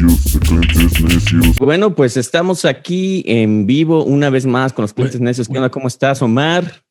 necios, 0.00 0.38
clientes 0.40 1.00
necios. 1.02 1.58
Bueno, 1.58 1.94
pues 1.94 2.16
estamos 2.16 2.64
aquí 2.64 3.22
en 3.26 3.66
vivo 3.66 4.04
una 4.04 4.30
vez 4.30 4.46
más 4.46 4.72
con 4.72 4.82
los 4.82 4.92
clientes 4.92 5.20
necios. 5.20 5.48
¿Qué 5.48 5.56
onda? 5.56 5.70
¿Cómo 5.70 5.88
estás, 5.88 6.22
Omar? 6.22 6.82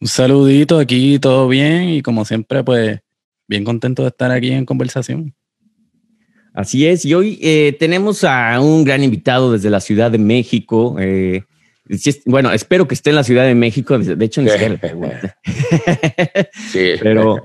Un 0.00 0.08
saludito 0.08 0.78
aquí, 0.78 1.18
todo 1.18 1.48
bien 1.48 1.88
y 1.88 2.02
como 2.02 2.24
siempre, 2.24 2.62
pues 2.64 3.00
bien 3.46 3.64
contento 3.64 4.02
de 4.02 4.08
estar 4.08 4.30
aquí 4.30 4.50
en 4.50 4.64
conversación. 4.64 5.34
Así 6.52 6.86
es, 6.86 7.04
y 7.04 7.14
hoy 7.14 7.38
eh, 7.42 7.76
tenemos 7.78 8.22
a 8.22 8.60
un 8.60 8.84
gran 8.84 9.02
invitado 9.02 9.52
desde 9.52 9.70
la 9.70 9.80
Ciudad 9.80 10.10
de 10.10 10.18
México. 10.18 10.96
eh, 11.00 11.42
bueno, 12.26 12.50
espero 12.52 12.88
que 12.88 12.94
esté 12.94 13.10
en 13.10 13.16
la 13.16 13.24
Ciudad 13.24 13.44
de 13.44 13.54
México. 13.54 13.98
De 13.98 14.24
hecho, 14.24 14.40
ni 14.40 14.48
siquiera 14.50 14.72
le 14.72 14.78
pregunté. 14.78 15.34
Sí. 16.70 16.92
Pero 17.02 17.42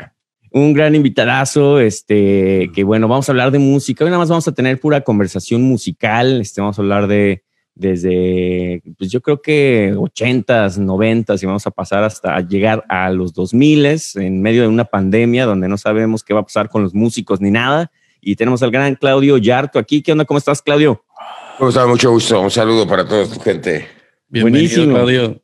un 0.52 0.74
gran 0.74 0.96
invitadazo, 0.96 1.80
este, 1.80 2.72
que 2.74 2.84
bueno, 2.84 3.08
vamos 3.08 3.30
a 3.30 3.32
hablar 3.32 3.52
de 3.52 3.60
música. 3.60 4.04
Hoy 4.04 4.10
nada 4.10 4.20
más 4.20 4.30
vamos 4.30 4.48
a 4.48 4.54
tener 4.54 4.80
pura 4.80 5.02
conversación 5.02 5.62
musical. 5.62 6.42
Este, 6.42 6.62
vamos 6.62 6.78
a 6.80 6.82
hablar 6.82 7.08
de 7.08 7.44
desde, 7.80 8.84
pues 8.98 9.10
yo 9.10 9.22
creo 9.22 9.42
que 9.42 9.94
80s, 9.96 10.78
90s 10.80 11.42
y 11.42 11.46
vamos 11.46 11.66
a 11.66 11.72
pasar 11.72 12.04
hasta 12.04 12.42
llegar 12.42 12.84
a 12.90 13.10
los 13.10 13.34
2000s 13.34 14.22
en 14.22 14.42
medio 14.42 14.64
de 14.64 14.68
una 14.68 14.84
pandemia 14.84 15.46
donde 15.46 15.70
no 15.70 15.78
sabemos 15.78 16.22
qué 16.22 16.34
va 16.34 16.42
a 16.42 16.44
pasar 16.44 16.68
con 16.68 16.84
los 16.84 16.94
músicos 16.94 17.40
ni 17.40 17.52
nada. 17.52 17.90
Y 18.20 18.36
tenemos 18.36 18.62
al 18.64 18.72
gran 18.72 18.96
Claudio 18.96 19.38
Yarto 19.38 19.80
aquí. 19.80 20.02
¿Qué 20.02 20.12
onda? 20.12 20.26
¿Cómo 20.26 20.40
estás, 20.40 20.62
Claudio? 20.62 21.06
¿Cómo 21.58 21.70
está? 21.70 21.88
Mucho 21.88 22.12
gusto. 22.12 22.42
Un 22.42 22.52
saludo 22.52 22.86
para 22.86 23.08
toda 23.08 23.26
tu 23.26 23.40
gente. 23.40 23.88
Bienvenido, 24.28 24.62
Buenísimo. 24.62 24.96
Claudio. 24.96 25.42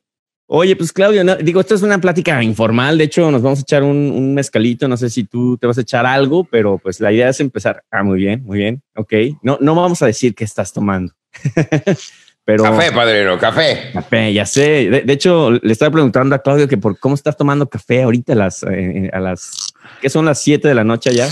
Oye, 0.48 0.76
pues 0.76 0.92
Claudio, 0.92 1.24
no- 1.24 1.34
digo, 1.36 1.60
esto 1.60 1.74
es 1.74 1.82
una 1.82 1.98
plática 2.00 2.40
informal. 2.42 2.98
De 2.98 3.04
hecho, 3.04 3.30
nos 3.32 3.42
vamos 3.42 3.58
a 3.58 3.62
echar 3.62 3.82
un, 3.82 3.96
un 3.96 4.32
mezcalito. 4.34 4.86
No 4.86 4.96
sé 4.96 5.10
si 5.10 5.24
tú 5.24 5.56
te 5.58 5.66
vas 5.66 5.76
a 5.78 5.80
echar 5.80 6.06
algo, 6.06 6.44
pero 6.44 6.78
pues 6.78 7.00
la 7.00 7.12
idea 7.12 7.28
es 7.28 7.40
empezar. 7.40 7.82
Ah, 7.90 8.04
muy 8.04 8.18
bien, 8.20 8.44
muy 8.44 8.58
bien. 8.58 8.80
Ok. 8.94 9.12
No, 9.42 9.58
no 9.60 9.74
vamos 9.74 10.02
a 10.02 10.06
decir 10.06 10.34
qué 10.36 10.44
estás 10.44 10.72
tomando. 10.72 11.12
pero 12.44 12.62
Café, 12.62 12.92
padrino, 12.92 13.36
café. 13.38 13.90
Café, 13.92 14.32
ya 14.32 14.46
sé. 14.46 14.88
De, 14.88 15.00
de 15.02 15.12
hecho, 15.12 15.50
le 15.50 15.72
estaba 15.72 15.90
preguntando 15.90 16.36
a 16.36 16.38
Claudio 16.42 16.68
que 16.68 16.76
por 16.78 16.96
cómo 16.98 17.16
estás 17.16 17.36
tomando 17.36 17.68
café 17.68 18.02
ahorita 18.04 18.34
a 18.34 18.36
las, 18.36 18.62
eh, 18.70 19.10
a 19.12 19.18
las, 19.18 19.72
¿qué 20.00 20.08
son 20.08 20.26
las 20.26 20.40
7 20.40 20.68
de 20.68 20.74
la 20.76 20.84
noche 20.84 21.10
allá? 21.10 21.28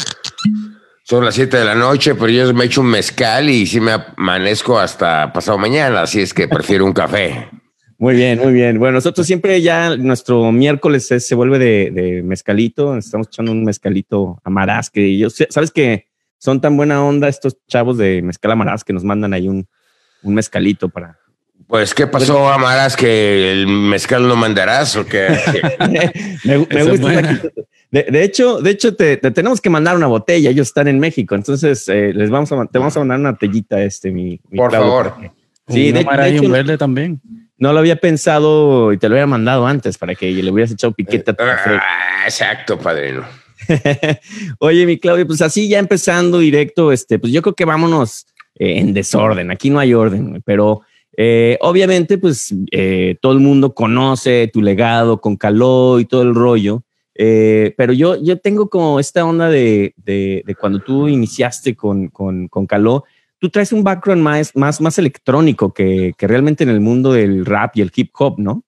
Son 1.05 1.25
las 1.25 1.36
7 1.36 1.56
de 1.58 1.64
la 1.64 1.77
noche, 1.77 2.16
pero 2.16 2.28
yo 2.31 2.53
me 2.53 2.64
echo 2.64 2.81
un 2.81 2.88
mezcal 2.88 3.48
y 3.48 3.64
sí 3.66 3.78
me 3.78 3.92
amanezco 3.92 4.77
hasta 4.78 5.33
pasado 5.33 5.56
mañana, 5.58 6.03
así 6.03 6.20
es 6.20 6.34
que 6.34 6.48
prefiero 6.48 6.84
un 6.84 6.92
café. 6.94 7.48
Muy 7.98 8.14
bien, 8.14 8.39
muy 8.41 8.53
bien. 8.53 8.78
Bueno, 8.78 8.95
nosotros 8.95 9.27
siempre 9.27 9.61
ya 9.62 9.97
nuestro 9.97 10.50
miércoles 10.53 11.11
es- 11.12 11.27
se 11.27 11.34
vuelve 11.34 11.59
de, 11.59 11.91
de 11.92 12.23
mezcalito. 12.23 12.97
Estamos 12.97 13.28
echando 13.28 13.53
un 13.53 13.64
mezcalito 13.64 14.41
amaraz 14.45 14.91
que 14.91 15.17
yo 15.17 15.28
sabes 15.31 15.70
que 15.70 16.09
son 16.39 16.61
tan 16.61 16.77
buena 16.77 17.05
onda 17.05 17.28
estos 17.28 17.56
chavos 17.69 17.97
de 17.97 18.20
mezcal 18.22 18.50
amaraz 18.50 18.84
que 18.84 18.92
nos 18.92 19.05
mandan 19.05 19.33
ahí 19.33 19.48
un, 19.48 19.67
un 20.22 20.34
mezcalito 20.34 20.89
para. 20.89 21.17
Pues, 21.67 21.95
¿qué 21.95 22.06
pasó, 22.06 22.48
Amaras? 22.53 22.95
¿Que 22.97 23.50
el 23.53 23.67
mezcal 23.67 24.27
no 24.28 24.37
mandarás 24.37 24.97
o 24.97 25.06
qué? 25.06 25.28
me, 26.45 26.56
gusta. 26.84 27.22
De, 27.91 28.03
de 28.03 28.22
hecho, 28.25 28.61
de 28.61 28.70
hecho 28.70 28.95
te, 28.95 29.17
te 29.17 29.31
tenemos 29.31 29.61
que 29.61 29.70
mandar 29.70 29.97
una 29.97 30.06
botella. 30.09 30.50
Ellos 30.50 30.67
están 30.69 30.89
en 30.89 30.98
México, 30.98 31.34
entonces 31.34 31.89
eh, 31.89 32.12
les 32.12 32.28
vamos 32.28 32.53
a, 32.53 32.67
te 32.67 32.78
vamos 32.78 32.95
a 32.97 33.00
mandar 33.00 33.19
una 33.20 33.37
tellita, 33.37 33.83
este, 33.83 34.11
mi, 34.11 34.41
mi 34.50 34.59
Por 34.59 34.70
Claudio, 34.70 34.89
favor. 34.91 35.15
Sí, 35.69 35.92
de, 35.92 36.05
de 36.05 36.31
y 36.31 36.34
hecho, 36.34 36.45
un 36.45 36.53
verde 36.53 36.77
también. 36.77 37.20
No 37.56 37.72
lo 37.72 37.78
había 37.78 37.97
pensado 37.97 38.92
y 38.92 38.98
te 38.98 39.08
lo 39.08 39.14
había 39.14 39.27
mandado 39.27 39.66
antes 39.66 39.98
para 39.98 40.14
que 40.14 40.30
le 40.33 40.50
hubieras 40.50 40.72
echado 40.72 40.92
piquete 40.92 41.30
a 41.30 41.34
tu 41.34 41.44
café. 41.44 41.70
Ah, 41.80 42.24
exacto, 42.24 42.78
padrino. 42.78 43.24
Oye, 44.58 44.86
mi 44.86 44.98
Claudio, 44.98 45.27
pues 45.27 45.41
así 45.41 45.69
ya 45.69 45.78
empezando 45.78 46.38
directo, 46.41 46.92
este, 46.92 47.19
pues 47.19 47.32
yo 47.32 47.41
creo 47.42 47.55
que 47.55 47.64
vámonos 47.64 48.27
eh, 48.56 48.78
en 48.78 48.92
desorden. 48.92 49.50
Aquí 49.50 49.70
no 49.70 49.78
hay 49.78 49.94
orden, 49.94 50.42
pero 50.44 50.82
eh, 51.16 51.56
obviamente, 51.60 52.19
pues 52.19 52.52
eh, 52.72 53.16
todo 53.20 53.32
el 53.32 53.38
mundo 53.41 53.72
conoce 53.75 54.50
tu 54.53 54.60
legado 54.60 55.21
con 55.21 55.36
Caló 55.36 56.00
y 56.00 56.04
todo 56.06 56.22
el 56.22 56.34
rollo. 56.34 56.82
eh, 57.15 57.72
pero 57.76 57.92
yo, 57.92 58.21
yo 58.21 58.38
tengo 58.38 58.69
como 58.69 58.98
esta 58.98 59.25
onda 59.25 59.48
de, 59.48 59.94
de, 59.97 60.42
de 60.44 60.54
cuando 60.56 60.81
tú 60.81 61.06
iniciaste 61.09 61.76
con, 61.76 62.09
con, 62.09 62.48
con 62.48 62.66
Caló, 62.66 63.04
tú 63.44 63.50
traes 63.50 63.75
un 63.75 63.84
background 63.84 64.22
más, 64.22 64.56
más, 64.56 64.81
más 64.81 64.99
electrónico 64.99 65.75
que, 65.75 66.15
que 66.16 66.27
realmente 66.27 66.65
en 66.65 66.71
el 66.71 66.81
mundo 66.81 67.12
del 67.12 67.44
rap 67.44 67.77
y 67.77 67.82
el 67.82 67.93
hip 67.94 68.10
hop, 68.19 68.38
¿no? 68.38 68.65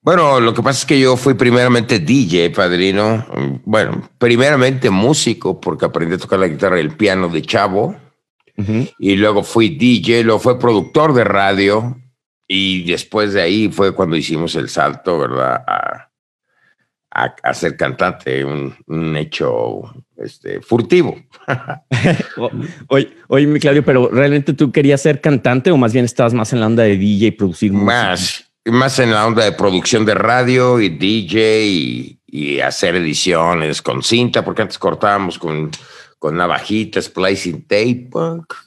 Bueno, 0.00 0.40
lo 0.40 0.54
que 0.54 0.62
pasa 0.62 0.78
es 0.78 0.86
que 0.86 0.98
yo 0.98 1.14
fui 1.18 1.34
primeramente 1.34 1.98
DJ, 1.98 2.48
padrino. 2.52 3.26
Bueno, 3.66 4.08
primeramente 4.16 4.88
músico, 4.88 5.60
porque 5.60 5.84
aprendí 5.84 6.14
a 6.14 6.18
tocar 6.18 6.38
la 6.38 6.48
guitarra 6.48 6.78
y 6.78 6.80
el 6.80 6.96
piano 6.96 7.28
de 7.28 7.42
chavo. 7.42 7.96
Y 8.98 9.16
luego 9.16 9.42
fui 9.42 9.76
DJ, 9.76 10.24
luego 10.24 10.40
fue 10.40 10.58
productor 10.58 11.12
de 11.12 11.24
radio 11.24 11.98
y 12.46 12.84
después 12.84 13.34
de 13.34 13.42
ahí 13.42 13.68
fue 13.70 13.94
cuando 13.94 14.16
hicimos 14.16 14.54
el 14.54 14.70
salto, 14.70 15.18
¿verdad? 15.18 15.62
A, 15.66 16.09
a, 17.10 17.34
a 17.42 17.54
ser 17.54 17.76
cantante, 17.76 18.44
un, 18.44 18.74
un 18.86 19.16
hecho 19.16 19.92
este, 20.16 20.60
furtivo. 20.60 21.18
Oye, 22.88 23.10
oye, 23.28 23.46
mi 23.46 23.58
Claudio, 23.58 23.84
pero 23.84 24.08
¿realmente 24.08 24.52
tú 24.52 24.70
querías 24.70 25.00
ser 25.00 25.20
cantante 25.20 25.70
o 25.70 25.76
más 25.76 25.92
bien 25.92 26.04
estabas 26.04 26.34
más 26.34 26.52
en 26.52 26.60
la 26.60 26.66
onda 26.66 26.84
de 26.84 26.96
DJ 26.96 27.28
y 27.28 27.30
producir 27.32 27.72
música? 27.72 27.86
Más, 27.92 28.50
más 28.66 28.98
en 28.98 29.10
la 29.10 29.26
onda 29.26 29.44
de 29.44 29.52
producción 29.52 30.04
de 30.04 30.14
radio 30.14 30.80
y 30.80 30.90
DJ 30.90 31.66
y, 31.66 32.20
y 32.26 32.60
hacer 32.60 32.96
ediciones 32.96 33.82
con 33.82 34.02
cinta, 34.02 34.44
porque 34.44 34.62
antes 34.62 34.78
cortábamos 34.78 35.38
con, 35.38 35.70
con 36.18 36.36
navajitas, 36.36 37.06
splicing 37.06 37.62
tape, 37.62 38.10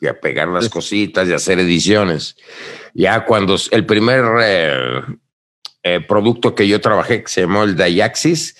y 0.02 0.08
a 0.08 0.20
pegar 0.20 0.50
las 0.50 0.70
cositas 0.70 1.30
y 1.30 1.34
hacer 1.34 1.60
ediciones. 1.60 2.36
Ya 2.94 3.26
cuando 3.26 3.56
el 3.72 3.86
primer 3.86 4.26
eh, 4.42 5.02
eh, 5.84 6.00
producto 6.00 6.56
que 6.56 6.68
yo 6.68 6.80
trabajé, 6.80 7.24
que 7.24 7.30
se 7.30 7.42
llamó 7.42 7.64
el 7.64 7.76
Dayaxis, 7.76 8.56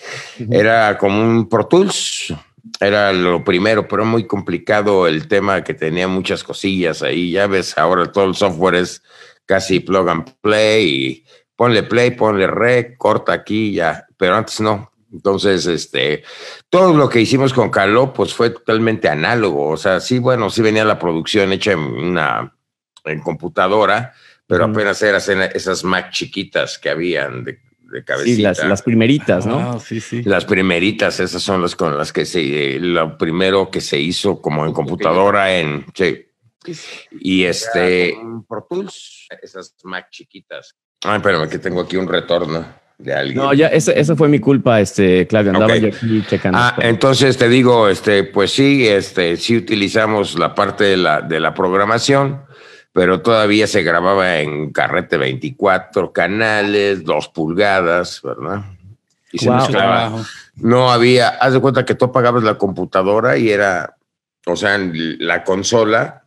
era 0.52 0.98
como 0.98 1.22
un 1.22 1.48
Pro 1.48 1.66
Tools. 1.68 2.34
Era 2.80 3.12
lo 3.14 3.44
primero, 3.44 3.88
pero 3.88 4.06
muy 4.06 4.26
complicado 4.26 5.08
el 5.08 5.28
tema 5.28 5.64
que 5.64 5.74
tenía 5.74 6.08
muchas 6.08 6.44
cosillas 6.44 7.02
ahí. 7.02 7.32
Ya 7.32 7.48
ves, 7.48 7.78
ahora 7.78 8.12
todo 8.12 8.26
el 8.26 8.36
software 8.36 8.76
es 8.76 9.02
casi 9.46 9.80
plug 9.80 10.10
and 10.10 10.34
play 10.42 10.88
y 10.88 11.26
ponle 11.56 11.84
play, 11.84 12.12
ponle 12.12 12.48
rec, 12.48 12.98
corta 12.98 13.34
aquí 13.34 13.74
ya, 13.74 14.06
pero 14.18 14.36
antes 14.36 14.60
no. 14.62 14.92
Entonces, 15.14 15.68
este, 15.68 16.24
todo 16.70 16.94
lo 16.94 17.08
que 17.08 17.22
hicimos 17.22 17.54
con 17.54 17.70
Caló, 17.70 18.14
pues 18.14 18.34
fue 18.34 18.50
totalmente 18.50 19.08
análogo. 19.08 19.70
O 19.70 19.78
sea, 19.78 20.00
sí, 20.00 20.18
bueno, 20.18 20.50
sí 20.50 20.62
venía 20.62 20.84
la 20.84 20.98
producción 20.98 21.54
hecha 21.54 21.74
en 21.74 21.80
una 21.80 22.54
en 23.06 23.20
computadora, 23.20 24.14
pero 24.48 24.66
apenas 24.66 25.02
eran 25.02 25.50
esas 25.54 25.84
Mac 25.84 26.12
chiquitas 26.12 26.78
que 26.78 26.90
habían 26.90 27.44
de, 27.44 27.60
de 27.92 28.04
cabecita. 28.04 28.36
Sí, 28.36 28.42
las, 28.42 28.70
las 28.70 28.82
primeritas, 28.82 29.46
¿no? 29.46 29.60
Ah, 29.60 29.80
sí, 29.80 30.00
sí. 30.00 30.24
Las 30.24 30.46
primeritas, 30.46 31.20
esas 31.20 31.42
son 31.42 31.62
las 31.62 31.76
con 31.76 31.98
las 31.98 32.12
que 32.12 32.26
se, 32.26 32.80
lo 32.80 33.18
primero 33.18 33.70
que 33.72 33.82
se 33.82 34.00
hizo 34.00 34.42
como 34.42 34.66
en 34.66 34.74
computadora 34.74 35.56
en, 35.56 35.86
sí. 35.94 36.26
Y 37.20 37.44
este, 37.44 38.18
Pro 38.48 38.66
Tools, 38.70 39.28
esas 39.42 39.76
Mac 39.84 40.08
chiquitas. 40.10 40.76
Ay, 41.04 41.18
espérame, 41.18 41.50
que 41.50 41.60
tengo 41.60 41.82
aquí 41.82 41.98
un 41.98 42.08
retorno 42.08 42.66
de 42.98 43.14
alguien. 43.14 43.36
No, 43.36 43.54
ya, 43.54 43.68
esa, 43.68 43.92
esa 43.92 44.16
fue 44.16 44.30
mi 44.30 44.40
culpa, 44.40 44.80
este, 44.80 45.28
Claudio. 45.28 45.52
Andaba 45.52 45.76
yo 45.76 45.90
aquí 45.90 46.24
checando. 46.30 46.58
Ah, 46.58 46.78
entonces 46.80 47.38
te 47.38 47.50
digo, 47.50 47.90
este, 47.90 48.24
pues 48.24 48.52
sí, 48.52 48.88
este, 48.88 49.36
sí 49.36 49.58
utilizamos 49.58 50.40
la 50.40 50.56
parte 50.56 50.86
de 50.86 50.96
la, 50.96 51.20
de 51.22 51.42
la 51.42 51.54
programación, 51.54 52.46
pero 52.94 53.22
todavía 53.22 53.68
se 53.68 53.84
grababa 53.84 54.40
en 54.40 54.72
carrete 54.72 55.18
24 55.18 56.14
canales, 56.14 57.04
2 57.04 57.28
pulgadas, 57.30 58.22
¿verdad? 58.24 58.62
Y 59.32 59.40
se 59.40 59.50
Wow. 59.50 59.58
Mezclaba. 59.58 60.12
No 60.56 60.92
había, 60.92 61.30
haz 61.30 61.54
de 61.54 61.60
cuenta 61.60 61.86
que 61.86 61.96
tú 61.96 62.06
apagabas 62.06 62.44
la 62.44 62.58
computadora 62.60 63.38
y 63.38 63.50
era, 63.50 63.98
o 64.46 64.56
sea, 64.56 64.80
la 64.80 65.44
consola, 65.44 66.20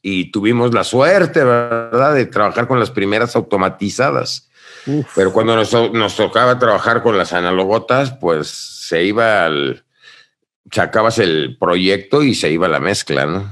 y 0.00 0.30
tuvimos 0.30 0.72
la 0.74 0.84
suerte, 0.84 1.44
¿verdad?, 1.44 2.14
de 2.14 2.26
trabajar 2.26 2.66
con 2.66 2.80
las 2.80 2.90
primeras 2.90 3.36
automatizadas. 3.36 4.48
Uf. 4.86 5.06
Pero 5.14 5.32
cuando 5.32 5.56
nos, 5.56 5.70
to- 5.70 5.90
nos 5.90 6.16
tocaba 6.16 6.58
trabajar 6.58 7.02
con 7.02 7.16
las 7.16 7.32
analogotas, 7.32 8.10
pues 8.12 8.48
se 8.48 9.04
iba 9.04 9.44
al. 9.46 9.84
Sacabas 10.70 11.18
el 11.18 11.56
proyecto 11.58 12.22
y 12.22 12.34
se 12.34 12.50
iba 12.50 12.66
a 12.66 12.70
la 12.70 12.80
mezcla, 12.80 13.26
¿no? 13.26 13.48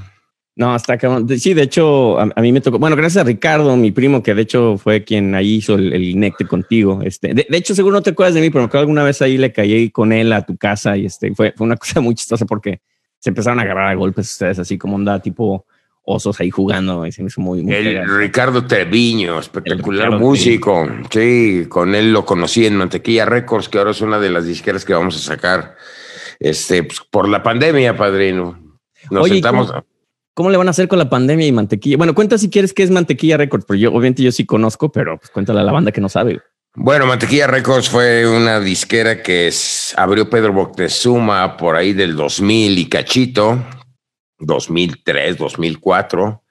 No, 0.54 0.74
hasta 0.74 0.98
cabrón. 0.98 1.26
Sí, 1.38 1.54
de 1.54 1.62
hecho, 1.62 2.18
a, 2.20 2.28
a 2.34 2.40
mí 2.42 2.52
me 2.52 2.60
tocó. 2.60 2.78
Bueno, 2.78 2.94
gracias 2.94 3.22
a 3.24 3.26
Ricardo, 3.26 3.74
mi 3.76 3.90
primo, 3.90 4.22
que 4.22 4.34
de 4.34 4.42
hecho 4.42 4.76
fue 4.76 5.02
quien 5.02 5.34
ahí 5.34 5.54
hizo 5.54 5.76
el, 5.76 5.92
el 5.94 6.04
inecte 6.04 6.46
contigo. 6.46 7.00
Este, 7.02 7.32
de, 7.32 7.46
de 7.48 7.56
hecho, 7.56 7.74
seguro 7.74 7.94
no 7.96 8.02
te 8.02 8.10
acuerdas 8.10 8.34
de 8.34 8.42
mí, 8.42 8.50
pero 8.50 8.60
me 8.62 8.66
acuerdo 8.66 8.82
alguna 8.82 9.02
vez 9.02 9.22
ahí 9.22 9.38
le 9.38 9.50
caí 9.52 9.88
con 9.90 10.12
él 10.12 10.30
a 10.32 10.44
tu 10.44 10.56
casa 10.58 10.96
y 10.96 11.06
este 11.06 11.34
fue, 11.34 11.54
fue 11.56 11.64
una 11.66 11.76
cosa 11.78 12.00
muy 12.02 12.14
chistosa 12.14 12.44
porque 12.44 12.80
se 13.18 13.30
empezaron 13.30 13.60
a 13.60 13.62
agarrar 13.62 13.88
a 13.88 13.94
golpes 13.94 14.30
ustedes, 14.30 14.58
así 14.58 14.76
como 14.76 14.96
onda 14.96 15.20
tipo 15.20 15.64
osos 16.04 16.38
ahí 16.40 16.50
jugando. 16.50 17.06
Y 17.06 17.12
se 17.12 17.22
me 17.22 17.28
hizo 17.28 17.40
muy, 17.40 17.62
muy 17.62 17.72
El. 17.74 18.18
Ricardo 18.18 18.66
Treviño, 18.66 19.38
espectacular 19.38 20.08
Ricardo 20.08 20.18
músico. 20.26 20.86
Sí, 21.10 21.64
con 21.70 21.94
él 21.94 22.12
lo 22.12 22.26
conocí 22.26 22.66
en 22.66 22.76
Mantequilla 22.76 23.24
Records, 23.24 23.70
que 23.70 23.78
ahora 23.78 23.92
es 23.92 24.02
una 24.02 24.18
de 24.18 24.28
las 24.28 24.44
disqueras 24.44 24.84
que 24.84 24.92
vamos 24.92 25.16
a 25.16 25.20
sacar 25.20 25.76
este, 26.40 26.82
pues, 26.82 27.00
por 27.10 27.26
la 27.26 27.42
pandemia, 27.42 27.96
padrino. 27.96 28.58
Nos 29.10 29.24
Oye, 29.24 29.36
¿y 29.36 29.36
sentamos. 29.36 29.70
cómo- 29.72 29.91
¿cómo 30.34 30.50
le 30.50 30.56
van 30.56 30.68
a 30.68 30.70
hacer 30.70 30.88
con 30.88 30.98
la 30.98 31.10
pandemia 31.10 31.46
y 31.46 31.52
mantequilla? 31.52 31.96
Bueno, 31.96 32.14
cuenta 32.14 32.38
si 32.38 32.50
quieres 32.50 32.72
qué 32.72 32.82
es 32.82 32.90
Mantequilla 32.90 33.36
Records, 33.36 33.64
pero 33.66 33.78
yo 33.78 33.90
obviamente 33.90 34.22
yo 34.22 34.32
sí 34.32 34.46
conozco, 34.46 34.90
pero 34.90 35.18
pues 35.18 35.30
cuéntale 35.30 35.60
a 35.60 35.64
la 35.64 35.72
banda 35.72 35.92
que 35.92 36.00
no 36.00 36.08
sabe. 36.08 36.40
Bueno, 36.74 37.06
Mantequilla 37.06 37.46
Records 37.46 37.90
fue 37.90 38.26
una 38.26 38.58
disquera 38.58 39.22
que 39.22 39.52
abrió 39.96 40.30
Pedro 40.30 40.54
Boctezuma 40.54 41.56
por 41.56 41.76
ahí 41.76 41.92
del 41.92 42.16
2000 42.16 42.78
y 42.78 42.88
cachito, 42.88 43.62
2003, 44.38 45.36
2004. 45.36 46.42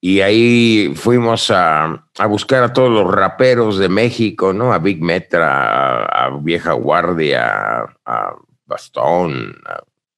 Y 0.00 0.22
ahí 0.22 0.92
fuimos 0.96 1.50
a, 1.50 2.06
a 2.18 2.26
buscar 2.26 2.64
a 2.64 2.72
todos 2.72 2.90
los 2.90 3.12
raperos 3.14 3.78
de 3.78 3.88
México, 3.88 4.52
¿no? 4.52 4.72
A 4.72 4.78
Big 4.78 5.00
Metra, 5.02 6.04
a, 6.06 6.30
Vieja 6.40 6.72
Guardia, 6.72 7.84
a, 8.04 8.34
Bastón, 8.64 9.56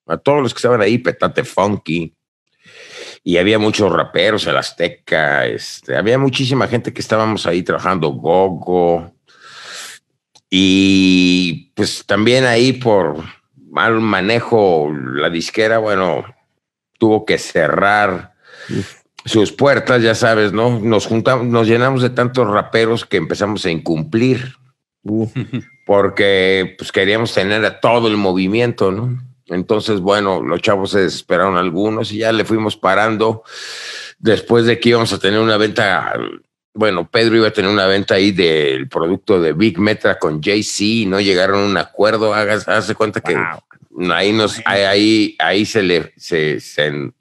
a 0.07 0.17
todos 0.19 0.43
los 0.43 0.55
que 0.55 0.59
estaban 0.59 0.81
ahí, 0.81 0.99
Petate 0.99 1.45
Funky. 1.45 2.15
Y 3.25 3.37
había 3.37 3.59
muchos 3.59 3.93
raperos, 3.93 4.47
el 4.47 4.57
Azteca, 4.57 5.47
este, 5.47 5.97
había 5.97 6.19
muchísima 6.19 6.67
gente 6.67 6.93
que 6.93 7.01
estábamos 7.01 7.47
ahí 7.47 7.63
trabajando, 7.63 8.09
Gogo. 8.09 9.13
Y 10.51 11.73
pues 11.75 12.05
también 12.05 12.45
ahí 12.45 12.73
por 12.73 13.25
mal 13.71 14.01
manejo, 14.01 14.93
la 14.93 15.31
disquera, 15.31 15.79
bueno, 15.79 16.25
tuvo 16.99 17.25
que 17.25 17.39
cerrar 17.39 18.35
sus 19.25 19.53
puertas, 19.53 20.03
ya 20.03 20.15
sabes, 20.15 20.53
¿no? 20.53 20.79
Nos 20.81 21.07
juntamos, 21.07 21.47
nos 21.47 21.67
llenamos 21.67 22.03
de 22.03 22.11
tantos 22.11 22.49
raperos 22.49 23.07
que 23.07 23.17
empezamos 23.17 23.65
a 23.65 23.71
incumplir, 23.71 24.57
porque 25.87 26.75
pues 26.77 26.93
queríamos 26.93 27.33
tener 27.33 27.65
a 27.65 27.81
todo 27.81 28.09
el 28.09 28.17
movimiento, 28.17 28.91
¿no? 28.91 29.19
Entonces, 29.53 30.01
bueno, 30.01 30.43
los 30.43 30.61
chavos 30.61 30.91
se 30.91 31.01
desesperaron 31.01 31.57
algunos 31.57 32.13
y 32.13 32.19
ya 32.19 32.33
le 32.33 32.45
fuimos 32.45 32.77
parando 32.77 33.43
después 34.23 34.65
de 34.65 34.79
que 34.79 34.91
íbamos 34.91 35.13
a 35.13 35.19
tener 35.19 35.41
una 35.41 35.57
venta, 35.57 36.15
bueno, 36.73 37.09
Pedro 37.11 37.37
iba 37.37 37.49
a 37.49 37.53
tener 37.53 37.71
una 37.71 37.87
venta 37.87 38.15
ahí 38.15 38.31
del 38.31 38.89
producto 38.89 39.41
de 39.41 39.53
Big 39.53 39.79
Metra 39.79 40.19
con 40.19 40.41
JC, 40.41 41.07
no 41.07 41.21
llegaron 41.21 41.61
a 41.61 41.67
un 41.67 41.77
acuerdo, 41.77 42.33
hagas, 42.33 42.67
hace 42.69 42.95
cuenta 42.95 43.21
que 43.21 43.37
ahí 44.13 44.33
nos, 44.33 44.63
ahí, 44.65 45.37
ahí, 45.39 45.67
se 45.67 45.83
le 45.83 46.13
se, 46.17 46.61
se 46.61 47.13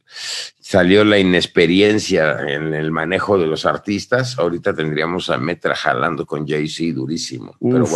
salió 0.60 1.04
la 1.04 1.18
inexperiencia 1.18 2.40
en 2.48 2.74
el 2.74 2.92
manejo 2.92 3.38
de 3.38 3.48
los 3.48 3.66
artistas. 3.66 4.38
Ahorita 4.38 4.74
tendríamos 4.74 5.30
a 5.30 5.38
Metra 5.38 5.76
jalando 5.76 6.26
con 6.26 6.46
JC 6.46 6.94
durísimo, 6.94 7.58
pero 7.60 7.84
Uf. 7.84 7.92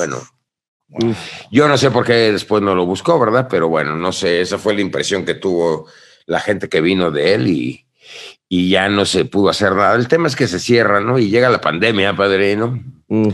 Yo 1.52 1.68
no 1.68 1.78
sé 1.78 1.92
por 1.92 2.06
qué 2.06 2.32
después 2.32 2.62
no 2.62 2.76
lo 2.76 2.86
buscó, 2.86 3.20
¿verdad? 3.20 3.48
Pero 3.50 3.68
bueno, 3.70 3.96
no 3.96 4.12
sé, 4.12 4.42
esa 4.42 4.58
fue 4.58 4.74
la 4.76 4.82
impresión 4.82 5.26
que 5.26 5.36
tuvo 5.36 5.88
la 6.26 6.40
gente 6.40 6.70
que 6.70 6.82
vino 6.82 7.12
de 7.12 7.34
él 7.36 7.48
y, 7.48 7.86
y 8.50 8.70
ya 8.70 8.90
no 8.90 9.06
se 9.06 9.26
pudo 9.26 9.50
hacer 9.50 9.74
nada. 9.74 9.96
El 9.96 10.08
tema 10.08 10.28
es 10.28 10.36
que 10.36 10.48
se 10.48 10.60
cierra, 10.60 11.00
¿no? 11.02 11.20
Y 11.20 11.30
llega 11.30 11.50
la 11.50 11.62
pandemia, 11.62 12.16
padrino. 12.16 12.82
Mm, 13.08 13.30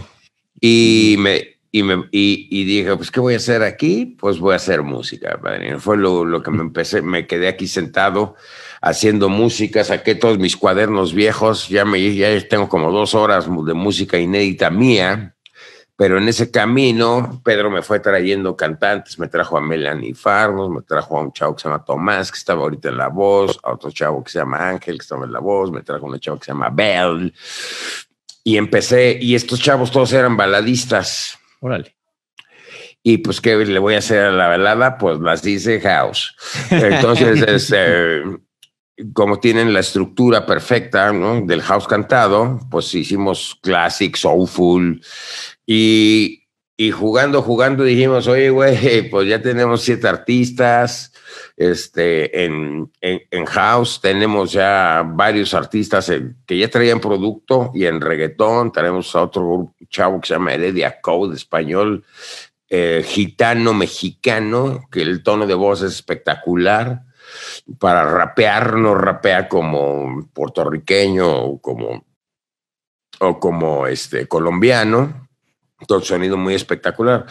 Y 0.60 1.16
me, 1.20 1.58
y 1.72 1.84
me 1.84 2.06
y, 2.12 2.48
y 2.52 2.66
dije, 2.66 2.96
pues, 2.98 3.10
¿qué 3.12 3.20
voy 3.20 3.34
a 3.34 3.38
hacer 3.38 3.64
aquí? 3.64 4.16
Pues 4.20 4.40
voy 4.40 4.54
a 4.54 4.58
hacer 4.58 4.82
música, 4.84 5.40
padrino. 5.42 5.80
Fue 5.80 5.98
lo, 5.98 6.26
lo 6.26 6.44
que 6.44 6.52
me 6.52 6.62
empecé, 6.62 7.02
me 7.02 7.26
quedé 7.28 7.48
aquí 7.48 7.68
sentado 7.68 8.36
haciendo 8.82 9.30
música, 9.30 9.84
saqué 9.84 10.16
todos 10.16 10.40
mis 10.40 10.58
cuadernos 10.58 11.14
viejos, 11.14 11.70
ya 11.70 11.86
me 11.86 12.14
ya 12.16 12.48
tengo 12.48 12.68
como 12.68 12.92
dos 12.92 13.14
horas 13.16 13.46
de 13.48 13.74
música 13.74 14.18
inédita 14.20 14.70
mía. 14.70 15.36
Pero 16.02 16.18
en 16.18 16.28
ese 16.28 16.50
camino, 16.50 17.44
Pedro 17.46 17.70
me 17.70 17.84
fue 17.84 18.00
trayendo 18.00 18.58
cantantes, 18.58 19.20
me 19.20 19.28
trajo 19.28 19.56
a 19.56 19.62
Melanie 19.62 20.16
Farnos, 20.16 20.68
me 20.68 20.82
trajo 20.82 21.16
a 21.16 21.22
un 21.22 21.32
chavo 21.32 21.56
que 21.56 21.62
se 21.62 21.70
llama 21.70 21.86
Tomás, 21.86 22.32
que 22.32 22.40
estaba 22.40 22.64
ahorita 22.64 22.90
en 22.90 22.98
La 22.98 23.10
Voz, 23.10 23.60
a 23.62 23.74
otro 23.74 23.92
chavo 23.92 24.24
que 24.24 24.32
se 24.32 24.40
llama 24.40 24.68
Ángel, 24.68 24.98
que 24.98 25.04
estaba 25.04 25.26
en 25.26 25.32
La 25.32 25.38
Voz, 25.38 25.70
me 25.70 25.84
trajo 25.84 26.08
a 26.08 26.10
una 26.10 26.20
chavo 26.20 26.40
que 26.40 26.46
se 26.46 26.54
llama 26.54 26.72
Belle. 26.72 27.32
Y 28.44 28.58
empecé, 28.58 29.20
y 29.22 29.36
estos 29.36 29.62
chavos 29.62 29.92
todos 29.92 30.12
eran 30.14 30.36
baladistas. 30.36 31.38
órale. 31.60 31.96
Y 33.04 33.20
pues, 33.20 33.40
¿qué 33.40 33.56
le 33.58 33.78
voy 33.78 33.94
a 33.94 34.00
hacer 34.00 34.26
a 34.26 34.32
la 34.32 34.48
balada? 34.48 34.98
Pues 34.98 35.20
las 35.20 35.44
dice 35.44 35.80
House. 35.82 36.36
Entonces, 36.72 37.44
este, 37.48 38.24
como 39.14 39.40
tienen 39.40 39.74
la 39.74 39.80
estructura 39.80 40.46
perfecta 40.46 41.12
¿no? 41.12 41.42
del 41.42 41.62
house 41.62 41.88
cantado, 41.88 42.60
pues 42.70 42.94
hicimos 42.94 43.58
classic, 43.62 44.16
soulful. 44.16 45.02
Y, 45.74 46.92
jugando, 46.92 47.42
jugando, 47.42 47.86
dijimos, 47.86 48.28
oye, 48.28 48.50
güey, 48.50 49.10
pues 49.10 49.30
ya 49.30 49.42
tenemos 49.42 49.82
siete 49.82 50.08
artistas. 50.10 51.14
Este, 51.56 52.44
en, 52.44 52.92
en, 53.00 53.22
en 53.32 53.46
house 53.46 54.02
tenemos 54.02 54.52
ya 54.52 55.04
varios 55.06 55.54
artistas 55.54 56.10
en- 56.10 56.36
que 56.46 56.58
ya 56.58 56.70
traían 56.70 57.00
producto 57.00 57.72
y 57.74 57.86
en 57.86 58.02
reggaetón 58.02 58.72
tenemos 58.74 59.16
a 59.16 59.22
otro 59.22 59.44
grupo, 59.44 59.76
chavo 59.88 60.20
que 60.20 60.28
se 60.28 60.34
llama 60.34 60.54
Heredia 60.54 61.00
Code, 61.00 61.38
español, 61.38 62.04
eh, 62.68 63.02
gitano 63.06 63.74
mexicano, 63.74 64.88
que 64.92 65.04
el 65.04 65.24
tono 65.24 65.48
de 65.48 65.54
voz 65.54 65.82
es 65.84 65.94
espectacular. 65.94 67.04
Para 67.80 68.04
rapear, 68.04 68.76
no 68.76 68.94
rapea 68.94 69.48
como 69.48 70.30
puertorriqueño 70.34 71.30
o 71.30 71.62
como, 71.62 72.04
o 73.20 73.40
como 73.40 73.88
este, 73.88 74.28
colombiano. 74.28 75.30
Todo 75.88 76.02
sonido 76.02 76.38
muy 76.38 76.54
espectacular. 76.54 77.26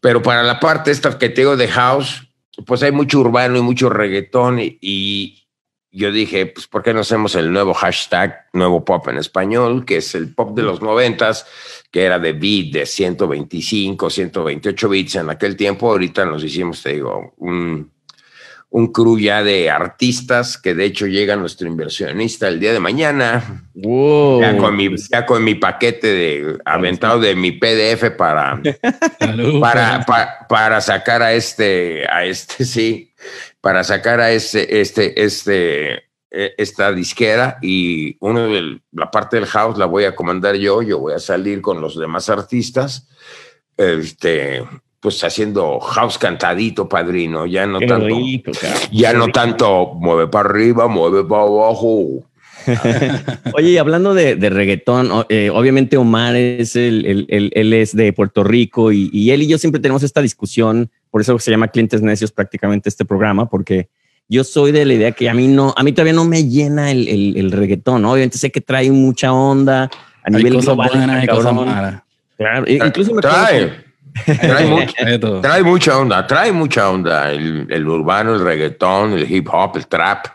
Pero 0.00 0.22
para 0.22 0.42
la 0.42 0.60
parte 0.60 0.90
esta 0.90 1.18
que 1.18 1.28
te 1.28 1.42
digo 1.42 1.56
de 1.56 1.68
house, 1.68 2.28
pues 2.66 2.82
hay 2.82 2.92
mucho 2.92 3.20
urbano 3.20 3.56
y 3.58 3.62
mucho 3.62 3.88
reggaetón. 3.88 4.60
Y, 4.60 4.78
y 4.80 5.44
yo 5.96 6.10
dije, 6.10 6.46
pues, 6.46 6.66
¿por 6.66 6.82
qué 6.82 6.92
no 6.92 7.00
hacemos 7.00 7.36
el 7.36 7.52
nuevo 7.52 7.72
hashtag, 7.72 8.46
nuevo 8.52 8.84
pop 8.84 9.06
en 9.08 9.18
español, 9.18 9.84
que 9.84 9.98
es 9.98 10.16
el 10.16 10.34
pop 10.34 10.56
de 10.56 10.62
los 10.62 10.82
noventas, 10.82 11.46
que 11.92 12.02
era 12.02 12.18
de 12.18 12.32
beat 12.32 12.72
de 12.72 12.84
125, 12.84 14.10
128 14.10 14.88
bits 14.88 15.14
en 15.14 15.30
aquel 15.30 15.56
tiempo? 15.56 15.88
Ahorita 15.88 16.24
nos 16.24 16.42
hicimos, 16.42 16.82
te 16.82 16.94
digo, 16.94 17.34
un, 17.36 17.93
un 18.76 18.88
crew 18.92 19.16
ya 19.20 19.44
de 19.44 19.70
artistas, 19.70 20.58
que 20.58 20.74
de 20.74 20.84
hecho 20.84 21.06
llega 21.06 21.36
nuestro 21.36 21.68
inversionista 21.68 22.48
el 22.48 22.58
día 22.58 22.72
de 22.72 22.80
mañana, 22.80 23.68
Wow. 23.74 24.40
ya, 24.40 24.56
con 24.58 24.74
mi, 24.76 24.88
ya 25.12 25.24
con 25.26 25.44
mi 25.44 25.54
paquete 25.54 26.08
de 26.08 26.58
aventado 26.64 27.20
de 27.20 27.36
mi 27.36 27.52
PDF 27.52 28.10
para 28.18 28.60
para, 29.60 30.04
pa- 30.04 30.46
para 30.48 30.80
sacar 30.80 31.22
a 31.22 31.32
este, 31.34 32.04
a 32.10 32.24
este, 32.24 32.64
sí, 32.74 33.12
para 33.60 33.84
sacar 33.84 34.18
a 34.20 34.32
este, 34.32 34.80
este, 34.80 35.22
este, 35.24 36.02
esta 36.30 36.90
disquera 36.90 37.58
y 37.62 38.16
uno 38.18 38.48
de 38.48 38.80
la 38.90 39.08
parte 39.08 39.36
del 39.36 39.46
house 39.46 39.78
la 39.78 39.86
voy 39.86 40.02
a 40.02 40.16
comandar 40.16 40.56
yo, 40.56 40.82
yo 40.82 40.98
voy 40.98 41.12
a 41.14 41.20
salir 41.20 41.60
con 41.62 41.80
los 41.80 41.96
demás 41.96 42.28
artistas, 42.28 43.08
este, 43.76 44.64
pues 45.04 45.22
haciendo 45.22 45.78
house 45.80 46.16
cantadito, 46.16 46.88
padrino, 46.88 47.44
ya 47.44 47.66
no 47.66 47.78
Qué 47.78 47.86
tanto, 47.86 48.06
rico, 48.06 48.52
ya 48.90 49.12
no 49.12 49.28
tanto 49.28 49.92
mueve 50.00 50.28
para 50.28 50.48
arriba, 50.48 50.88
mueve 50.88 51.22
para 51.24 51.42
abajo. 51.42 52.24
Oye, 53.52 53.72
y 53.72 53.76
hablando 53.76 54.14
de, 54.14 54.36
de 54.36 54.48
reggaetón, 54.48 55.10
eh, 55.28 55.50
obviamente 55.52 55.98
Omar 55.98 56.34
es 56.36 56.74
el, 56.74 57.04
el- 57.04 57.26
el- 57.28 57.50
él 57.54 57.72
es 57.74 57.94
de 57.94 58.14
Puerto 58.14 58.44
Rico 58.44 58.92
y, 58.92 59.10
y 59.12 59.30
él 59.32 59.42
y 59.42 59.46
yo 59.46 59.58
siempre 59.58 59.78
tenemos 59.82 60.02
esta 60.02 60.22
discusión, 60.22 60.90
por 61.10 61.20
eso 61.20 61.38
se 61.38 61.50
llama 61.50 61.68
Clientes 61.68 62.00
Necios 62.00 62.32
prácticamente 62.32 62.88
este 62.88 63.04
programa, 63.04 63.50
porque 63.50 63.88
yo 64.26 64.42
soy 64.42 64.72
de 64.72 64.86
la 64.86 64.94
idea 64.94 65.12
que 65.12 65.28
a 65.28 65.34
mí 65.34 65.48
no, 65.48 65.74
a 65.76 65.82
mí 65.82 65.92
todavía 65.92 66.14
no 66.14 66.24
me 66.24 66.48
llena 66.48 66.90
el, 66.90 67.06
el, 67.08 67.36
el 67.36 67.52
reggaetón, 67.52 68.00
¿no? 68.00 68.12
Obviamente 68.12 68.38
sé 68.38 68.50
que 68.50 68.62
trae 68.62 68.90
mucha 68.90 69.34
onda 69.34 69.82
a 69.84 69.90
Hay 70.24 70.32
nivel 70.32 70.54
cosas 70.54 70.64
global, 70.74 70.88
buenas 70.94 71.16
y 71.16 71.20
está 71.20 71.32
cosas 71.34 71.52
cabrón. 71.52 71.66
malas. 71.68 72.02
Claro, 72.38 72.66
e- 72.66 72.72
incluso 72.86 73.12
me 73.12 73.18
acuerdo 73.18 73.36
trae, 73.46 73.83
trae 74.24 74.66
mucho. 74.68 74.94
Mucha 75.64 75.98
onda, 75.98 76.26
trae 76.26 76.52
mucha 76.52 76.90
onda. 76.90 77.32
El, 77.32 77.66
el 77.70 77.88
urbano, 77.88 78.34
el 78.34 78.40
reggaetón, 78.40 79.12
el 79.14 79.30
hip 79.30 79.48
hop, 79.52 79.76
el 79.76 79.86
trap. 79.86 80.26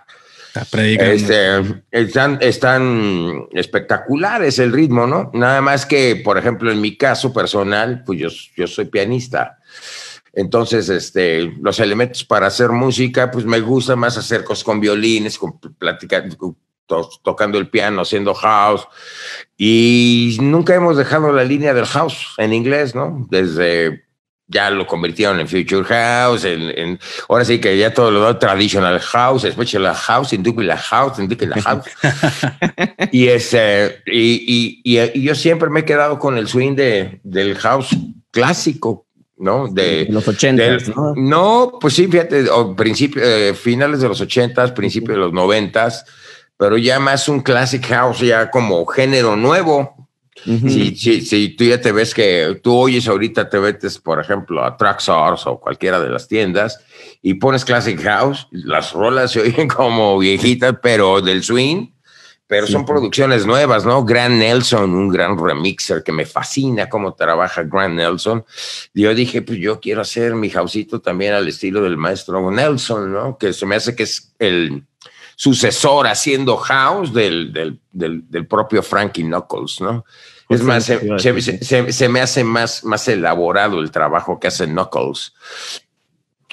Este, 0.74 1.62
están, 1.91 2.38
están 2.41 3.48
espectaculares 3.53 4.59
el 4.59 4.74
ritmo, 4.74 5.05
¿no? 5.05 5.29
Nada 5.33 5.62
más 5.62 5.86
que, 5.86 6.15
por 6.17 6.38
ejemplo, 6.38 6.71
en 6.71 6.81
mi 6.81 6.98
caso 6.98 7.31
personal, 7.31 8.03
pues 8.05 8.19
yo, 8.19 8.29
yo 8.55 8.67
soy 8.67 8.86
pianista. 8.86 9.59
Entonces, 10.33 10.89
este, 10.89 11.53
los 11.62 11.79
elementos 11.79 12.24
para 12.24 12.48
hacer 12.48 12.69
música, 12.69 13.29
pues 13.31 13.45
me 13.45 13.59
gusta 13.59 13.95
más 13.95 14.17
hacer 14.17 14.43
cosas 14.43 14.63
con 14.63 14.79
violines, 14.79 15.38
con 15.38 15.59
plática, 15.59 16.24
to- 16.89 17.10
tocando 17.24 17.58
el 17.58 17.69
piano, 17.69 18.01
haciendo 18.01 18.34
house. 18.34 18.86
Y 19.58 20.38
nunca 20.41 20.75
hemos 20.75 20.98
dejado 20.98 21.31
la 21.31 21.46
línea 21.46 21.74
del 21.74 21.86
house 21.86 22.34
en 22.38 22.51
inglés, 22.53 22.96
¿no? 22.96 23.25
Desde 23.29 24.03
ya 24.51 24.72
lo 24.72 24.88
convirtieron 24.88 25.39
en 25.39 25.48
Future 25.48 25.84
House, 25.84 26.43
en, 26.43 26.62
en- 26.75 27.00
ahora 27.29 27.46
sí 27.46 27.60
que 27.62 27.77
ya 27.77 27.93
todo 27.93 28.10
lo 28.10 28.22
da 28.22 28.39
Traditional 28.39 29.00
House, 29.00 29.43
Special 29.43 29.93
House, 29.93 30.34
Industrial 30.34 30.75
House, 30.77 31.19
Industrial 31.19 31.62
House. 31.62 31.86
y, 33.12 33.27
ese, 33.27 34.01
y, 34.08 34.81
y, 34.84 35.01
y, 35.13 35.22
yo 35.22 35.36
siempre 35.36 35.69
me 35.69 35.81
he 35.81 35.86
quedado 35.86 36.17
con 36.17 36.36
el 36.38 36.48
swing 36.48 36.75
de, 36.75 37.19
del 37.24 37.55
house 37.58 37.96
clásico, 38.31 39.05
¿no? 39.38 39.67
De, 39.67 40.03
en 40.03 40.13
los 40.15 40.27
ochentas, 40.27 40.88
¿no? 40.89 41.13
no, 41.15 41.77
pues 41.79 41.93
sí, 41.93 42.08
fíjate, 42.08 42.50
o 42.50 42.75
principio, 42.75 43.22
eh, 43.24 43.53
finales 43.53 44.01
de 44.01 44.08
los 44.08 44.19
ochentas, 44.19 44.72
principios 44.72 45.15
de 45.15 45.22
los 45.22 45.31
noventas, 45.31 46.05
pero 46.60 46.78
ya 46.78 47.00
más 47.00 47.30
un 47.30 47.39
classic 47.39 47.86
house, 47.88 48.20
ya 48.20 48.51
como 48.51 48.86
género 48.86 49.38
nuevo. 49.38 49.96
Si, 50.44 50.96
si, 50.96 51.22
si 51.22 51.50
tú 51.56 51.63
ya 51.63 51.80
te 51.82 51.92
ves 51.94 52.13
que 52.13 52.60
tú 52.62 52.75
oyes 52.78 53.08
ahorita, 53.08 53.50
te 53.50 53.60
metes, 53.60 53.98
por 53.98 54.20
ejemplo, 54.22 54.63
a 54.63 54.75
Traxxas 54.75 55.48
o 55.48 55.60
cualquiera 55.60 56.00
de 56.01 56.10
las 56.10 56.28
tiendas 56.28 56.82
y 57.22 57.36
pones 57.36 57.63
Classic 57.66 58.00
House, 58.01 58.48
las 58.51 58.92
rolas 58.94 59.32
se 59.32 59.42
oyen 59.42 59.68
como 59.78 60.18
viejitas, 60.20 60.75
pero 60.82 61.22
del 61.22 61.44
swing, 61.44 61.88
pero 62.48 62.68
Sí. 62.68 62.74
son 62.74 62.86
producciones 62.86 63.46
nuevas, 63.46 63.86
¿no? 63.86 64.04
Grant 64.04 64.36
Nelson, 64.36 64.89
un 64.96 65.10
gran 65.10 65.38
remixer 65.38 66.04
que 66.04 66.12
me 66.12 66.25
fascina 66.25 66.89
cómo 66.89 67.13
trabaja 67.13 67.63
Grant 67.63 67.96
Nelson. 67.96 68.44
Yo 68.94 69.13
dije, 69.16 69.42
pues 69.42 69.60
yo 69.60 69.80
quiero 69.80 70.01
hacer 70.01 70.36
mi 70.36 70.50
houseito 70.50 71.00
también 71.00 71.34
al 71.34 71.48
estilo 71.48 71.82
del 71.84 71.96
maestro 71.98 72.50
Nelson, 72.51 73.12
¿no? 73.13 73.38
Que 73.38 73.54
se 73.54 73.66
me 73.66 73.75
hace 73.75 73.96
que 73.96 74.04
es 74.04 74.34
el 74.39 74.84
sucesor 75.39 76.05
haciendo 76.08 76.58
house 76.58 77.13
del, 77.13 77.53
del, 77.53 77.79
del, 77.93 78.29
del 78.29 78.46
propio 78.46 78.84
Frankie 78.84 79.24
Knuckles, 79.24 79.79
¿no? 79.79 80.03
Es 80.50 80.62
más, 80.63 80.84
se, 80.84 80.96
a 80.96 81.17
se- 81.17 81.31
decir. 81.31 81.63
se- 81.63 81.93
se 81.93 82.10
me 82.10 82.19
hace 82.19 82.43
más, 82.43 82.84
más 82.84 83.08
elaborado 83.08 83.79
el 83.79 83.89
trabajo 83.89 84.38
que 84.38 84.48
hace 84.48 84.65
Knuckles. 84.67 85.34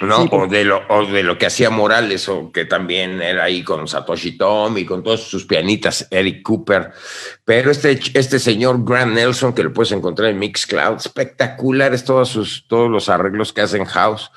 ¿no? 0.03 0.23
Sí, 0.23 0.29
o, 0.31 0.47
de 0.47 0.65
lo, 0.65 0.83
o 0.89 1.05
de 1.07 1.23
lo 1.25 1.37
que 1.37 1.47
hacía 1.47 1.69
Morales, 1.71 2.29
o 2.29 2.53
que 2.53 2.65
también 2.65 3.21
era 3.23 3.43
ahí 3.45 3.65
con 3.65 3.89
Satoshi 3.89 4.37
Tom 4.37 4.77
y 4.79 4.85
con 4.85 5.03
todos 5.03 5.23
sus 5.23 5.47
pianitas, 5.47 6.07
Eric 6.13 6.43
Cooper. 6.43 6.93
Pero 7.45 7.73
este, 7.73 7.99
este 8.15 8.39
señor 8.39 8.85
Grant 8.85 9.15
Nelson, 9.15 9.53
que 9.53 9.65
lo 9.65 9.73
puedes 9.73 9.91
encontrar 9.93 10.29
en 10.31 10.39
Mixcloud, 10.39 10.99
espectaculares 10.99 12.05
todos, 12.05 12.29
sus, 12.29 12.69
todos 12.69 12.89
los 12.89 13.09
arreglos 13.09 13.53
que 13.53 13.63
hacen 13.63 13.85
House. 13.87 14.31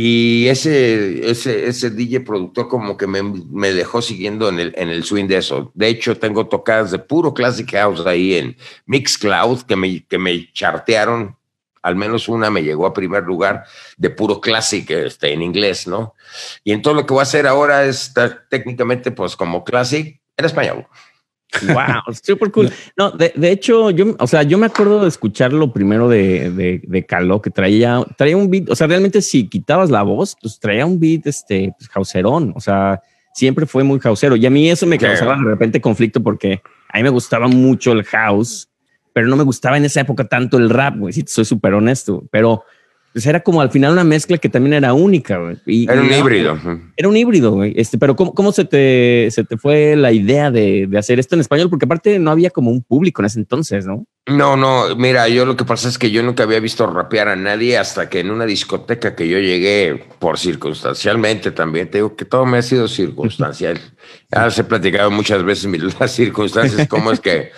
Y 0.00 0.46
ese, 0.46 1.28
ese, 1.28 1.66
ese 1.66 1.90
DJ 1.90 2.20
productor 2.20 2.68
como 2.68 2.96
que 2.96 3.08
me, 3.08 3.20
me 3.20 3.72
dejó 3.72 4.00
siguiendo 4.00 4.48
en 4.48 4.60
el, 4.60 4.72
en 4.76 4.90
el 4.90 5.02
swing 5.02 5.26
de 5.26 5.38
eso. 5.38 5.72
De 5.74 5.88
hecho, 5.88 6.16
tengo 6.16 6.46
tocadas 6.46 6.92
de 6.92 7.00
puro 7.00 7.34
Classic 7.34 7.68
House 7.72 8.06
ahí 8.06 8.36
en 8.36 8.56
Mixcloud 8.86 9.62
que 9.62 9.74
me, 9.74 10.04
que 10.06 10.16
me 10.16 10.52
chartearon. 10.52 11.36
Al 11.82 11.96
menos 11.96 12.28
una 12.28 12.48
me 12.48 12.62
llegó 12.62 12.86
a 12.86 12.94
primer 12.94 13.24
lugar 13.24 13.64
de 13.96 14.10
puro 14.10 14.40
Classic 14.40 14.88
este, 14.88 15.32
en 15.32 15.42
inglés, 15.42 15.88
¿no? 15.88 16.14
Y 16.62 16.70
en 16.70 16.80
todo 16.80 16.94
lo 16.94 17.04
que 17.04 17.14
voy 17.14 17.22
a 17.22 17.22
hacer 17.24 17.48
ahora 17.48 17.84
es 17.84 18.14
técnicamente 18.48 19.10
pues 19.10 19.34
como 19.34 19.64
Classic 19.64 20.20
en 20.36 20.44
español. 20.44 20.86
Wow, 21.62 22.14
súper 22.22 22.50
cool. 22.50 22.70
No, 22.96 23.10
de, 23.10 23.32
de 23.34 23.50
hecho, 23.50 23.90
yo, 23.90 24.14
o 24.18 24.26
sea, 24.26 24.42
yo 24.42 24.58
me 24.58 24.66
acuerdo 24.66 25.02
de 25.02 25.08
escucharlo 25.08 25.72
primero 25.72 26.08
de, 26.08 26.50
de, 26.50 26.82
de 26.84 27.06
Caló, 27.06 27.40
que 27.40 27.50
traía, 27.50 28.04
traía 28.16 28.36
un 28.36 28.50
beat, 28.50 28.70
o 28.70 28.76
sea, 28.76 28.86
realmente 28.86 29.22
si 29.22 29.48
quitabas 29.48 29.90
la 29.90 30.02
voz, 30.02 30.36
pues 30.40 30.58
traía 30.58 30.84
un 30.84 31.00
beat, 31.00 31.26
este, 31.26 31.72
pues, 31.78 31.90
o 31.96 32.60
sea, 32.60 33.00
siempre 33.34 33.66
fue 33.66 33.84
muy 33.84 34.00
hausero. 34.02 34.36
Y 34.36 34.46
a 34.46 34.50
mí 34.50 34.68
eso 34.70 34.86
me 34.86 34.98
causaba 34.98 35.36
de 35.36 35.44
repente 35.44 35.80
conflicto 35.80 36.22
porque 36.22 36.60
a 36.88 36.98
mí 36.98 37.02
me 37.02 37.10
gustaba 37.10 37.48
mucho 37.48 37.92
el 37.92 38.04
house, 38.04 38.68
pero 39.12 39.28
no 39.28 39.36
me 39.36 39.44
gustaba 39.44 39.76
en 39.76 39.84
esa 39.84 40.00
época 40.00 40.24
tanto 40.24 40.58
el 40.58 40.70
rap, 40.70 40.96
güey, 40.96 41.12
si 41.12 41.24
soy 41.26 41.44
súper 41.44 41.74
honesto, 41.74 42.24
pero 42.30 42.64
pues 43.18 43.26
era 43.26 43.40
como 43.40 43.60
al 43.60 43.72
final 43.72 43.92
una 43.94 44.04
mezcla 44.04 44.38
que 44.38 44.48
también 44.48 44.74
era 44.74 44.92
única, 44.94 45.38
güey. 45.38 45.56
Y- 45.66 45.90
Era 45.90 46.00
un 46.00 46.12
híbrido. 46.12 46.56
era 46.96 47.08
un 47.08 47.16
híbrido, 47.16 47.50
güey. 47.50 47.72
Este, 47.76 47.98
pero 47.98 48.14
¿cómo, 48.14 48.32
cómo 48.32 48.52
se, 48.52 48.64
te, 48.64 49.28
se 49.32 49.42
te 49.42 49.56
fue 49.56 49.96
la 49.96 50.12
idea 50.12 50.52
de, 50.52 50.86
de 50.88 50.98
hacer 50.98 51.18
esto 51.18 51.34
en 51.34 51.40
español? 51.40 51.68
Porque 51.68 51.86
aparte 51.86 52.20
no 52.20 52.30
había 52.30 52.50
como 52.50 52.70
un 52.70 52.80
público 52.84 53.20
en 53.20 53.26
ese 53.26 53.40
entonces, 53.40 53.86
¿no? 53.86 54.06
No, 54.28 54.56
no, 54.56 54.94
mira, 54.94 55.26
yo 55.28 55.44
lo 55.46 55.56
que 55.56 55.64
pasa 55.64 55.88
es 55.88 55.98
que 55.98 56.12
yo 56.12 56.22
nunca 56.22 56.44
había 56.44 56.60
visto 56.60 56.86
rapear 56.86 57.26
a 57.26 57.34
nadie 57.34 57.76
hasta 57.76 58.08
que 58.08 58.20
en 58.20 58.30
una 58.30 58.46
discoteca 58.46 59.16
que 59.16 59.26
yo 59.28 59.38
llegué 59.40 60.00
por 60.20 60.38
circunstancialmente 60.38 61.50
también, 61.50 61.90
te 61.90 61.98
digo 61.98 62.14
que 62.14 62.24
todo 62.24 62.46
me 62.46 62.58
ha 62.58 62.62
sido 62.62 62.86
circunstancial. 62.86 63.80
Ya 64.30 64.44
les 64.44 64.58
he 64.58 64.64
platicado 64.64 65.10
muchas 65.10 65.42
veces 65.42 65.68
las 66.00 66.12
circunstancias, 66.12 66.86
cómo 66.86 67.10
es 67.10 67.18
que, 67.18 67.50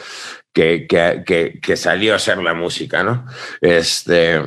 que, 0.55 0.87
que, 0.88 1.23
que, 1.26 1.59
que 1.61 1.76
salió 1.76 2.12
a 2.14 2.17
hacer 2.17 2.38
la 2.38 2.55
música, 2.55 3.02
¿no? 3.02 3.26
Este, 3.61 4.40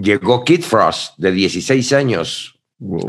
llegó 0.00 0.44
Kid 0.44 0.62
Frost 0.62 1.14
de 1.18 1.32
16 1.32 1.92
años. 1.92 2.58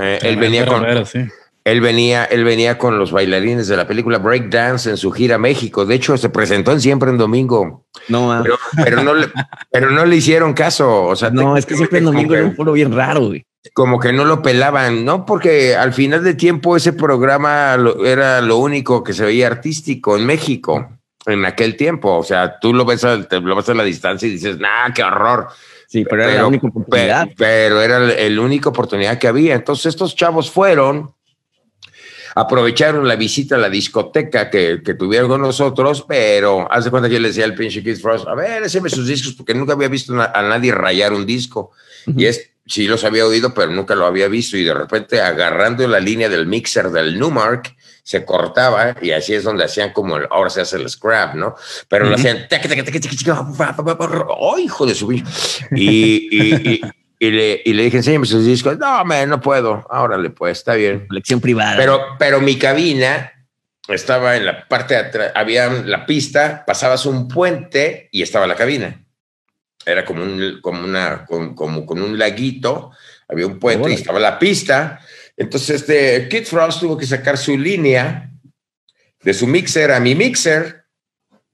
Eh, 0.01 0.19
él 0.23 0.37
venía 0.37 0.65
con, 0.65 0.83
sí. 1.05 1.19
él 1.63 1.81
venía, 1.81 2.25
él 2.25 2.43
venía 2.43 2.77
con 2.77 2.97
los 2.97 3.11
bailarines 3.11 3.67
de 3.67 3.77
la 3.77 3.87
película 3.87 4.17
Breakdance 4.17 4.89
en 4.89 4.97
su 4.97 5.11
gira 5.11 5.35
a 5.35 5.39
México. 5.39 5.85
De 5.85 5.95
hecho, 5.95 6.17
se 6.17 6.29
presentó 6.29 6.71
en 6.71 6.81
Siempre 6.81 7.09
en 7.11 7.17
Domingo. 7.17 7.85
No. 8.07 8.39
Pero, 8.43 8.57
pero 8.83 9.03
no, 9.03 9.13
le, 9.13 9.27
pero 9.71 9.91
no 9.91 10.05
le 10.05 10.15
hicieron 10.15 10.53
caso. 10.53 11.03
O 11.05 11.15
sea, 11.15 11.29
no, 11.29 11.55
es 11.55 11.65
que 11.65 11.75
siempre 11.75 11.99
en 11.99 12.05
como 12.05 12.15
domingo 12.17 12.33
que- 12.33 12.39
era 12.39 12.47
un 12.47 12.55
foro 12.55 12.71
bien 12.73 12.91
raro, 12.95 13.27
güey. 13.27 13.45
como 13.73 13.99
que 13.99 14.11
no 14.13 14.25
lo 14.25 14.41
pelaban, 14.41 15.05
¿no? 15.05 15.25
Porque 15.25 15.75
al 15.75 15.93
final 15.93 16.23
de 16.23 16.33
tiempo 16.33 16.75
ese 16.75 16.93
programa 16.93 17.77
lo- 17.77 18.05
era 18.05 18.41
lo 18.41 18.57
único 18.57 19.03
que 19.03 19.13
se 19.13 19.25
veía 19.25 19.47
artístico 19.47 20.17
en 20.17 20.25
México 20.25 20.89
en 21.25 21.45
aquel 21.45 21.75
tiempo. 21.75 22.17
O 22.17 22.23
sea, 22.23 22.57
tú 22.59 22.73
lo 22.73 22.85
ves 22.85 23.03
a, 23.03 23.21
te 23.27 23.39
lo 23.39 23.55
ves 23.55 23.69
a 23.69 23.73
la 23.75 23.83
distancia 23.83 24.27
y 24.27 24.31
dices, 24.31 24.57
nah, 24.57 24.91
qué 24.95 25.03
horror. 25.03 25.49
Sí, 25.89 26.05
pero 26.07 26.23
era 26.23 26.35
la 26.35 26.45
única 26.45 26.67
oportunidad. 26.67 27.29
Pero, 27.35 27.77
pero 27.77 27.81
era 27.81 27.99
la 27.99 28.29
la 28.29 28.41
única 28.41 28.69
oportunidad 28.69 29.17
que 29.17 29.27
había. 29.27 29.55
Entonces 29.55 29.87
estos 29.87 30.15
chavos 30.15 30.51
fueron, 30.51 31.11
aprovecharon 32.35 33.07
la 33.07 33.15
visita 33.15 33.55
a 33.55 33.57
la 33.57 33.71
discoteca 33.71 34.51
que, 34.51 34.83
que 34.85 34.93
tuvieron 34.93 35.27
con 35.27 35.41
nosotros, 35.41 36.05
pero 36.07 36.71
haz 36.71 36.85
de 36.85 36.91
cuenta 36.91 37.09
que 37.09 37.15
yo 37.15 37.19
le 37.19 37.29
decía 37.29 37.45
al 37.45 37.55
pinche 37.55 37.81
Kid 37.81 37.97
Frost, 37.97 38.27
a 38.27 38.35
ver, 38.35 38.61
écheme 38.61 38.87
sus 38.87 39.07
discos, 39.07 39.33
porque 39.33 39.55
nunca 39.55 39.73
había 39.73 39.87
visto 39.87 40.13
a 40.13 40.41
nadie 40.43 40.71
rayar 40.71 41.11
un 41.11 41.25
disco. 41.25 41.71
Y 42.05 42.25
es, 42.25 42.51
sí 42.65 42.87
los 42.87 43.03
había 43.03 43.25
oído, 43.25 43.53
pero 43.53 43.71
nunca 43.71 43.95
lo 43.95 44.05
había 44.05 44.27
visto. 44.27 44.57
Y 44.57 44.63
de 44.63 44.73
repente 44.73 45.21
agarrando 45.21 45.87
la 45.87 45.99
línea 45.99 46.29
del 46.29 46.47
mixer 46.47 46.89
del 46.89 47.17
Numark, 47.19 47.75
se 48.03 48.25
cortaba 48.25 48.95
y 49.01 49.11
así 49.11 49.35
es 49.35 49.43
donde 49.43 49.63
hacían 49.63 49.93
como 49.93 50.17
el, 50.17 50.27
ahora 50.31 50.49
se 50.49 50.61
hace 50.61 50.77
el 50.77 50.89
scrap, 50.89 51.35
¿no? 51.35 51.55
Pero 51.87 52.05
lo 52.05 52.15
hacían, 52.15 52.47
pa, 52.49 53.75
pa, 53.75 53.85
pa, 53.85 53.97
pa, 53.97 54.25
¡oh, 54.29 54.57
hijo 54.57 54.87
de 54.87 54.95
su 54.95 55.05
bicho! 55.05 55.27
Y, 55.71 56.27
y, 56.31 56.55
y, 56.71 56.81
y 57.19 57.31
le, 57.31 57.61
y 57.63 57.73
le 57.73 57.83
dije, 57.83 57.97
enséñame 57.97 58.25
sus 58.25 58.45
discos. 58.45 58.79
No, 58.79 59.05
man, 59.05 59.29
no 59.29 59.39
puedo. 59.39 59.85
Órale, 59.91 60.31
pues, 60.31 60.57
está 60.57 60.73
bien. 60.73 61.05
Colección 61.07 61.39
privada. 61.39 61.77
Pero, 61.77 62.01
pero 62.17 62.41
mi 62.41 62.57
cabina 62.57 63.31
estaba 63.87 64.37
en 64.37 64.45
la 64.45 64.67
parte 64.67 64.95
de 64.95 64.99
atrás, 65.01 65.31
había 65.35 65.69
la 65.69 66.05
pista, 66.05 66.63
pasabas 66.65 67.05
un 67.05 67.27
puente 67.27 68.09
y 68.11 68.21
estaba 68.21 68.47
la 68.47 68.55
cabina. 68.55 69.03
Era 69.85 70.05
como 70.05 70.23
un, 70.23 70.59
como 70.61 70.83
una, 70.83 71.25
como, 71.25 71.55
como 71.55 71.85
con 71.85 72.01
un 72.01 72.17
laguito, 72.17 72.91
había 73.27 73.47
un 73.47 73.59
puente 73.59 73.89
y 73.91 73.93
estaba 73.93 74.19
la 74.19 74.37
pista. 74.37 74.99
Entonces, 75.37 75.81
este 75.81 76.27
Kid 76.27 76.45
Frost 76.45 76.81
tuvo 76.81 76.97
que 76.97 77.05
sacar 77.05 77.37
su 77.37 77.57
línea 77.57 78.31
de 79.21 79.33
su 79.33 79.47
mixer 79.47 79.91
a 79.91 79.99
mi 79.99 80.15
mixer 80.15 80.85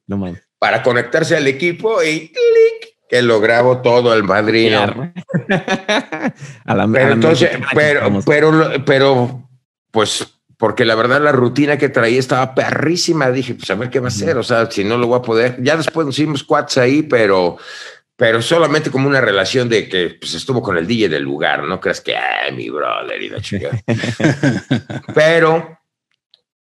no 0.08 0.18
para 0.60 0.82
conectarse 0.84 1.36
al 1.36 1.48
equipo 1.48 2.02
y 2.02 2.30
clic, 2.30 2.96
que 3.10 3.22
lo 3.22 3.40
grabo 3.40 3.82
todo 3.82 4.14
el 4.14 4.24
madrino. 4.24 4.80
a 6.66 6.76
la 6.76 6.84
a 6.84 6.88
Pero 6.88 7.08
la 7.08 7.14
entonces, 7.14 7.52
pero, 7.74 8.22
pero, 8.26 8.86
pero, 8.86 9.50
pues, 9.92 10.28
porque 10.58 10.86
la 10.86 10.96
verdad 10.96 11.22
la 11.22 11.32
rutina 11.32 11.78
que 11.78 11.90
traía 11.90 12.20
estaba 12.20 12.56
perrísima. 12.56 13.30
Dije, 13.30 13.56
pues 13.56 13.70
a 13.70 13.76
ver 13.76 13.90
qué 13.90 14.00
va 14.00 14.08
a 14.08 14.10
hacer. 14.10 14.38
O 14.38 14.44
sea, 14.44 14.70
si 14.72 14.84
no 14.84 14.98
lo 14.98 15.08
voy 15.08 15.20
a 15.20 15.22
poder. 15.22 15.62
Ya 15.62 15.76
después 15.78 16.06
nos 16.06 16.18
hicimos 16.18 16.44
quads 16.44 16.78
ahí, 16.78 17.04
pero, 17.04 17.58
pero 18.16 18.42
solamente 18.42 18.90
como 18.90 19.08
una 19.08 19.20
relación 19.20 19.68
de 19.68 19.90
que 19.90 20.18
pues, 20.20 20.34
estuvo 20.34 20.62
con 20.62 20.78
el 20.78 20.88
DJ 20.88 21.10
del 21.10 21.24
lugar. 21.24 21.64
No 21.64 21.80
creas 21.80 22.00
que, 22.00 22.16
ay, 22.16 22.54
mi 22.54 22.70
brother 22.70 23.22
y 23.22 23.30
la 23.30 23.42
chica. 23.42 23.72
pero 25.14 25.80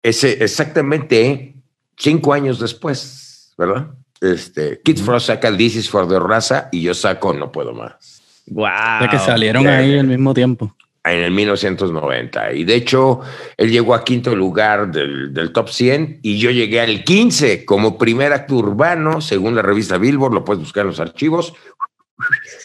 ese 0.03 0.43
exactamente 0.43 1.55
cinco 1.97 2.33
años 2.33 2.59
después, 2.59 3.53
¿verdad? 3.57 3.87
Este, 4.19 4.81
Kid 4.83 4.97
Frost 4.99 5.27
saca 5.27 5.47
el 5.47 5.57
This 5.57 5.75
is 5.75 5.89
for 5.89 6.07
the 6.07 6.19
raza 6.19 6.69
y 6.71 6.81
yo 6.81 6.93
saco 6.93 7.33
No 7.33 7.51
Puedo 7.51 7.73
Más. 7.73 8.21
Wow. 8.47 9.01
De 9.01 9.09
que 9.09 9.19
salieron 9.19 9.63
yeah. 9.63 9.77
ahí 9.77 9.97
al 9.97 10.07
mismo 10.07 10.33
tiempo. 10.33 10.75
En 11.05 11.19
el 11.19 11.31
1990. 11.31 12.53
Y 12.53 12.63
de 12.63 12.75
hecho, 12.75 13.21
él 13.57 13.71
llegó 13.71 13.93
a 13.93 14.03
quinto 14.03 14.35
lugar 14.35 14.91
del, 14.91 15.33
del 15.33 15.51
top 15.51 15.69
100 15.69 16.19
y 16.21 16.39
yo 16.39 16.51
llegué 16.51 16.81
al 16.81 17.03
15 17.03 17.65
como 17.65 17.97
primer 17.97 18.33
acto 18.33 18.55
urbano, 18.55 19.21
según 19.21 19.55
la 19.55 19.61
revista 19.61 19.97
Billboard, 19.97 20.33
lo 20.33 20.43
puedes 20.43 20.61
buscar 20.61 20.81
en 20.81 20.87
los 20.87 20.99
archivos. 20.99 21.53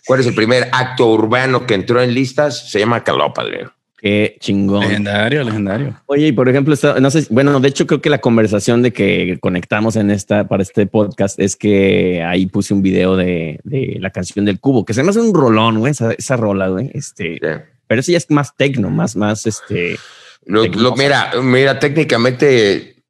¿Cuál 0.07 0.21
es 0.21 0.27
el 0.27 0.35
primer 0.35 0.69
acto 0.73 1.11
urbano 1.11 1.67
que 1.67 1.75
entró 1.75 2.01
en 2.01 2.15
listas? 2.15 2.71
Se 2.71 2.79
llama 2.79 3.05
Caló, 3.05 3.33
padre. 3.33 3.67
Qué 3.99 4.37
chingón. 4.41 4.81
Legendario, 4.81 5.45
legendario. 5.45 6.01
Oye, 6.07 6.29
y 6.29 6.33
por 6.33 6.49
ejemplo, 6.49 6.75
no 7.01 7.11
sé, 7.11 7.27
bueno, 7.29 7.61
de 7.61 7.69
hecho 7.69 7.87
creo 7.87 8.01
que 8.01 8.09
la 8.09 8.19
conversación 8.19 8.81
de 8.81 8.95
que 8.95 9.37
conectamos 9.41 9.97
en 9.97 10.11
esta 10.11 10.49
para 10.49 10.63
este 10.63 10.87
podcast 10.87 11.39
es 11.39 11.55
que 11.55 12.23
ahí 12.23 12.47
puse 12.47 12.73
un 12.73 12.81
video 12.81 13.17
de, 13.17 13.61
de 13.65 13.99
la 14.01 14.09
canción 14.09 14.47
del 14.47 14.59
cubo, 14.59 14.87
que 14.87 14.95
se 14.95 15.03
me 15.03 15.11
hace 15.11 15.21
un 15.21 15.35
rolón, 15.35 15.81
güey, 15.81 15.91
esa, 15.91 16.13
esa 16.13 16.37
rola, 16.39 16.69
güey. 16.69 16.91
Este, 16.95 17.39
Sí. 17.43 17.80
Pero 17.91 18.03
eso 18.03 18.13
ya 18.13 18.19
es 18.19 18.31
más 18.31 18.55
tecno, 18.57 18.89
más, 18.89 19.17
más, 19.17 19.47
este. 19.47 19.99
Lo- 20.45 20.65
lo- 20.65 20.95
mira, 20.95 21.33
mira, 21.43 21.81
técnicamente 21.81 23.03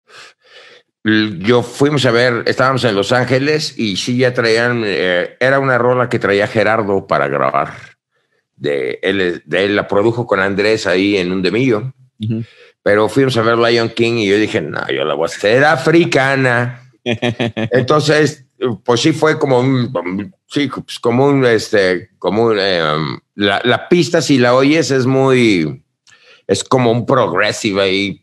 yo 1.05 1.63
fuimos 1.63 2.07
a 2.07 2.11
ver, 2.11 2.45
estábamos 2.47 2.83
en 2.85 2.95
Los 2.95 3.13
Ángeles 3.13 3.79
y 3.79 3.97
sí 3.97 4.17
ya 4.17 4.33
traían, 4.33 4.83
eh, 4.87 5.37
era 5.39 5.59
una 5.59 5.77
rola 5.77 6.09
que 6.09 6.19
traía 6.19 6.47
Gerardo 6.47 7.07
para 7.07 7.29
grabar. 7.29 7.75
De 8.57 8.99
él, 9.03 9.43
de 9.45 9.65
él 9.67 9.77
la 9.77 9.87
produjo 9.87 10.27
con 10.27 10.41
Andrés 10.41 10.87
ahí 10.87 11.19
en 11.19 11.31
un 11.31 11.43
demillo. 11.43 11.93
Ujú. 12.19 12.43
Pero 12.83 13.11
fuimos 13.11 13.37
a 13.37 13.43
ver 13.43 13.59
Lion 13.59 13.91
King 13.91 14.15
y 14.15 14.29
yo 14.29 14.39
dije, 14.39 14.63
no, 14.63 14.81
yo 14.89 15.05
la 15.05 15.13
voy 15.13 15.25
a 15.25 15.27
hacer 15.27 15.63
africana. 15.63 16.91
Entonces, 17.05 18.47
pues 18.83 19.03
sí 19.03 19.13
fue 19.13 19.39
como 19.39 19.61
un, 19.61 20.33
sí, 20.47 20.69
pues 20.69 20.99
como 20.99 21.27
un, 21.27 21.45
este, 21.45 22.09
como 22.19 22.45
un, 22.45 22.59
eh, 22.59 22.83
um, 22.83 23.19
la, 23.41 23.61
la 23.65 23.89
pista 23.89 24.21
si 24.21 24.37
la 24.39 24.55
oyes 24.55 24.91
es 24.91 25.07
muy, 25.07 25.83
es 26.47 26.63
como 26.63 26.93
un 26.93 27.07
progressive 27.07 27.81
ahí, 27.81 28.23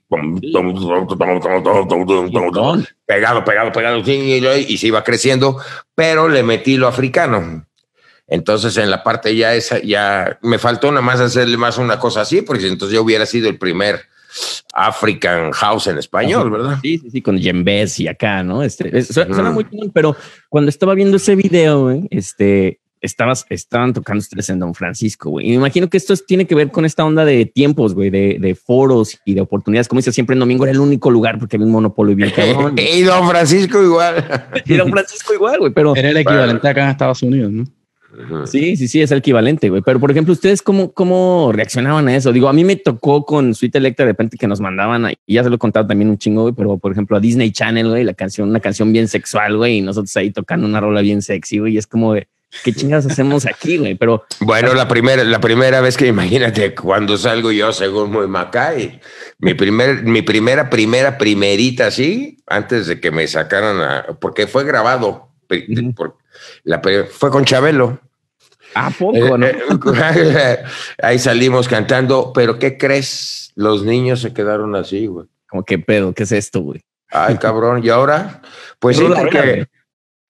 pegado, 3.06 3.44
pegado, 3.44 3.72
pegado, 3.72 3.98
y, 4.00 4.78
se 4.78 4.88
iba 4.88 5.04
creciendo, 5.04 5.58
pero 5.96 6.30
le 6.30 6.44
metí 6.44 6.78
lo 6.78 6.88
africano. 6.88 7.66
Entonces 8.28 8.78
en 8.78 8.92
la 8.92 9.04
parte 9.04 9.36
ya 9.36 9.56
esa, 9.56 9.80
ya 9.82 10.38
me 10.44 10.60
faltó 10.60 10.92
nada 10.92 11.02
más 11.02 11.20
hacerle 11.20 11.58
más 11.58 11.78
una 11.78 11.98
cosa 11.98 12.22
así, 12.22 12.42
porque 12.44 12.68
entonces 12.68 12.94
yo 12.96 13.02
hubiera 13.02 13.26
sido 13.26 13.50
el 13.50 13.58
primer 13.58 14.02
African 14.74 15.52
House 15.54 15.88
en 15.88 15.98
español, 15.98 16.52
¿verdad? 16.52 16.78
Sí, 16.84 17.00
sí, 17.00 17.10
sí, 17.10 17.22
con 17.24 17.40
Jembes 17.40 18.00
y 18.02 18.08
acá, 18.08 18.44
¿no? 18.44 18.62
Este, 18.62 18.96
es- 18.96 19.08
suena, 19.08 19.50
Mm. 19.50 19.54
muy 19.54 19.64
bien, 19.64 19.90
pero 19.92 20.16
cuando 20.50 20.70
estaba 20.70 20.94
viendo 20.94 21.18
ese 21.18 21.36
video, 21.36 21.90
este, 22.12 22.80
estabas, 23.02 23.46
estaban 23.50 23.94
tocando 23.94 24.20
ustedes 24.20 24.50
en 24.50 24.60
Don 24.60 24.74
Francisco, 24.74 25.30
güey. 25.30 25.46
Y 25.48 25.50
me 25.50 25.56
imagino 25.56 25.90
que 25.90 25.98
esto 25.98 26.14
es- 26.14 26.26
tiene 26.26 26.46
que 26.46 26.56
ver 26.56 26.72
con 26.72 26.86
esta 26.86 27.06
onda 27.06 27.26
de 27.26 27.46
tiempos, 27.46 27.94
güey, 27.94 28.10
de, 28.10 28.38
de 28.40 28.56
foros 28.56 29.20
y 29.26 29.34
de 29.34 29.42
oportunidades. 29.42 29.88
Como 29.88 30.00
dice 30.00 30.12
siempre, 30.12 30.34
en 30.34 30.40
domingo 30.40 30.64
era 30.66 30.72
el 30.74 30.80
único 30.80 31.10
lugar 31.12 31.38
porque 31.40 31.56
había 31.58 31.66
un 31.68 31.72
monopolio 31.74 32.16
bien 32.16 32.32
cabrón. 32.36 32.76
Y 32.98 33.02
Don 33.04 33.28
Francisco 33.30 33.82
igual. 33.84 34.16
y 34.66 34.74
Don 34.76 34.90
Francisco 34.90 35.34
igual, 35.34 35.60
güey, 35.60 35.72
pero 35.74 35.96
Era 35.96 36.10
el 36.10 36.18
equivalente 36.18 36.68
acá 36.68 36.84
en 36.86 36.90
Estados 36.90 37.22
Unidos, 37.24 37.52
¿no? 37.52 37.66
Sí, 38.46 38.76
sí, 38.78 38.88
sí, 38.88 39.02
es 39.02 39.12
el 39.12 39.20
equivalente, 39.20 39.70
güey. 39.70 39.82
Pero, 39.86 40.00
por 40.00 40.10
ejemplo, 40.10 40.34
¿ustedes 40.34 40.62
cómo, 40.64 40.92
cómo 40.92 41.52
reaccionaban 41.54 42.08
a 42.08 42.16
eso? 42.16 42.32
Digo, 42.32 42.48
a 42.48 42.54
mí 42.54 42.64
me 42.64 42.76
tocó 42.78 43.26
con 43.26 43.54
Sweet 43.54 43.76
Electra 43.76 44.06
de 44.06 44.14
repente 44.14 44.38
que 44.38 44.48
nos 44.48 44.60
mandaban, 44.60 45.06
a- 45.06 45.12
y 45.12 45.18
ya 45.36 45.44
se 45.44 45.50
lo 45.50 45.56
he 45.56 45.60
contado 45.60 45.86
también 45.86 46.10
un 46.10 46.18
chingo, 46.18 46.44
güey, 46.44 46.54
pero, 46.56 46.78
por 46.78 46.92
ejemplo, 46.92 47.16
a 47.18 47.20
Disney 47.20 47.52
Channel, 47.52 47.90
güey, 47.90 48.04
la 48.04 48.14
canción, 48.16 48.50
una 48.50 48.60
canción 48.60 48.92
bien 48.92 49.08
sexual, 49.08 49.58
güey, 49.58 49.78
y 49.80 49.82
nosotros 49.82 50.16
ahí 50.18 50.32
tocando 50.32 50.66
una 50.66 50.80
rola 50.80 51.02
bien 51.02 51.22
sexy, 51.22 51.60
güey, 51.60 51.74
y 51.74 51.78
es 51.78 51.86
como 51.86 52.14
de, 52.14 52.28
¿qué 52.64 52.74
chingas 52.74 53.06
hacemos 53.06 53.46
aquí, 53.46 53.78
güey? 53.78 53.96
Pero, 53.96 54.26
Bueno, 54.40 54.74
la 54.74 54.88
primera, 54.88 55.24
la 55.24 55.40
primera 55.40 55.82
vez 55.82 55.98
que 55.98 56.08
imagínate 56.08 56.74
cuando 56.76 57.18
salgo 57.18 57.52
yo 57.52 57.72
según 57.74 58.12
muy 58.12 58.28
Macay, 58.28 59.00
mi 59.40 59.54
primer, 59.54 60.04
mi 60.04 60.22
primera, 60.22 60.70
primera, 60.70 61.18
primerita 61.18 61.88
así, 61.88 62.38
antes 62.48 62.88
de 62.88 63.00
que 63.00 63.12
me 63.12 63.28
sacaran 63.28 63.82
a, 63.82 64.06
porque 64.20 64.48
fue 64.48 64.64
grabado, 64.64 65.30
por- 65.96 66.18
la, 66.64 66.82
fue 67.10 67.30
con 67.32 67.46
Chabelo. 67.46 68.00
¿a 68.76 68.90
poco, 68.92 69.38
no? 69.38 69.46
Eh, 69.46 69.58
eh, 70.16 70.64
Ahí 71.02 71.20
salimos 71.20 71.68
cantando, 71.68 72.32
pero 72.34 72.60
¿qué 72.60 72.78
crees? 72.78 73.52
Los 73.56 73.84
niños 73.84 74.22
se 74.22 74.34
quedaron 74.34 74.76
así, 74.76 75.08
güey. 75.08 75.26
Como, 75.48 75.64
¿qué 75.64 75.80
pedo? 75.80 76.14
¿Qué 76.14 76.24
es 76.24 76.32
esto, 76.32 76.62
güey? 76.62 76.82
Ay, 77.10 77.38
cabrón. 77.38 77.82
¿Y 77.84 77.90
ahora? 77.90 78.42
Pues 78.80 78.98
sí, 78.98 79.06
porque 79.18 79.66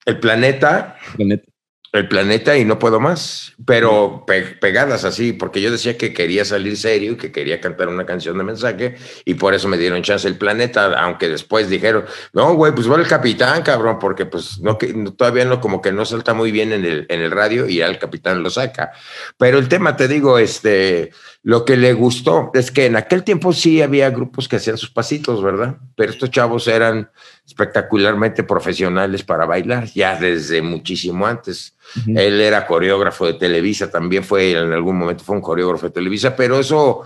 el 0.06 0.20
planeta 0.20 0.96
La 1.18 1.24
neta. 1.26 1.52
El 1.92 2.06
planeta 2.06 2.56
y 2.58 2.64
no 2.66 2.78
puedo 2.78 3.00
más, 3.00 3.54
pero 3.64 4.24
pe- 4.26 4.42
pegadas 4.60 5.04
así, 5.04 5.32
porque 5.32 5.62
yo 5.62 5.70
decía 5.70 5.96
que 5.96 6.12
quería 6.12 6.44
salir 6.44 6.76
serio 6.76 7.12
y 7.12 7.16
que 7.16 7.32
quería 7.32 7.60
cantar 7.60 7.88
una 7.88 8.04
canción 8.04 8.36
de 8.36 8.44
mensaje 8.44 8.96
y 9.24 9.34
por 9.34 9.54
eso 9.54 9.68
me 9.68 9.78
dieron 9.78 10.02
chance 10.02 10.28
el 10.28 10.36
planeta, 10.36 10.92
aunque 11.00 11.28
después 11.28 11.70
dijeron, 11.70 12.04
no, 12.34 12.52
güey, 12.54 12.72
pues 12.74 12.90
va 12.90 12.96
el 12.96 13.06
capitán, 13.06 13.62
cabrón, 13.62 13.98
porque 13.98 14.26
pues 14.26 14.60
no, 14.60 14.76
que 14.76 14.92
todavía 15.16 15.46
no, 15.46 15.60
como 15.60 15.80
que 15.80 15.90
no 15.92 16.04
salta 16.04 16.34
muy 16.34 16.52
bien 16.52 16.72
en 16.72 16.84
el, 16.84 17.06
en 17.08 17.20
el 17.22 17.30
radio 17.30 17.66
y 17.66 17.76
ya 17.76 17.86
el 17.86 17.98
capitán 17.98 18.42
lo 18.42 18.50
saca. 18.50 18.92
Pero 19.38 19.58
el 19.58 19.68
tema, 19.68 19.96
te 19.96 20.08
digo, 20.08 20.38
este, 20.38 21.10
lo 21.48 21.64
que 21.64 21.78
le 21.78 21.94
gustó 21.94 22.50
es 22.52 22.70
que 22.70 22.84
en 22.84 22.96
aquel 22.96 23.24
tiempo 23.24 23.54
sí 23.54 23.80
había 23.80 24.10
grupos 24.10 24.46
que 24.46 24.56
hacían 24.56 24.76
sus 24.76 24.90
pasitos, 24.90 25.42
¿verdad? 25.42 25.76
Pero 25.96 26.12
estos 26.12 26.30
chavos 26.30 26.68
eran 26.68 27.10
espectacularmente 27.46 28.42
profesionales 28.42 29.22
para 29.22 29.46
bailar, 29.46 29.86
ya 29.86 30.14
desde 30.20 30.60
muchísimo 30.60 31.26
antes. 31.26 31.74
Él 32.06 32.42
era 32.42 32.66
coreógrafo 32.66 33.24
de 33.24 33.32
Televisa, 33.32 33.90
también 33.90 34.24
fue 34.24 34.50
en 34.50 34.74
algún 34.74 34.98
momento 34.98 35.24
fue 35.24 35.36
un 35.36 35.40
coreógrafo 35.40 35.86
de 35.86 35.92
Televisa, 35.92 36.36
pero 36.36 36.60
eso 36.60 37.04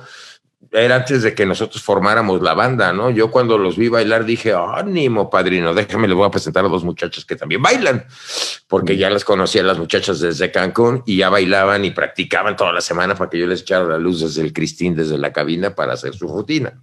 era 0.70 0.96
antes 0.96 1.22
de 1.22 1.34
que 1.34 1.44
nosotros 1.44 1.82
formáramos 1.82 2.40
la 2.40 2.54
banda, 2.54 2.92
¿no? 2.92 3.10
Yo 3.10 3.30
cuando 3.30 3.58
los 3.58 3.76
vi 3.76 3.88
bailar 3.88 4.24
dije, 4.24 4.54
ánimo, 4.54 5.28
padrino, 5.28 5.74
déjame, 5.74 6.08
les 6.08 6.16
voy 6.16 6.26
a 6.26 6.30
presentar 6.30 6.64
a 6.64 6.68
dos 6.68 6.84
muchachas 6.84 7.24
que 7.24 7.36
también 7.36 7.60
bailan, 7.60 8.06
porque 8.68 8.96
ya 8.96 9.10
las 9.10 9.24
conocía 9.24 9.62
las 9.62 9.78
muchachas 9.78 10.20
desde 10.20 10.50
Cancún 10.50 11.02
y 11.04 11.18
ya 11.18 11.28
bailaban 11.28 11.84
y 11.84 11.90
practicaban 11.90 12.56
toda 12.56 12.72
la 12.72 12.80
semana 12.80 13.14
para 13.14 13.28
que 13.28 13.38
yo 13.38 13.46
les 13.46 13.62
echara 13.62 13.84
la 13.84 13.98
luz 13.98 14.20
desde 14.20 14.42
el 14.42 14.52
Cristín, 14.52 14.94
desde 14.94 15.18
la 15.18 15.32
cabina 15.32 15.74
para 15.74 15.94
hacer 15.94 16.14
su 16.14 16.28
rutina. 16.28 16.82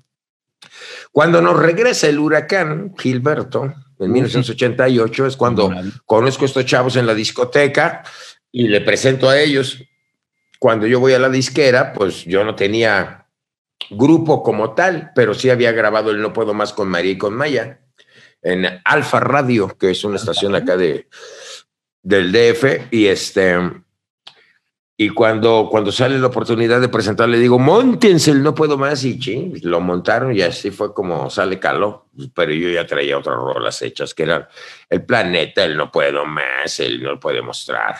Cuando 1.11 1.41
nos 1.41 1.57
regresa 1.57 2.07
el 2.07 2.19
huracán, 2.19 2.93
Gilberto, 2.97 3.73
en 3.97 4.11
1988, 4.11 5.25
es 5.25 5.35
cuando 5.35 5.71
conozco 6.05 6.43
a 6.43 6.45
estos 6.45 6.65
chavos 6.65 6.95
en 6.95 7.07
la 7.07 7.13
discoteca 7.13 8.03
y 8.51 8.67
le 8.67 8.81
presento 8.81 9.29
a 9.29 9.39
ellos. 9.39 9.83
Cuando 10.59 10.87
yo 10.87 10.99
voy 10.99 11.13
a 11.13 11.19
la 11.19 11.29
disquera, 11.29 11.93
pues 11.93 12.25
yo 12.25 12.43
no 12.43 12.55
tenía 12.55 13.18
grupo 13.89 14.43
como 14.43 14.73
tal, 14.73 15.11
pero 15.15 15.33
sí 15.33 15.49
había 15.49 15.71
grabado 15.71 16.11
el 16.11 16.21
No 16.21 16.33
Puedo 16.33 16.53
Más 16.53 16.73
con 16.73 16.89
María 16.89 17.11
y 17.11 17.17
con 17.17 17.33
Maya 17.33 17.79
en 18.41 18.65
Alfa 18.85 19.19
Radio, 19.19 19.75
que 19.77 19.91
es 19.91 20.03
una 20.03 20.15
estación 20.15 20.55
acá 20.55 20.77
de, 20.77 21.07
del 22.03 22.31
DF, 22.31 22.91
y 22.91 23.07
este... 23.07 23.57
Y 25.01 25.11
cuando, 25.11 25.69
cuando 25.71 25.93
sale 25.93 26.19
la 26.19 26.27
oportunidad 26.27 26.81
de 26.81 26.89
presentar, 26.89 27.29
le 27.29 27.39
digo, 27.39 27.57
montense 27.57 28.31
el 28.31 28.43
No 28.43 28.53
Puedo 28.53 28.77
Más, 28.77 29.05
y 29.05 29.17
ching, 29.17 29.57
lo 29.63 29.79
montaron 29.79 30.35
y 30.35 30.41
así 30.41 30.71
fue 30.71 30.93
como 30.93 31.29
sale 31.29 31.57
caló. 31.57 32.09
Pero 32.35 32.51
yo 32.51 32.69
ya 32.69 32.85
traía 32.85 33.17
otras 33.17 33.37
rolas 33.37 33.81
hechas, 33.81 34.13
que 34.13 34.23
eran 34.23 34.45
El 34.89 35.05
Planeta, 35.05 35.63
el 35.63 35.77
No 35.77 35.89
Puedo 35.89 36.25
Más, 36.25 36.81
el 36.81 37.01
No 37.01 37.17
Puede 37.17 37.41
Mostrar. 37.41 37.95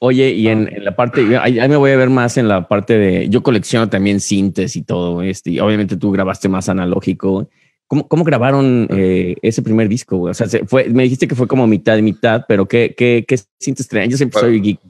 Oye, 0.00 0.30
y 0.30 0.46
en, 0.48 0.72
en 0.72 0.84
la 0.84 0.94
parte, 0.94 1.36
ahí, 1.38 1.58
ahí 1.58 1.68
me 1.68 1.76
voy 1.76 1.90
a 1.90 1.96
ver 1.96 2.08
más 2.08 2.36
en 2.36 2.46
la 2.46 2.68
parte 2.68 2.96
de, 2.96 3.28
yo 3.28 3.42
colecciono 3.42 3.88
también 3.88 4.20
cintes 4.20 4.76
y 4.76 4.82
todo, 4.82 5.22
este, 5.22 5.50
y 5.50 5.60
obviamente 5.60 5.96
tú 5.96 6.12
grabaste 6.12 6.48
más 6.48 6.68
analógico. 6.68 7.48
¿Cómo, 7.88 8.06
cómo 8.06 8.22
grabaron 8.22 8.86
eh, 8.90 9.34
ese 9.42 9.62
primer 9.62 9.88
disco? 9.88 10.20
O 10.20 10.34
sea, 10.34 10.46
se 10.46 10.64
fue, 10.66 10.84
me 10.88 11.04
dijiste 11.04 11.26
que 11.26 11.34
fue 11.34 11.48
como 11.48 11.66
mitad 11.66 11.96
y 11.96 12.02
mitad, 12.02 12.44
pero 12.46 12.66
¿qué, 12.66 12.94
qué, 12.96 13.24
qué 13.26 13.40
cintes 13.58 13.88
traían? 13.88 14.10
Yo 14.10 14.16
siempre 14.16 14.40
soy 14.40 14.60
geek. 14.60 14.80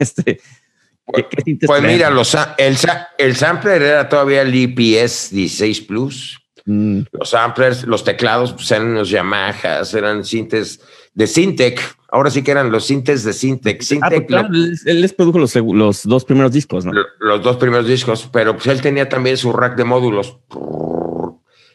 Este, 0.00 0.40
¿qué, 1.14 1.26
qué 1.28 1.58
Pues 1.64 1.80
mira, 1.80 2.10
los, 2.10 2.36
el, 2.58 2.76
el 3.18 3.36
sampler 3.36 3.80
era 3.82 4.08
todavía 4.08 4.42
el 4.42 4.52
IPS 4.52 5.30
16 5.30 5.80
Plus. 5.82 6.40
Mm, 6.66 7.02
Los 7.12 7.30
samplers, 7.30 7.84
los 7.84 8.02
teclados, 8.02 8.52
pues 8.52 8.68
eran 8.72 8.88
unos 8.88 9.08
Yamahas, 9.08 9.94
eran 9.94 10.24
cintes 10.24 10.80
de 11.16 11.26
Syntec. 11.26 11.80
Ahora 12.08 12.30
sí 12.30 12.42
que 12.42 12.52
eran 12.52 12.70
los 12.70 12.86
cintes 12.86 13.24
de 13.24 13.32
Syntec. 13.32 13.82
ah, 14.02 14.08
pues, 14.08 14.26
claro, 14.26 14.48
lo- 14.50 14.66
él, 14.86 15.00
les 15.00 15.12
produjo 15.12 15.38
los, 15.40 15.54
los 15.56 16.02
dos 16.04 16.24
primeros 16.24 16.52
discos, 16.52 16.84
¿no? 16.84 16.92
lo- 16.92 17.04
los 17.18 17.42
dos 17.42 17.56
primeros 17.56 17.86
discos, 17.88 18.28
pero 18.32 18.54
pues 18.54 18.66
él 18.68 18.80
tenía 18.80 19.08
también 19.08 19.36
su 19.36 19.52
rack 19.52 19.76
de 19.76 19.84
módulos. 19.84 20.38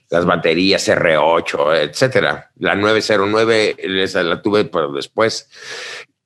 Las 0.10 0.26
baterías 0.26 0.88
R8, 0.88 1.76
etcétera. 1.90 2.52
La 2.58 2.76
909, 2.76 3.76
esa 4.04 4.24
la 4.24 4.42
tuve, 4.42 4.66
pero 4.66 4.92
después, 4.94 5.50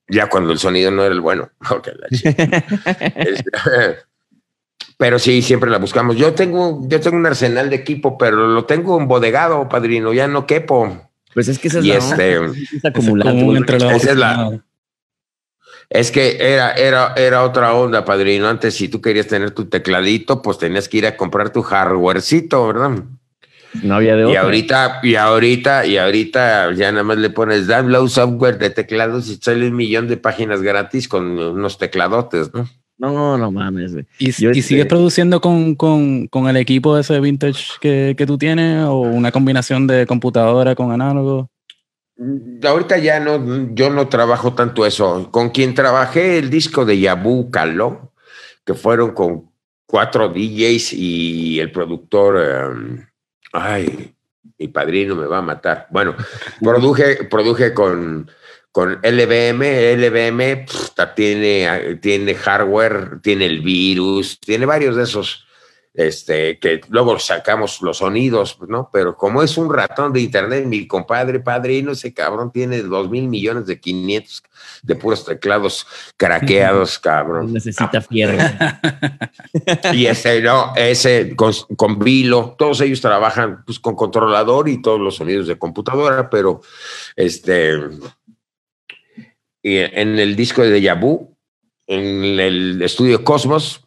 ya 0.09 0.27
cuando 0.27 0.51
el 0.51 0.59
sonido 0.59 0.91
no 0.91 1.03
era 1.03 1.13
el 1.13 1.21
bueno. 1.21 1.49
La. 1.69 2.07
Este, 3.15 3.51
pero 4.97 5.19
sí, 5.19 5.41
siempre 5.41 5.69
la 5.69 5.77
buscamos. 5.77 6.15
Yo 6.17 6.33
tengo, 6.33 6.81
yo 6.87 6.99
tengo 6.99 7.17
un 7.17 7.25
arsenal 7.25 7.69
de 7.69 7.75
equipo, 7.77 8.17
pero 8.17 8.47
lo 8.47 8.65
tengo 8.65 8.99
embodegado, 8.99 9.67
padrino, 9.69 10.13
ya 10.13 10.27
no 10.27 10.45
quepo. 10.47 11.09
Pues 11.35 11.47
es 11.49 11.59
que 11.59 11.67
esa 11.67 11.79
es 11.79 11.85
Y 11.85 11.89
la 11.89 11.95
este, 11.95 12.33
es 12.45 12.51
Es 12.73 12.85
acumulante, 12.85 13.29
común 13.31 13.45
güey. 13.45 13.57
entre 13.57 13.79
los 13.79 13.91
Esa 13.93 14.11
es 14.11 14.17
la-. 14.17 14.59
Es 15.89 16.09
que 16.09 16.37
era, 16.39 16.71
era, 16.71 17.13
era 17.15 17.43
otra 17.43 17.73
onda, 17.75 18.03
padrino. 18.05 18.47
Antes, 18.47 18.73
si 18.73 18.89
tú 18.89 19.01
querías 19.01 19.27
tener 19.27 19.51
tu 19.51 19.65
tecladito, 19.65 20.41
pues 20.41 20.57
tenías 20.57 20.89
que 20.89 20.97
ir 20.97 21.05
a 21.05 21.15
comprar 21.15 21.51
tu 21.51 21.61
hardwarecito, 21.61 22.65
¿verdad? 22.65 23.03
No 23.83 23.95
había 23.95 24.15
de 24.15 24.23
Y 24.23 24.25
otra. 24.25 24.41
ahorita, 24.41 24.99
y 25.03 25.15
ahorita, 25.15 25.85
y 25.85 25.97
ahorita 25.97 26.71
ya 26.73 26.91
nada 26.91 27.03
más 27.03 27.17
le 27.17 27.29
pones 27.29 27.67
download 27.67 28.07
software 28.07 28.57
de 28.57 28.69
teclados 28.71 29.27
y 29.27 29.35
sale 29.35 29.67
un 29.67 29.75
millón 29.75 30.07
de 30.07 30.17
páginas 30.17 30.61
gratis 30.63 31.07
con 31.07 31.37
unos 31.37 31.77
tecladotes, 31.77 32.53
¿no? 32.53 32.67
No, 32.97 33.37
no 33.37 33.51
mames, 33.51 33.93
güey. 33.93 34.05
¿Y, 34.19 34.31
Yo, 34.31 34.49
y 34.49 34.59
este- 34.59 34.61
sigues 34.61 34.85
produciendo 34.85 35.41
con, 35.41 35.75
con, 35.75 36.27
con 36.27 36.47
el 36.47 36.55
equipo 36.57 36.97
ese 36.97 37.19
vintage 37.19 37.73
que, 37.81 38.15
que 38.17 38.25
tú 38.25 38.37
tienes 38.37 38.85
o 38.85 38.99
una 39.01 39.31
combinación 39.31 39.85
de 39.87 40.05
computadora 40.05 40.75
con 40.75 40.91
análogo? 40.91 41.49
Ahorita 42.63 42.97
ya 42.97 43.19
no, 43.19 43.73
yo 43.73 43.89
no 43.89 44.07
trabajo 44.07 44.53
tanto 44.53 44.85
eso. 44.85 45.29
Con 45.31 45.49
quien 45.49 45.73
trabajé 45.73 46.37
el 46.37 46.49
disco 46.49 46.85
de 46.85 46.99
Yabu 46.99 47.51
Caló, 47.51 48.13
que 48.63 48.73
fueron 48.73 49.11
con 49.11 49.49
cuatro 49.85 50.29
DJs 50.29 50.93
y 50.93 51.59
el 51.59 51.71
productor, 51.71 52.37
em, 52.41 53.05
ay, 53.51 54.13
mi 54.57 54.69
padrino 54.69 55.15
me 55.15 55.25
va 55.27 55.39
a 55.39 55.41
matar. 55.41 55.87
Bueno, 55.91 56.15
produje, 56.61 57.25
produje 57.25 57.73
con, 57.73 58.31
con 58.75 58.99
LBM, 59.01 59.95
LBM 59.95 60.65
pff, 60.65 60.89
tiene, 61.15 61.95
tiene 62.01 62.35
hardware, 62.35 63.21
tiene 63.21 63.45
el 63.45 63.61
virus, 63.61 64.37
tiene 64.37 64.65
varios 64.65 64.97
de 64.97 65.03
esos. 65.03 65.47
este, 65.93 66.59
que 66.59 66.81
luego 66.89 67.17
sacamos 67.17 67.81
los 67.81 67.99
sonidos, 67.99 68.57
¿no? 68.67 68.89
Pero 68.91 69.15
como 69.15 69.41
es 69.41 69.57
un 69.57 69.73
ratón 69.73 70.11
de 70.11 70.19
internet, 70.19 70.65
mi 70.65 70.87
compadre 70.87 71.39
padrino, 71.39 71.93
ese 71.93 72.13
cabrón 72.13 72.51
tiene 72.51 72.81
dos 72.81 73.09
mil 73.09 73.29
millones 73.29 73.65
de 73.65 73.79
500 73.79 74.43
de 74.83 74.95
puros 74.95 75.23
teclados 75.23 75.87
craqueados, 76.17 76.99
cabrón. 76.99 77.53
Necesita 77.53 78.01
fierro. 78.01 78.37
Y 79.93 80.07
ese, 80.07 80.41
no, 80.41 80.73
ese 80.75 81.33
con, 81.37 81.53
con 81.77 81.97
Vilo, 81.97 82.55
todos 82.57 82.81
ellos 82.81 82.99
trabajan 82.99 83.63
pues, 83.65 83.79
con 83.79 83.95
controlador 83.95 84.67
y 84.67 84.81
todos 84.81 84.99
los 84.99 85.15
sonidos 85.15 85.47
de 85.47 85.57
computadora, 85.57 86.29
pero 86.29 86.59
este, 87.15 87.79
en 89.65 90.19
el 90.19 90.35
disco 90.35 90.61
de 90.61 90.69
Deja 90.69 90.93
Vu, 90.93 91.35
en 91.87 92.39
el 92.39 92.81
estudio 92.81 93.23
Cosmos, 93.23 93.85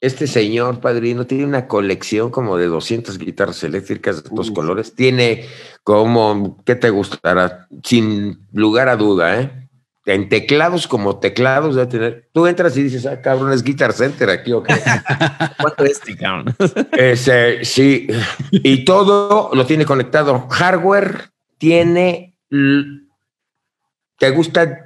este 0.00 0.26
señor 0.26 0.80
padrino 0.80 1.26
tiene 1.26 1.44
una 1.44 1.68
colección 1.68 2.30
como 2.30 2.56
de 2.56 2.66
200 2.66 3.18
guitarras 3.18 3.62
eléctricas 3.64 4.22
de 4.22 4.30
todos 4.30 4.50
colores. 4.50 4.94
Tiene 4.94 5.44
como, 5.84 6.62
¿qué 6.64 6.74
te 6.74 6.88
gustará? 6.88 7.68
Sin 7.84 8.46
lugar 8.52 8.88
a 8.88 8.96
duda, 8.96 9.40
¿eh? 9.40 9.68
En 10.06 10.30
teclados 10.30 10.88
como 10.88 11.18
teclados 11.18 11.76
debe 11.76 11.86
tener. 11.86 12.28
Tú 12.32 12.46
entras 12.46 12.74
y 12.78 12.82
dices, 12.82 13.04
ah, 13.04 13.20
cabrón, 13.20 13.52
es 13.52 13.62
Guitar 13.62 13.92
Center 13.92 14.30
aquí, 14.30 14.52
¿o 14.52 14.62
qué? 14.62 14.74
¿Cuánto 15.60 15.84
es, 15.84 15.92
este, 15.92 16.16
cabrón? 16.16 16.56
Ese, 16.92 17.62
sí, 17.66 18.06
y 18.50 18.86
todo 18.86 19.50
lo 19.52 19.66
tiene 19.66 19.84
conectado. 19.84 20.48
Hardware 20.48 21.30
tiene, 21.58 22.34
te 24.20 24.30
gustan 24.30 24.76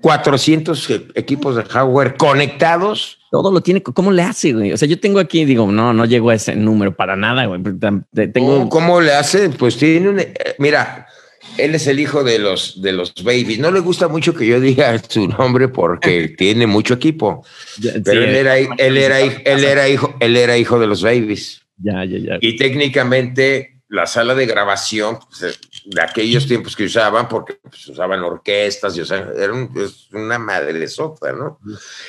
400 0.00 0.90
e- 0.90 1.06
equipos 1.14 1.56
de 1.56 1.62
hardware 1.62 2.16
conectados. 2.16 3.18
Todo 3.30 3.50
lo 3.52 3.62
tiene. 3.62 3.82
¿Cómo 3.82 4.10
le 4.10 4.22
hace, 4.22 4.52
güey? 4.52 4.72
O 4.72 4.76
sea, 4.76 4.88
yo 4.88 4.98
tengo 4.98 5.20
aquí, 5.20 5.44
digo, 5.44 5.70
no, 5.70 5.94
no 5.94 6.04
llego 6.04 6.30
a 6.30 6.34
ese 6.34 6.56
número 6.56 6.94
para 6.94 7.16
nada, 7.16 7.46
güey. 7.46 7.62
Tengo. 8.32 8.68
¿Cómo, 8.68 9.00
le 9.00 9.14
hace? 9.14 9.48
Pues 9.50 9.76
tiene 9.76 10.08
un, 10.08 10.18
eh, 10.18 10.34
mira, 10.58 11.06
él 11.56 11.74
es 11.76 11.86
el 11.86 12.00
hijo 12.00 12.24
de 12.24 12.40
los, 12.40 12.82
de 12.82 12.92
los 12.92 13.14
babies. 13.22 13.60
No 13.60 13.70
le 13.70 13.78
gusta 13.78 14.08
mucho 14.08 14.34
que 14.34 14.46
yo 14.46 14.60
diga 14.60 14.98
su 15.08 15.28
nombre 15.28 15.68
porque 15.68 16.28
tiene 16.36 16.66
mucho 16.66 16.94
equipo. 16.94 17.46
Pero 17.80 18.02
Sí, 18.04 18.28
él 18.28 18.34
era, 18.34 18.58
él 18.58 18.96
era, 18.96 19.20
él 19.20 19.64
era 19.64 19.88
hijo, 19.88 20.16
él 20.18 20.36
era 20.36 20.58
hijo 20.58 20.80
de 20.80 20.88
los 20.88 21.00
babies. 21.02 21.62
Ya, 21.78 22.04
ya, 22.04 22.18
ya. 22.18 22.38
Y 22.40 22.56
técnicamente 22.56 23.73
la 23.94 24.06
sala 24.06 24.34
de 24.34 24.46
grabación 24.46 25.18
pues, 25.20 25.42
eh, 25.54 25.58
de 25.84 26.02
aquellos 26.02 26.46
tiempos 26.48 26.74
que 26.74 26.84
usaban, 26.84 27.28
porque 27.28 27.54
pues, 27.62 27.86
usaban 27.88 28.20
orquestas, 28.22 28.96
y, 28.96 29.00
o 29.02 29.04
sea, 29.04 29.28
era 29.36 29.52
un- 29.52 29.70
una 30.12 30.38
madresota, 30.38 31.32
¿no? 31.32 31.60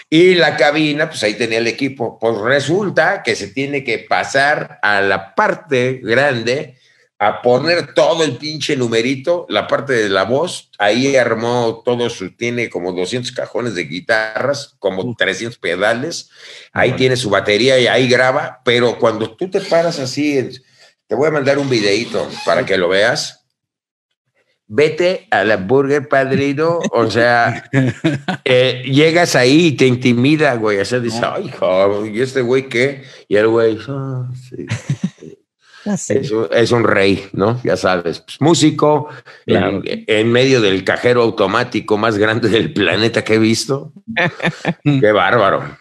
Y 0.10 0.36
la 0.36 0.58
cabina, 0.58 1.08
pues 1.10 1.22
ahí 1.24 1.36
tenía 1.36 1.60
el 1.60 1.68
equipo. 1.68 2.18
Pues 2.20 2.38
resulta 2.40 3.22
que 3.24 3.36
se 3.36 3.50
tiene 3.50 3.84
que 3.84 4.00
pasar 4.00 4.80
a 4.82 5.02
la 5.02 5.36
parte 5.36 6.00
grande 6.04 6.78
a 7.18 7.42
poner 7.42 7.94
todo 7.94 8.24
el 8.24 8.36
pinche 8.38 8.76
numerito, 8.76 9.46
la 9.48 9.68
parte 9.68 9.94
de 9.94 10.10
la 10.10 10.24
voz, 10.24 10.70
ahí 10.80 11.16
armó 11.16 11.82
todo 11.86 12.10
su, 12.10 12.36
tiene 12.36 12.70
como 12.70 12.92
200 12.92 13.32
cajones 13.32 13.74
de 13.76 13.84
guitarras, 13.86 14.76
como 14.80 15.16
300 15.16 15.58
pedales, 15.58 16.30
ahí 16.74 16.92
tiene 16.94 17.16
su 17.16 17.30
batería 17.30 17.80
y 17.80 17.88
ahí 17.88 18.10
graba, 18.10 18.62
pero 18.66 18.98
cuando 19.00 19.32
tú 19.36 19.50
te 19.50 19.62
paras 19.62 19.98
así, 20.00 20.38
en- 20.40 20.52
te 21.08 21.16
voy 21.16 21.28
a 21.28 21.32
mandar 21.32 21.58
un 21.60 21.70
videito 21.70 22.28
para 22.46 22.66
que 22.66 22.78
lo 22.78 22.90
veas. 22.90 23.42
Vete 24.68 25.28
a 25.30 25.44
la 25.44 25.58
Burger 25.58 26.08
Padrino, 26.08 26.80
o 26.92 27.12
sea, 27.12 27.70
eh, 28.46 28.82
llegas 28.88 29.36
ahí 29.36 29.68
y 29.68 29.72
te 29.74 29.86
intimida, 29.86 30.56
güey. 30.56 30.80
O 30.80 30.86
sea, 30.86 31.00
dices, 31.00 31.22
ay, 31.22 31.52
joder, 31.52 32.14
¿y 32.16 32.22
este 32.22 32.42
güey 32.42 32.68
qué? 32.68 33.04
Y 33.28 33.36
el 33.36 33.48
güey, 33.48 33.78
"Ah, 33.88 34.30
sí". 34.50 34.66
Es, 35.86 36.32
un, 36.32 36.48
es 36.52 36.72
un 36.72 36.84
rey, 36.84 37.28
¿no? 37.34 37.62
Ya 37.64 37.78
sabes, 37.78 38.20
pues, 38.22 38.42
músico, 38.42 39.08
Claro. 39.46 39.84
en, 39.86 40.04
en 40.08 40.32
medio 40.32 40.60
del 40.60 40.84
cajero 40.84 41.22
automático 41.22 41.96
más 41.96 42.18
grande 42.18 42.50
del 42.50 42.74
planeta 42.74 43.24
que 43.24 43.36
he 43.36 43.38
visto. 43.38 43.94
Qué 44.84 45.12
bárbaro. 45.12 45.78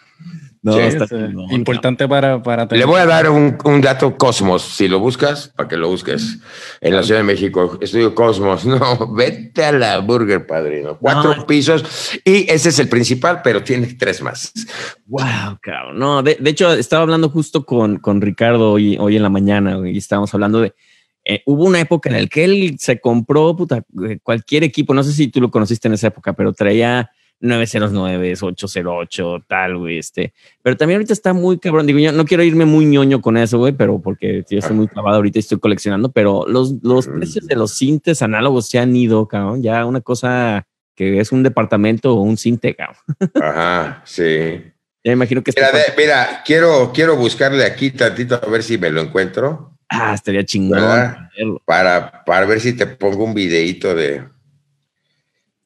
No, 0.65 0.73
Sí, 0.73 0.79
está 0.79 1.05
importante 1.51 2.07
para, 2.07 2.41
para 2.41 2.65
Le 2.71 2.85
voy 2.85 2.99
a 2.99 3.05
dar 3.05 3.29
un, 3.29 3.55
un 3.65 3.81
dato 3.81 4.17
Cosmos, 4.17 4.63
si 4.63 4.87
lo 4.87 4.99
buscas, 4.99 5.49
para 5.55 5.69
que 5.69 5.77
lo 5.77 5.87
busques 5.89 6.39
en 6.81 6.95
la 6.95 7.03
Ciudad 7.03 7.19
de 7.19 7.23
México, 7.23 7.77
estudio 7.81 8.15
Cosmos. 8.15 8.65
No, 8.75 9.13
vete 9.13 9.63
a 9.63 9.71
la 9.71 9.99
Burger 9.99 10.47
Padrino. 10.47 10.97
Cuatro 10.97 11.35
No. 11.35 11.45
pisos 11.45 11.83
y 12.25 12.49
ese 12.51 12.69
es 12.69 12.79
el 12.79 12.89
principal, 12.89 13.41
pero 13.43 13.61
tiene 13.63 13.93
tres 13.93 14.21
más. 14.23 14.51
Wow, 15.05 15.59
cabrón. 15.61 15.99
No, 15.99 16.23
de, 16.23 16.35
de 16.39 16.49
hecho, 16.49 16.73
estaba 16.73 17.03
hablando 17.03 17.29
justo 17.29 17.63
con, 17.63 17.97
con 17.99 18.19
Ricardo 18.21 18.71
hoy, 18.71 18.97
hoy 18.99 19.17
en 19.17 19.23
la 19.23 19.29
mañana 19.29 19.77
y 19.87 19.97
estábamos 19.99 20.33
hablando 20.33 20.61
de. 20.61 20.73
eh, 21.25 21.43
hubo 21.45 21.63
una 21.65 21.79
época 21.79 22.09
en 22.09 22.21
la 22.21 22.27
que 22.27 22.43
él 22.43 22.75
se 22.79 22.99
compró 22.99 23.55
puta, 23.55 23.83
eh, 24.09 24.17
cualquier 24.23 24.63
equipo. 24.63 24.95
No 24.95 25.03
sé 25.03 25.11
si 25.11 25.27
tú 25.27 25.39
lo 25.41 25.51
conociste 25.51 25.87
en 25.87 25.93
esa 25.93 26.07
época, 26.07 26.33
pero 26.33 26.53
traía 26.53 27.11
909, 27.39 28.33
808, 28.41 29.43
tal, 29.47 29.77
güey. 29.77 29.97
Este, 29.99 30.33
pero 30.61 30.77
también 30.77 30.97
ahorita 30.97 31.13
está 31.13 31.33
muy 31.33 31.59
cabrón. 31.59 31.85
Digo, 31.85 31.99
yo 31.99 32.11
no 32.11 32.25
quiero 32.25 32.43
irme 32.43 32.65
muy 32.65 32.85
ñoño 32.85 33.21
con 33.21 33.37
eso, 33.37 33.57
güey, 33.57 33.73
pero 33.73 33.99
porque 34.01 34.43
yo 34.49 34.59
estoy 34.59 34.75
muy 34.75 34.87
clavado 34.87 35.17
ahorita 35.17 35.39
y 35.39 35.41
estoy 35.41 35.59
coleccionando. 35.59 36.11
Pero 36.11 36.45
los, 36.47 36.75
los 36.83 37.07
precios 37.07 37.45
de 37.47 37.55
los 37.55 37.71
cintes 37.77 38.21
análogos 38.21 38.67
se 38.69 38.79
han 38.79 38.95
ido, 38.95 39.27
cabrón. 39.27 39.61
Ya 39.61 39.85
una 39.85 40.01
cosa 40.01 40.65
que 40.95 41.19
es 41.19 41.31
un 41.31 41.43
departamento 41.43 42.13
o 42.15 42.21
un 42.21 42.37
cinte, 42.37 42.75
cabrón. 42.75 42.97
Ajá, 43.41 44.01
sí. 44.05 44.61
Ya 45.03 45.11
me 45.11 45.13
imagino 45.13 45.43
que 45.43 45.51
Mira, 45.55 45.71
de- 45.71 45.93
mira, 45.97 46.41
quiero, 46.45 46.91
quiero 46.93 47.15
buscarle 47.15 47.63
aquí 47.63 47.91
tantito 47.91 48.35
a 48.41 48.49
ver 48.49 48.63
si 48.63 48.77
me 48.77 48.89
lo 48.89 49.01
encuentro 49.01 49.77
Ah, 49.87 50.13
estaría 50.15 50.43
chingón. 50.43 50.79
Para, 51.65 52.23
para 52.25 52.45
ver 52.47 52.59
si 52.59 52.73
te 52.73 52.87
pongo 52.87 53.23
un 53.23 53.35
videito 53.35 53.93
de 53.93 54.23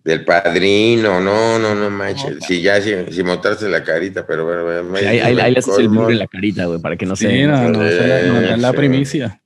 del 0.10 0.26
padrino. 0.26 1.20
No, 1.22 1.60
no, 1.60 1.76
no 1.76 1.90
manches. 1.90 2.38
Si 2.48 2.62
ya, 2.62 2.82
si, 2.82 2.92
si 3.12 3.24
montarse 3.24 3.70
la 3.70 3.84
carita, 3.84 4.26
pero 4.26 4.44
bueno, 4.46 4.98
Sí, 4.98 5.06
ahí, 5.06 5.20
ahí- 5.20 5.40
ahí 5.40 5.52
le 5.54 5.60
haces 5.60 5.78
el 5.78 5.88
blur 5.90 6.12
en 6.12 6.20
la 6.20 6.28
carita, 6.28 6.66
güey, 6.66 6.80
para 6.80 6.98
que 6.98 7.06
no 7.06 7.16
Sí, 7.16 7.26
se. 7.28 7.44
no, 7.46 7.70
no, 7.70 7.86
Eh, 7.88 8.56
la 8.58 8.74
primicia. 8.74 9.42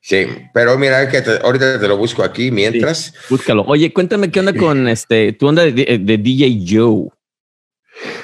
Sí, 0.00 0.26
pero 0.54 0.78
mira 0.78 1.08
que 1.08 1.20
te- 1.22 1.38
ahorita 1.42 1.80
te 1.80 1.88
lo 1.88 1.96
busco 1.96 2.22
aquí 2.22 2.50
mientras. 2.50 3.12
Búscalo. 3.28 3.62
Oye, 3.66 3.92
cuéntame 3.92 4.30
qué 4.30 4.40
onda 4.40 4.52
con 4.52 4.86
este, 4.88 5.32
tu 5.32 5.48
onda 5.48 5.64
de, 5.64 5.98
de 6.00 6.18
DJ 6.18 6.64
Joe. 6.68 7.08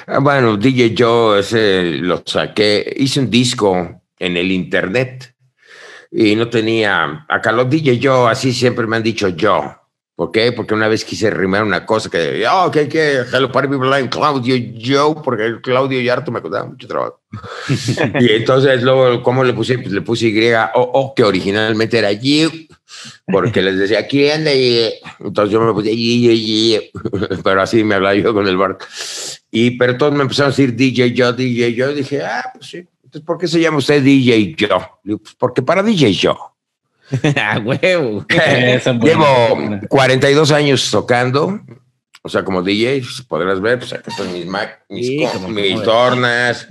Ah, 0.07 0.19
bueno, 0.19 0.55
DJ 0.57 0.93
Joe, 0.97 1.39
ese 1.39 1.83
lo 1.99 2.21
saqué, 2.25 2.93
hice 2.97 3.19
un 3.19 3.29
disco 3.29 4.01
en 4.19 4.37
el 4.37 4.51
internet 4.51 5.33
y 6.11 6.35
no 6.35 6.47
tenía, 6.49 7.25
acá 7.27 7.51
los 7.51 7.69
DJ 7.69 7.99
Joe, 8.01 8.31
así 8.31 8.53
siempre 8.53 8.87
me 8.87 8.95
han 8.97 9.03
dicho 9.03 9.29
yo. 9.29 9.75
¿Por 10.23 10.31
qué? 10.31 10.53
Porque 10.53 10.73
una 10.73 10.87
vez 10.87 11.03
quise 11.03 11.29
rimar 11.29 11.65
una 11.65 11.85
cosa 11.85 12.09
que, 12.09 12.45
oh, 12.49 12.71
que, 12.71 12.87
que, 12.87 13.23
hello, 13.33 13.51
party 13.51 13.67
people, 13.67 13.89
I'm 13.89 14.07
Claudio 14.07 14.55
Joe, 14.81 15.21
porque 15.21 15.59
Claudio 15.61 15.99
Yarto 15.99 16.31
me 16.31 16.41
costaba 16.41 16.63
mucho 16.63 16.87
trabajo. 16.87 17.19
y 18.21 18.31
entonces 18.31 18.81
luego, 18.83 19.21
¿cómo 19.21 19.43
le 19.43 19.51
puse? 19.51 19.79
Pues 19.79 19.91
le 19.91 19.99
puse 19.99 20.27
Y, 20.27 20.53
o, 20.53 20.69
o 20.75 21.13
que 21.13 21.25
originalmente 21.25 21.97
era 21.97 22.13
You, 22.13 22.49
porque 23.27 23.61
les 23.61 23.77
decía, 23.77 24.07
¿quién? 24.07 24.47
Y 24.47 24.93
entonces 25.19 25.51
yo 25.51 25.59
me 25.59 25.73
puse 25.73 25.91
Y, 25.91 26.29
Y, 26.29 26.75
Y, 26.77 26.91
pero 27.43 27.61
así 27.61 27.83
me 27.83 27.95
hablaba 27.95 28.15
yo 28.15 28.33
con 28.33 28.47
el 28.47 28.55
bar. 28.55 28.77
Y, 29.51 29.71
pero 29.71 29.97
todos 29.97 30.13
me 30.13 30.21
empezaron 30.21 30.53
a 30.53 30.55
decir 30.55 30.73
DJ 30.73 31.13
Joe, 31.17 31.33
DJ 31.33 31.75
Joe. 31.77 31.93
Dije, 31.93 32.21
ah, 32.23 32.49
pues 32.53 32.65
sí. 32.65 32.77
Entonces, 33.03 33.25
¿por 33.25 33.37
qué 33.37 33.49
se 33.49 33.59
llama 33.59 33.79
usted 33.79 34.01
DJ 34.01 34.55
Joe? 34.57 34.87
Digo, 35.03 35.19
pues 35.19 35.35
porque 35.37 35.61
para 35.61 35.83
DJ 35.83 36.17
Joe. 36.17 36.37
ah, 37.37 37.59
huevo. 37.63 38.25
Buena. 38.27 39.03
Llevo 39.03 39.79
42 39.89 40.51
años 40.51 40.89
tocando, 40.89 41.61
o 42.21 42.29
sea, 42.29 42.43
como 42.43 42.61
DJ, 42.61 43.03
si 43.03 43.23
podrás 43.23 43.59
ver, 43.61 43.79
pues 43.79 43.93
acá 43.93 44.09
están 44.09 44.31
mis, 44.31 44.45
Mac, 44.45 44.83
mis, 44.89 45.07
Sí, 45.07 45.25
mis 45.49 45.83
tornas, 45.83 46.67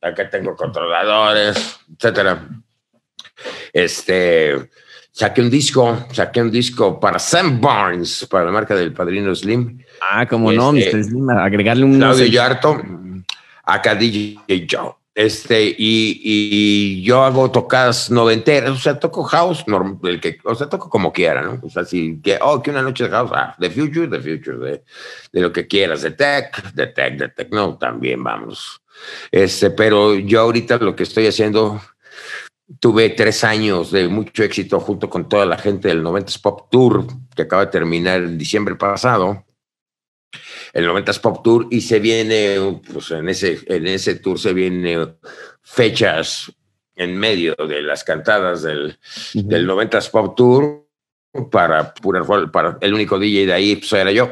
acá 0.00 0.28
tengo 0.30 0.56
controladores, 0.56 1.78
etcétera. 1.94 2.48
Este, 3.72 4.70
saqué 5.12 5.42
un 5.42 5.50
disco, 5.50 6.06
saqué 6.12 6.40
un 6.40 6.50
disco 6.50 6.98
para 6.98 7.18
Sam 7.18 7.60
Barnes, 7.60 8.26
para 8.30 8.46
la 8.46 8.52
marca 8.52 8.74
del 8.74 8.92
Padrino 8.92 9.34
Slim, 9.34 9.78
Ah, 10.00 10.26
como 10.26 10.52
no, 10.52 10.74
Este, 10.74 10.96
Mr. 10.96 11.04
Slim, 11.04 11.30
agregarle 11.30 11.84
un. 11.84 11.98
Claudio 11.98 12.26
Yarto, 12.26 12.80
acá 13.64 13.94
DJ 13.94 14.66
Joe. 14.70 14.95
Este, 15.16 15.64
y, 15.78 16.20
y 16.22 17.02
yo 17.02 17.24
hago 17.24 17.50
tocadas 17.50 18.10
noventeras, 18.10 18.68
o 18.72 18.76
sea, 18.76 19.00
toco 19.00 19.24
house, 19.24 19.64
norm- 19.66 19.98
el 20.06 20.20
que, 20.20 20.38
o 20.44 20.54
sea, 20.54 20.68
toco 20.68 20.90
como 20.90 21.10
quiera, 21.10 21.40
¿no? 21.40 21.58
O 21.62 21.70
sea, 21.70 21.86
si, 21.86 22.20
que, 22.20 22.38
oh, 22.42 22.62
que 22.62 22.70
una 22.70 22.82
noche 22.82 23.04
de 23.04 23.10
house, 23.10 23.30
ah, 23.34 23.56
The 23.58 23.70
Future, 23.70 24.08
The 24.08 24.20
Future, 24.20 24.58
de, 24.58 24.84
de 25.32 25.40
lo 25.40 25.50
que 25.54 25.66
quieras, 25.66 26.02
de 26.02 26.10
tech, 26.10 26.70
de 26.74 26.88
tech, 26.88 27.16
de 27.16 27.28
techno, 27.30 27.78
también 27.78 28.22
vamos. 28.22 28.82
Este, 29.32 29.70
pero 29.70 30.16
yo 30.16 30.40
ahorita 30.42 30.76
lo 30.76 30.94
que 30.94 31.04
estoy 31.04 31.26
haciendo, 31.26 31.80
tuve 32.78 33.08
tres 33.08 33.42
años 33.42 33.90
de 33.92 34.08
mucho 34.08 34.42
éxito 34.42 34.80
junto 34.80 35.08
con 35.08 35.30
toda 35.30 35.46
la 35.46 35.56
gente 35.56 35.88
del 35.88 36.02
90s 36.02 36.38
Pop 36.42 36.68
Tour, 36.70 37.06
que 37.34 37.42
acaba 37.42 37.64
de 37.64 37.70
terminar 37.70 38.20
en 38.22 38.36
diciembre 38.36 38.74
pasado. 38.74 39.45
El 40.72 40.86
90s 40.88 41.20
Pop 41.20 41.42
Tour 41.42 41.66
y 41.70 41.80
se 41.80 41.98
viene, 42.00 42.56
pues 42.92 43.10
en 43.10 43.28
ese, 43.28 43.58
en 43.66 43.86
ese 43.86 44.16
tour 44.16 44.38
se 44.38 44.52
viene 44.52 45.14
fechas 45.62 46.52
en 46.94 47.16
medio 47.18 47.54
de 47.56 47.82
las 47.82 48.04
cantadas 48.04 48.62
del, 48.62 48.98
del 49.34 49.68
90s 49.68 50.10
Pop 50.10 50.36
Tour 50.36 50.86
para, 51.50 51.92
pura- 51.94 52.24
para 52.50 52.78
el 52.80 52.94
único 52.94 53.18
DJ 53.18 53.46
de 53.46 53.52
ahí 53.52 53.76
pues 53.76 53.92
era 53.92 54.10
yo. 54.12 54.30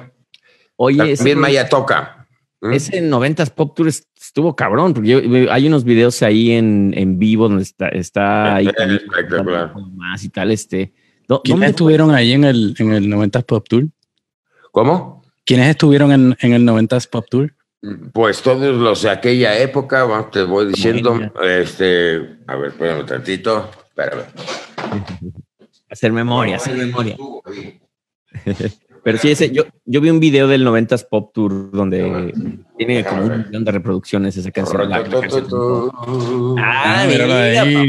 Oye, 0.77 1.17
También 1.17 1.39
Maya 1.39 1.69
toca. 1.69 2.27
¿Mm? 2.63 2.73
ese 2.73 3.03
90s 3.03 3.51
Pop 3.51 3.77
Tour 3.77 3.89
est- 3.89 4.09
estuvo 4.19 4.57
cabrón, 4.57 4.95
porque 4.95 5.09
yo- 5.11 5.53
hay 5.53 5.67
unos 5.67 5.85
videos 5.85 6.23
ahí 6.23 6.53
en, 6.53 6.95
en 6.97 7.19
vivo 7.19 7.49
donde 7.49 7.63
está, 7.63 7.89
está 7.89 8.55
ahí 8.57 8.69
Espectacular. 8.79 9.75
más 9.95 10.25
y 10.25 10.31
tal, 10.31 10.51
este. 10.51 10.95
¿dó- 11.29 11.43
¿Quiénes 11.43 11.61
dónde 11.61 11.67
estuvieron 11.71 12.11
ahí 12.15 12.33
en 12.33 12.45
el, 12.45 12.75
en 12.79 12.93
el 12.95 13.07
90s 13.13 13.45
Pop 13.45 13.67
Tour? 13.69 13.85
¿Cómo? 14.73 15.23
¿Quiénes 15.45 15.69
estuvieron 15.71 16.13
en, 16.13 16.37
en 16.41 16.53
el 16.53 16.63
90s 16.67 17.09
Pop 17.09 17.27
Tour? 17.31 17.55
Pues 18.13 18.41
todos 18.41 18.75
los 18.75 19.03
de 19.03 19.11
aquella 19.11 19.59
época, 19.59 20.05
bueno, 20.05 20.27
te 20.33 20.43
voy 20.43 20.69
diciendo, 20.69 21.19
este, 21.43 22.39
a 22.47 22.57
ver, 22.57 22.71
espérame 22.71 23.05
tantito, 23.05 23.71
espérame. 23.89 24.23
Hacer 25.91 26.11
memoria, 26.13 26.57
hacer 26.57 26.75
memoria. 26.77 27.17
Pero 29.05 29.19
sí, 29.19 29.31
ese, 29.31 29.51
yo, 29.53 29.65
yo 29.85 30.01
vi 30.01 30.09
un 30.09 30.19
video 30.19 30.49
del 30.49 30.67
90s 30.67 31.07
Pop 31.09 31.31
Tour 31.35 31.71
donde 31.71 32.33
tiene 32.79 33.05
como 33.05 33.23
un 33.27 33.45
millón 33.47 33.65
de 33.65 33.71
reproducciones 33.73 34.35
esa 34.37 34.51
canción. 34.51 34.89
La- 34.89 35.01
la 35.01 35.21
canción. 35.21 35.47
Ah, 36.59 37.03
Ah, 37.03 37.05
mira, 37.07 37.27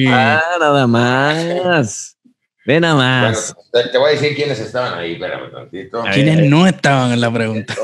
papá, 0.05 0.43
nada 0.59 0.87
más. 0.87 2.14
Ve 2.65 2.79
nada 2.79 2.95
Bueno, 2.95 3.27
más. 3.27 3.55
te, 3.71 3.89
te 3.89 3.97
voy 3.97 4.09
a 4.09 4.13
decir 4.13 4.35
quiénes 4.35 4.59
estaban 4.59 4.97
ahí, 4.97 5.13
espérame 5.13 5.51
tantito. 5.51 6.03
¿Quiénes 6.13 6.49
no 6.49 6.65
estaban 6.65 7.11
en 7.11 7.21
la 7.21 7.31
pregunta? 7.31 7.75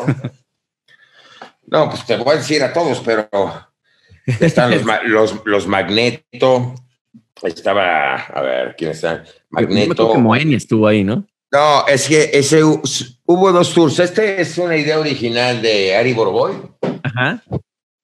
No, 1.68 1.90
pues 1.90 2.06
te 2.06 2.18
voy 2.18 2.34
a 2.36 2.38
decir 2.38 2.64
a 2.64 2.74
todos, 2.74 3.00
pero 3.00 3.30
están 4.40 4.72
los, 4.72 4.84
los, 5.06 5.36
los 5.46 5.68
Magneto, 5.68 6.76
estaba, 7.44 8.16
a 8.16 8.42
ver, 8.42 8.76
¿quién 8.78 8.92
está? 8.92 9.24
Yo 9.24 9.32
me 9.52 9.62
acuerdo 9.64 9.76
Magneto. 9.88 10.12
que 10.14 10.18
Moenia 10.18 10.58
estuvo 10.58 10.88
ahí, 10.88 11.04
¿no? 11.04 11.26
No, 11.52 11.86
es 11.88 12.08
que 12.08 12.30
ese 12.34 12.64
hu- 12.64 13.18
hubo 13.26 13.52
dos 13.52 13.74
tours. 13.74 14.00
Este 14.00 14.42
es 14.42 14.58
una 14.58 14.78
idea 14.78 15.00
original 15.00 15.62
de 15.62 15.96
Ari 15.96 16.14
Boroboy, 16.14 16.54
Ajá. 17.04 17.44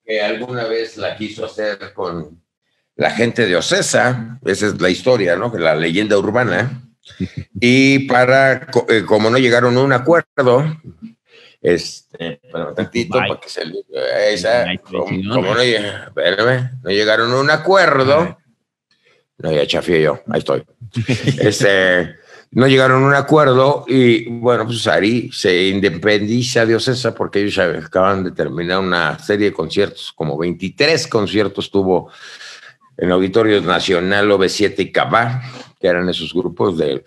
que 0.06 0.22
alguna 0.22 0.66
vez 0.66 0.98
la 0.98 1.16
quiso 1.18 1.46
hacer 1.46 1.94
con 1.94 2.42
la 2.98 3.12
gente 3.12 3.46
de 3.46 3.56
Ocesa. 3.56 4.40
Esa 4.44 4.68
es 4.68 4.82
la 4.82 4.90
historia, 4.90 5.36
¿no? 5.36 5.54
La 5.58 5.76
leyenda 5.76 6.18
urbana. 6.18 6.84
Y 7.60 8.00
para, 8.00 8.68
eh, 8.90 9.04
como 9.04 9.30
no 9.32 9.38
llegaron 9.40 9.76
a 9.78 9.82
un 9.82 9.92
acuerdo, 9.94 10.78
este, 11.62 12.40
pero 12.52 12.74
tantito 12.74 13.18
Bye. 13.18 13.30
para 13.30 13.40
que 13.40 13.50
se 13.50 13.64
esa, 14.32 14.66
Bye, 14.66 14.78
como, 14.80 15.08
chingón. 15.10 15.36
como 15.38 15.56
no, 15.56 15.62
lle- 15.64 16.08
espérame, 16.08 16.70
no 16.84 16.90
llegaron 16.92 17.32
a 17.32 17.40
un 17.40 17.50
acuerdo. 17.50 18.38
No, 19.40 19.52
ya 19.52 19.66
chafié 19.66 20.02
yo, 20.04 20.22
ahí 20.30 20.40
estoy. 20.40 20.64
este, 21.40 22.16
no 22.52 22.68
llegaron 22.68 23.04
a 23.04 23.08
un 23.08 23.16
acuerdo 23.16 23.86
y 23.88 24.30
bueno, 24.30 24.66
pues 24.66 24.86
Ari 24.86 25.32
se 25.32 25.70
independiza 25.70 26.66
de 26.66 26.76
Ocesa 26.76 27.16
porque 27.16 27.40
ellos 27.40 27.56
ya 27.56 27.66
acaban 27.66 28.24
de 28.26 28.32
terminar 28.32 28.80
una 28.80 29.18
serie 29.18 29.48
de 29.48 29.54
conciertos, 29.54 30.12
como 30.14 30.38
23 30.38 31.08
conciertos 31.08 31.72
tuvo 31.72 32.12
en 32.98 33.12
Auditorios 33.12 33.64
Nacional, 33.64 34.30
OV7 34.30 34.76
y 34.80 34.92
Cabá, 34.92 35.44
que 35.80 35.88
eran 35.88 36.10
esos 36.10 36.34
grupos 36.34 36.78
de 36.78 37.06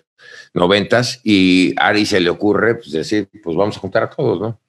noventas, 0.53 1.19
y 1.23 1.73
a 1.77 1.87
Ari 1.87 2.05
se 2.05 2.19
le 2.19 2.29
ocurre 2.29 2.75
pues, 2.75 2.91
decir, 2.91 3.29
pues 3.43 3.55
vamos 3.55 3.77
a 3.77 3.79
juntar 3.79 4.03
a 4.03 4.09
todos, 4.09 4.39
¿no? 4.39 4.59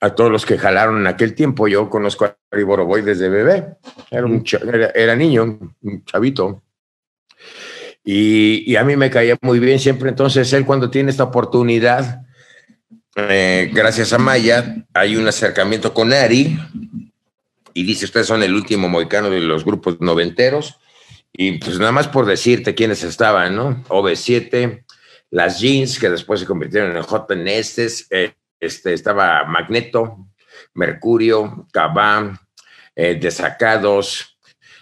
A 0.00 0.14
todos 0.14 0.30
los 0.30 0.46
que 0.46 0.56
jalaron 0.56 0.98
en 0.98 1.06
aquel 1.06 1.34
tiempo. 1.34 1.68
Yo 1.68 1.90
conozco 1.90 2.24
a 2.24 2.36
Ari 2.50 2.62
Boroboy 2.62 3.02
desde 3.02 3.28
bebé. 3.28 3.76
Era, 4.10 4.24
un 4.24 4.42
era 4.94 5.14
niño, 5.14 5.58
un 5.82 6.04
chavito. 6.06 6.62
Y, 8.02 8.64
y 8.66 8.76
a 8.76 8.84
mí 8.84 8.96
me 8.96 9.10
caía 9.10 9.36
muy 9.42 9.58
bien 9.58 9.78
siempre. 9.78 10.08
Entonces, 10.08 10.50
él 10.54 10.64
cuando 10.64 10.88
tiene 10.88 11.10
esta 11.10 11.24
oportunidad, 11.24 12.22
eh, 13.16 13.70
gracias 13.74 14.14
a 14.14 14.18
Maya, 14.18 14.86
hay 14.94 15.16
un 15.16 15.28
acercamiento 15.28 15.92
con 15.92 16.12
Ari 16.12 16.56
y 17.74 17.84
dice, 17.84 18.04
ustedes 18.04 18.26
son 18.26 18.42
el 18.42 18.54
último 18.54 18.88
moicano 18.88 19.30
de 19.30 19.40
los 19.40 19.64
grupos 19.64 20.00
noventeros. 20.00 20.78
Y 21.32 21.58
pues 21.58 21.78
nada 21.78 21.92
más 21.92 22.08
por 22.08 22.26
decirte 22.26 22.74
quiénes 22.74 23.04
estaban, 23.04 23.54
¿no? 23.54 23.84
OV7, 23.88 24.84
las 25.30 25.60
Jeans, 25.60 25.98
que 25.98 26.10
después 26.10 26.40
se 26.40 26.46
convirtieron 26.46 26.96
en. 26.96 27.44
Nestes, 27.44 28.06
eh, 28.10 28.34
este, 28.58 28.92
estaba 28.92 29.44
Magneto, 29.44 30.26
Mercurio, 30.74 31.66
Cabá, 31.72 32.40
eh, 32.96 33.18
Desacados, 33.20 34.38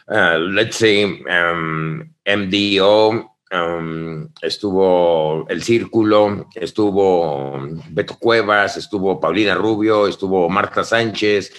uh, 0.08 0.38
let's 0.38 0.82
um, 0.82 2.00
MDO, 2.24 3.37
um, 3.52 4.28
estuvo 4.42 5.46
El 5.48 5.62
Círculo, 5.62 6.48
estuvo 6.54 7.58
Beto 7.90 8.16
Cuevas, 8.18 8.76
estuvo 8.76 9.18
Paulina 9.20 9.54
Rubio, 9.54 10.06
estuvo 10.06 10.48
Marta 10.48 10.84
Sánchez, 10.84 11.52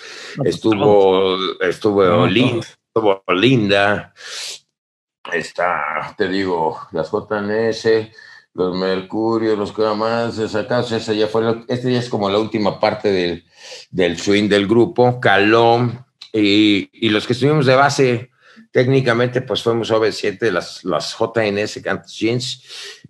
estuvo, 0.44 1.38
estuvo, 1.62 2.04
No, 2.04 2.28
Lin- 2.28 2.52
todos. 2.62 2.78
estuvo 2.88 3.24
Linda, 3.34 4.14
está, 5.32 6.14
te 6.18 6.28
digo, 6.28 6.80
las 6.92 7.10
JNS, 7.12 8.12
los 8.54 8.76
Mercurio, 8.76 9.56
los 9.56 9.72
que 9.72 9.84
más, 9.84 10.38
Desacados, 10.38 10.92
esa 10.92 11.14
ya 11.14 11.28
fue, 11.28 11.44
lo- 11.44 11.66
este 11.68 11.92
ya 11.92 12.00
es 12.00 12.10
como 12.10 12.30
la 12.30 12.40
última 12.40 12.80
parte 12.80 13.12
del, 13.12 13.46
del 13.92 14.18
swing 14.20 14.50
del 14.50 14.68
grupo, 14.68 15.20
Caló, 15.20 15.90
y, 16.34 16.90
y 16.94 17.10
los 17.10 17.26
que 17.28 17.34
estuvimos 17.34 17.66
de 17.66 17.76
base, 17.76 18.32
técnicamente, 18.72 19.42
pues 19.42 19.64
fuimos 19.64 19.92
OV7, 19.92 20.52
las, 20.52 20.84
las 20.84 21.16
JNS, 21.18 21.82
Cantos 21.84 22.18
Jeans, 22.18 22.64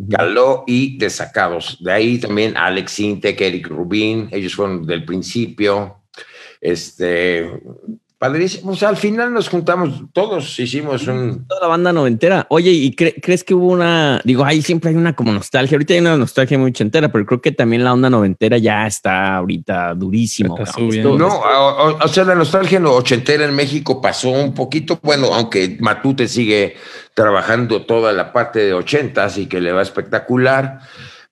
Caló 0.09 0.63
y 0.65 0.97
Desacados. 0.97 1.77
De 1.83 1.91
ahí 1.91 2.17
también 2.17 2.55
Alex 2.57 2.99
Intec, 2.99 3.41
Eric 3.41 3.67
Rubin, 3.67 4.29
ellos 4.31 4.55
fueron 4.55 4.85
del 4.85 5.05
principio. 5.05 6.03
Este, 6.61 7.49
padrísimo. 8.19 8.71
O 8.73 8.75
sea, 8.75 8.89
al 8.89 8.97
final 8.97 9.33
nos 9.33 9.47
juntamos 9.49 10.03
todos, 10.13 10.59
hicimos 10.59 11.07
un. 11.07 11.47
Toda 11.47 11.61
la 11.61 11.67
banda 11.67 11.91
noventera. 11.93 12.45
Oye, 12.49 12.69
¿y 12.71 12.91
cre- 12.95 13.15
crees 13.21 13.43
que 13.43 13.55
hubo 13.55 13.67
una, 13.67 14.21
digo, 14.25 14.43
ahí 14.45 14.61
siempre 14.61 14.89
hay 14.91 14.95
una 14.97 15.15
como 15.15 15.31
nostalgia, 15.31 15.75
ahorita 15.75 15.93
hay 15.93 16.01
una 16.01 16.17
nostalgia 16.17 16.57
muy 16.59 16.69
ochentera, 16.71 17.11
pero 17.11 17.25
creo 17.25 17.41
que 17.41 17.51
también 17.53 17.83
la 17.83 17.93
onda 17.93 18.09
noventera 18.09 18.57
ya 18.57 18.85
está 18.85 19.37
ahorita 19.37 19.95
durísimo. 19.95 20.57
Está. 20.59 20.79
Esto- 20.79 21.17
No, 21.17 21.27
o, 21.29 21.89
o- 21.91 21.97
o 22.03 22.07
sea, 22.09 22.25
la 22.25 22.35
nostalgia 22.35 22.79
no, 22.79 22.91
ochentera 22.93 23.45
en 23.45 23.55
México 23.55 24.01
pasó 24.01 24.29
un 24.29 24.53
poquito, 24.53 24.99
bueno, 25.01 25.33
aunque 25.33 25.77
Matute 25.79 26.27
sigue 26.27 26.75
trabajando 27.13 27.83
toda 27.85 28.11
la 28.13 28.31
parte 28.33 28.59
de 28.59 28.73
ochentas 28.73 29.37
y 29.37 29.47
que 29.47 29.59
le 29.61 29.71
va 29.71 29.81
espectacular, 29.81 30.79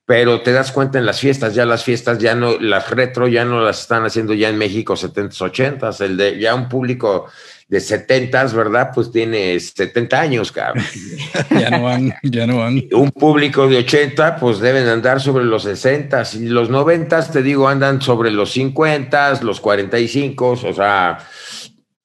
pero 0.07 0.39
te 0.39 0.53
das 0.53 0.71
cuenta 0.71 0.97
en 0.97 1.05
las 1.05 1.19
fiestas, 1.19 1.53
ya 1.53 1.65
las 1.65 1.83
fiestas 1.83 2.17
ya 2.17 2.33
no, 2.33 2.57
las 2.59 2.89
retro 2.89 3.27
ya 3.27 3.43
no 3.43 3.59
las 3.59 3.81
están 3.81 4.05
haciendo 4.05 4.33
ya 4.33 4.47
en 4.47 4.57
México 4.57 4.93
70s, 4.93 5.37
80s, 5.37 5.99
el 5.99 6.15
de 6.15 6.39
ya 6.39 6.55
un 6.55 6.69
público 6.69 7.25
de 7.67 7.79
70s, 7.79 8.53
¿verdad? 8.53 8.91
Pues 8.95 9.11
tiene 9.11 9.59
70 9.59 10.17
años, 10.17 10.53
cabrón. 10.53 10.85
Ya 11.59 11.69
no 11.71 11.83
van, 11.83 12.13
ya 12.23 12.47
no 12.47 12.59
van. 12.59 12.87
un 12.93 13.11
público 13.11 13.67
de 13.67 13.79
80, 13.79 14.37
pues 14.37 14.59
deben 14.59 14.87
andar 14.87 15.19
sobre 15.19 15.43
los 15.43 15.63
60 15.63 16.23
y 16.35 16.45
los 16.45 16.69
90, 16.69 17.29
te 17.29 17.43
digo, 17.43 17.67
andan 17.67 18.01
sobre 18.01 18.31
los 18.31 18.53
50, 18.53 19.41
los 19.43 19.59
45, 19.59 20.51
o 20.51 20.73
sea, 20.73 21.17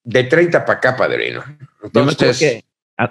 de 0.03 0.25
30 0.25 0.65
para 0.65 0.79
acá, 0.79 0.97
padrino. 0.97 1.45
Yo 1.95 2.05
me 2.05 2.11
acuerdo 2.11 2.11
Entonces, 2.11 2.65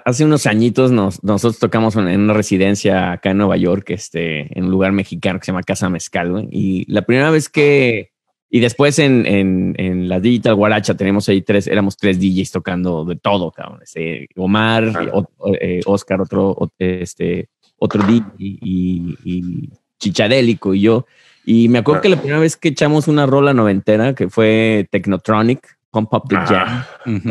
hace 0.04 0.24
unos 0.24 0.46
añitos 0.46 0.90
nos- 0.92 1.22
nosotros 1.24 1.58
tocamos 1.58 1.96
en 1.96 2.06
una 2.20 2.32
residencia 2.34 3.12
acá 3.12 3.30
en 3.30 3.38
Nueva 3.38 3.56
York, 3.56 3.90
este, 3.90 4.56
en 4.58 4.64
un 4.64 4.70
lugar 4.70 4.92
mexicano 4.92 5.38
que 5.38 5.46
se 5.46 5.52
llama 5.52 5.62
Casa 5.62 5.88
Mezcal, 5.88 6.48
y 6.50 6.84
la 6.92 7.02
primera 7.02 7.30
vez 7.30 7.48
que, 7.48 8.10
y 8.50 8.60
después 8.60 8.98
en, 8.98 9.24
en, 9.26 9.74
en 9.78 10.08
la 10.08 10.20
Digital 10.20 10.54
Guaracha 10.54 10.94
tenemos 10.96 11.28
ahí 11.28 11.42
tres, 11.42 11.66
éramos 11.66 11.96
tres 11.96 12.18
DJs 12.20 12.50
tocando 12.52 13.04
de 13.04 13.16
todo, 13.16 13.50
cabrón. 13.50 13.80
Este, 13.82 14.28
Omar, 14.36 14.92
Ah. 14.94 15.08
o- 15.12 15.54
eh, 15.60 15.80
Oscar, 15.86 16.20
otro, 16.20 16.56
este, 16.78 17.48
otro 17.78 18.02
DJ 18.02 18.24
y, 18.38 19.16
y 19.24 19.70
Chichadélico 19.98 20.74
y 20.74 20.80
yo. 20.82 21.06
Y 21.44 21.68
me 21.68 21.78
acuerdo 21.78 21.98
Ah. 21.98 22.02
que 22.02 22.08
la 22.10 22.16
primera 22.16 22.38
vez 22.40 22.56
que 22.56 22.68
echamos 22.68 23.08
una 23.08 23.24
rola 23.26 23.54
noventera, 23.54 24.14
que 24.14 24.28
fue 24.28 24.86
Technotronic, 24.90 25.78
Pump 25.92 26.12
Up 26.14 26.24
the 26.28 26.36
Jam. 26.36 26.84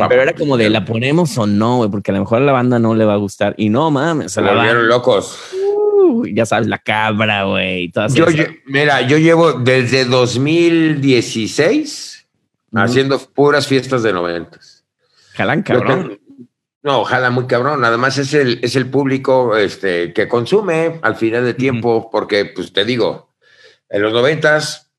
Pero 0.08 0.22
era 0.22 0.32
como 0.32 0.56
de 0.56 0.70
la 0.70 0.84
ponemos 0.84 1.36
o 1.36 1.46
no, 1.46 1.78
güey, 1.78 1.90
porque 1.90 2.12
a 2.12 2.14
lo 2.14 2.20
mejor 2.20 2.38
a 2.40 2.44
la 2.44 2.52
banda 2.52 2.78
no 2.78 2.94
le 2.94 3.04
va 3.04 3.14
a 3.14 3.18
gustar. 3.18 3.54
Y 3.58 3.68
no 3.68 3.90
mames, 3.90 4.32
se 4.32 4.40
la 4.40 4.54
volvieron 4.54 4.88
locos. 4.88 5.36
uh, 5.52 6.24
ya 6.32 6.46
sabes, 6.46 6.68
la 6.68 6.78
cabra, 6.78 7.44
güey. 7.44 7.84
y 7.84 7.88
todas 7.90 8.14
Yo, 8.14 8.24
esas. 8.26 8.46
lle- 8.46 8.60
mira, 8.66 9.00
yo 9.02 9.18
llevo 9.18 9.52
desde 9.54 10.04
2016 10.06 12.26
Ujú. 12.70 12.80
haciendo 12.82 13.18
puras 13.18 13.66
fiestas 13.66 14.02
de 14.02 14.12
90. 14.12 14.58
Jalan 15.34 15.62
cabrón. 15.62 16.02
tengo- 16.08 16.18
No, 16.84 17.00
ojalá 17.00 17.30
muy 17.30 17.46
cabrón. 17.46 17.84
Además 17.84 18.18
es 18.18 18.34
el, 18.34 18.58
es 18.62 18.76
el 18.76 18.86
público 18.86 19.56
este, 19.56 20.12
que 20.12 20.28
consume 20.28 20.98
al 21.02 21.16
final 21.16 21.44
de 21.44 21.54
tiempo, 21.54 22.10
porque, 22.10 22.44
pues 22.46 22.72
te 22.72 22.84
digo, 22.84 23.30
en 23.88 24.02
los 24.02 24.12
noventas 24.12 24.91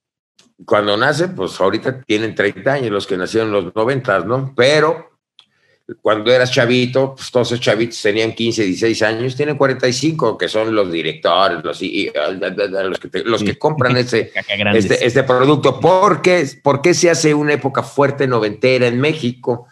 cuando 0.66 0.96
nacen, 0.98 1.36
pues 1.36 1.60
ahorita 1.60 2.02
tienen 2.04 2.36
30 2.36 2.74
años 2.74 2.92
los 2.92 3.08
que 3.08 3.18
nacieron 3.18 3.50
en 3.50 3.54
los 3.66 3.76
90, 3.76 4.20
¿no? 4.22 4.54
Pero 4.56 5.10
cuando 6.02 6.32
eras 6.32 6.50
chavito, 6.52 7.14
pues 7.16 7.30
todos 7.30 7.52
esos 7.52 7.60
chavitos 7.60 8.02
tenían 8.02 8.34
15, 8.34 8.64
16 8.64 9.02
años, 9.02 9.36
tienen 9.36 9.58
45, 9.58 10.38
que 10.38 10.48
son 10.48 10.74
los 10.74 10.90
directores, 10.92 11.58
los, 11.64 11.82
los, 11.82 13.00
que, 13.00 13.08
te- 13.10 13.24
los 13.26 13.44
que 13.44 13.60
compran 13.60 13.98
este, 14.76 15.06
este 15.06 15.24
producto. 15.24 15.80
¿Por 15.82 16.22
qué, 16.22 16.48
¿Por 16.64 16.82
qué 16.82 16.94
se 16.94 17.10
hace 17.10 17.34
una 17.34 17.54
época 17.54 17.84
fuerte 17.84 18.28
noventera 18.28 18.88
en 18.88 19.00
México? 19.02 19.68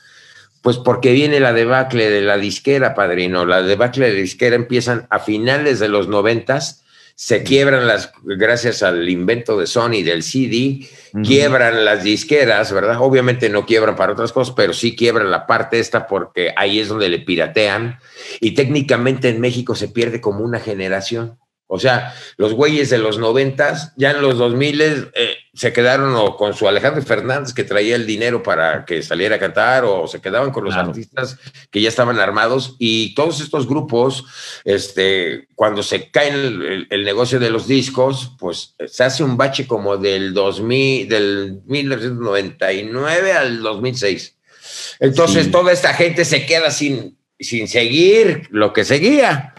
Pues 0.62 0.78
porque 0.78 1.14
viene 1.14 1.40
la 1.40 1.54
debacle 1.54 2.10
de 2.10 2.22
la 2.22 2.38
disquera, 2.38 2.94
padrino. 2.94 3.46
La 3.46 3.62
debacle 3.64 4.08
de 4.08 4.14
la 4.14 4.20
disquera 4.22 4.56
empiezan 4.56 5.08
a 5.10 5.20
finales 5.20 5.80
de 5.80 5.88
los 5.88 6.08
noventas, 6.10 6.81
se 7.22 7.44
quiebran 7.44 7.86
las, 7.86 8.12
gracias 8.24 8.82
al 8.82 9.08
invento 9.08 9.56
de 9.60 9.68
Sony 9.68 10.02
del 10.04 10.24
CD, 10.24 10.88
quiebran 11.24 11.86
las 11.86 12.04
disqueras, 12.04 12.74
¿verdad? 12.74 12.98
Obviamente 13.00 13.48
no 13.48 13.68
quiebran 13.68 13.96
para 13.96 14.14
otras 14.14 14.32
cosas, 14.32 14.56
pero 14.56 14.74
sí 14.74 14.96
quiebran 14.96 15.30
la 15.30 15.46
parte 15.46 15.80
esta 15.80 16.08
porque 16.08 16.52
ahí 16.58 16.80
es 16.80 16.88
donde 16.88 17.10
le 17.10 17.20
piratean 17.20 18.00
y 18.40 18.56
técnicamente 18.56 19.30
en 19.30 19.40
México 19.40 19.76
se 19.76 19.88
pierde 19.88 20.20
como 20.20 20.44
una 20.44 20.60
generación. 20.60 21.38
O 21.74 21.80
sea, 21.80 22.14
los 22.36 22.52
güeyes 22.54 22.90
de 22.90 22.98
los 22.98 23.18
noventas, 23.18 23.94
ya 23.96 24.12
en 24.12 24.22
los 24.22 24.38
2000 24.38 24.82
eh, 24.82 25.08
se 25.54 25.72
quedaron 25.72 26.14
o 26.16 26.36
con 26.36 26.54
su 26.54 26.68
Alejandro 26.68 27.02
Fernández 27.02 27.54
que 27.54 27.64
traía 27.64 27.96
el 27.96 28.06
dinero 28.06 28.44
para 28.44 28.84
que 28.84 29.02
saliera 29.02 29.38
a 29.38 29.40
cantar 29.40 29.86
o 29.86 30.06
se 30.06 30.20
quedaban 30.20 30.52
con 30.52 30.66
los 30.66 30.74
Claro. 30.74 30.90
artistas 30.90 31.38
que 31.70 31.80
ya 31.80 31.88
estaban 31.88 32.20
armados 32.20 32.76
y 32.78 33.16
todos 33.16 33.40
estos 33.40 33.70
grupos, 33.70 34.26
este, 34.66 35.48
cuando 35.56 35.82
se 35.82 36.12
cae 36.12 36.28
el, 36.32 36.62
el- 36.62 36.88
el 36.90 37.06
negocio 37.06 37.40
de 37.40 37.50
los 37.50 37.68
discos, 37.68 38.34
pues 38.38 38.76
se 38.88 39.04
hace 39.06 39.24
un 39.24 39.38
bache 39.38 39.66
como 39.66 39.96
del 39.96 40.34
2000, 40.34 41.08
del 41.08 41.62
1999 41.68 43.32
al 43.34 43.62
2006. 43.62 44.36
Entonces 45.00 45.46
Sí. 45.46 45.52
toda 45.52 45.72
esta 45.72 45.94
gente 45.94 46.26
se 46.26 46.46
queda 46.46 46.70
sin, 46.72 47.18
sin 47.40 47.68
seguir 47.70 48.48
lo 48.52 48.74
que 48.74 48.84
seguía. 48.84 49.54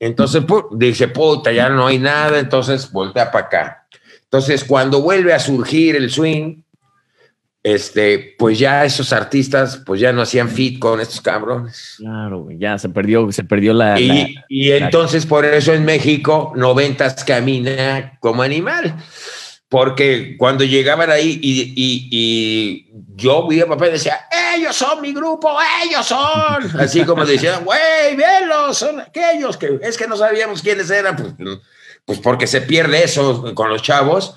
Entonces 0.00 0.42
pu- 0.42 0.68
dice, 0.76 1.08
puta, 1.08 1.52
ya 1.52 1.68
no 1.68 1.86
hay 1.86 1.98
nada, 1.98 2.38
entonces 2.38 2.90
voltea 2.90 3.30
para 3.30 3.46
acá. 3.46 3.86
Entonces, 4.24 4.64
cuando 4.64 5.00
vuelve 5.02 5.32
a 5.32 5.38
surgir 5.38 5.96
el 5.96 6.10
swing, 6.10 6.62
este, 7.62 8.34
pues 8.38 8.58
ya 8.60 8.84
esos 8.84 9.12
artistas, 9.12 9.82
pues 9.84 10.00
ya 10.00 10.12
no 10.12 10.22
hacían 10.22 10.48
fit 10.48 10.78
con 10.78 11.00
estos 11.00 11.20
cabrones. 11.20 11.94
Claro, 11.98 12.46
ya 12.56 12.78
se 12.78 12.88
perdió, 12.88 13.30
se 13.32 13.42
perdió 13.42 13.72
la. 13.74 13.98
Y, 13.98 14.08
la- 14.34 14.44
y 14.48 14.70
entonces 14.72 15.26
por 15.26 15.44
eso 15.44 15.72
en 15.72 15.84
México, 15.84 16.52
noventas 16.54 17.24
camina 17.24 18.18
como 18.20 18.42
animal. 18.42 18.94
Porque 19.68 20.36
cuando 20.38 20.62
llegaban 20.64 21.10
ahí 21.10 21.40
y, 21.42 21.62
y- 21.74 22.08
y 22.10 22.88
yo 23.16 23.48
vi 23.48 23.60
a 23.60 23.66
papá 23.66 23.88
y 23.88 23.92
decía, 23.92 24.20
ellos 24.56 24.76
son 24.76 25.00
mi 25.00 25.12
grupo, 25.12 25.56
ellos 25.84 26.06
son. 26.06 26.70
Así 26.80 27.04
como 27.04 27.24
decían, 27.26 27.64
güey, 27.64 28.14
vélos, 28.16 28.78
son 28.78 29.00
aquellos 29.00 29.56
que 29.56 29.80
es 29.82 29.96
que 29.98 30.06
no 30.06 30.16
sabíamos 30.16 30.62
quiénes 30.62 30.88
eran. 30.90 31.16
Pues, 31.16 31.34
pues 32.04 32.18
porque 32.20 32.46
se 32.46 32.60
pierde 32.60 33.02
eso 33.02 33.52
con 33.54 33.68
los 33.68 33.82
chavos. 33.82 34.36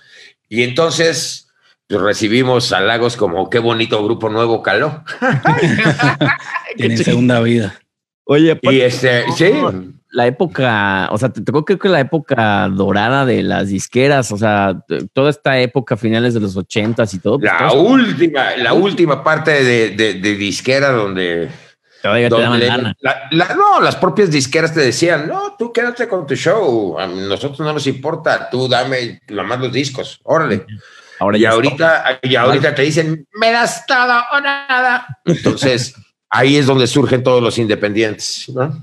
Y 0.49 0.63
entonces 0.63 1.47
pues, 1.87 2.01
recibimos 2.01 2.71
halagos 2.71 3.15
como 3.15 3.51
qué 3.51 3.59
bonito 3.59 4.03
grupo 4.03 4.29
nuevo 4.29 4.63
caló. 4.63 5.03
Tienen 6.75 6.97
segunda 7.03 7.39
vida. 7.41 7.79
Oye, 8.25 8.47
Y 8.47 8.49
aparte, 8.51 8.85
este, 8.85 9.25
sí, 9.37 9.51
la 10.11 10.25
época, 10.27 11.09
o 11.11 11.17
sea, 11.17 11.29
te 11.29 11.41
tocó 11.41 11.63
creo 11.65 11.77
que 11.79 11.89
la 11.89 11.99
época 11.99 12.67
dorada 12.69 13.25
de 13.25 13.43
las 13.43 13.67
disqueras, 13.69 14.31
o 14.31 14.37
sea, 14.37 14.83
toda 15.13 15.29
esta 15.29 15.59
época, 15.59 15.97
finales 15.97 16.33
de 16.33 16.39
los 16.39 16.55
ochentas 16.57 17.13
y 17.13 17.19
todo. 17.19 17.39
pues, 17.39 17.51
La 17.51 17.71
última, 17.73 18.55
la 18.57 18.73
última 18.73 19.23
parte 19.23 19.63
de, 19.63 19.89
de- 19.91 20.13
de 20.15 20.35
disquera 20.35 20.91
donde, 20.91 21.49
todavía 22.01 22.27
te 22.29 22.35
donde 22.35 22.43
daban 22.45 22.59
le- 22.59 22.67
lana. 22.67 22.95
la- 23.01 23.21
la- 23.31 23.53
no, 23.55 23.79
las 23.81 23.95
propias 23.97 24.31
disqueras 24.31 24.73
te 24.73 24.79
decían, 24.79 25.27
no, 25.27 25.55
tú 25.59 25.71
quédate 25.71 26.07
con 26.07 26.25
tu 26.25 26.35
show, 26.35 26.97
a 26.99 27.05
nosotros 27.05 27.59
no 27.59 27.71
nos 27.73 27.85
importa, 27.85 28.49
tú 28.49 28.67
dame 28.67 29.19
nomás 29.29 29.59
los 29.59 29.71
discos, 29.71 30.19
órale. 30.23 30.65
Ahora 31.19 31.37
Y 31.37 31.45
ahorita, 31.45 32.19
y 32.23 32.35
ahorita 32.35 32.73
te 32.73 32.81
dicen, 32.83 33.27
me 33.39 33.51
das 33.51 33.85
todo 33.85 34.23
o 34.33 34.39
nada. 34.39 35.05
Entonces, 35.25 35.93
ahí 36.29 36.55
es 36.55 36.65
donde 36.65 36.87
surgen 36.87 37.21
todos 37.23 37.43
los 37.43 37.57
independientes, 37.57 38.49
¿no? 38.55 38.73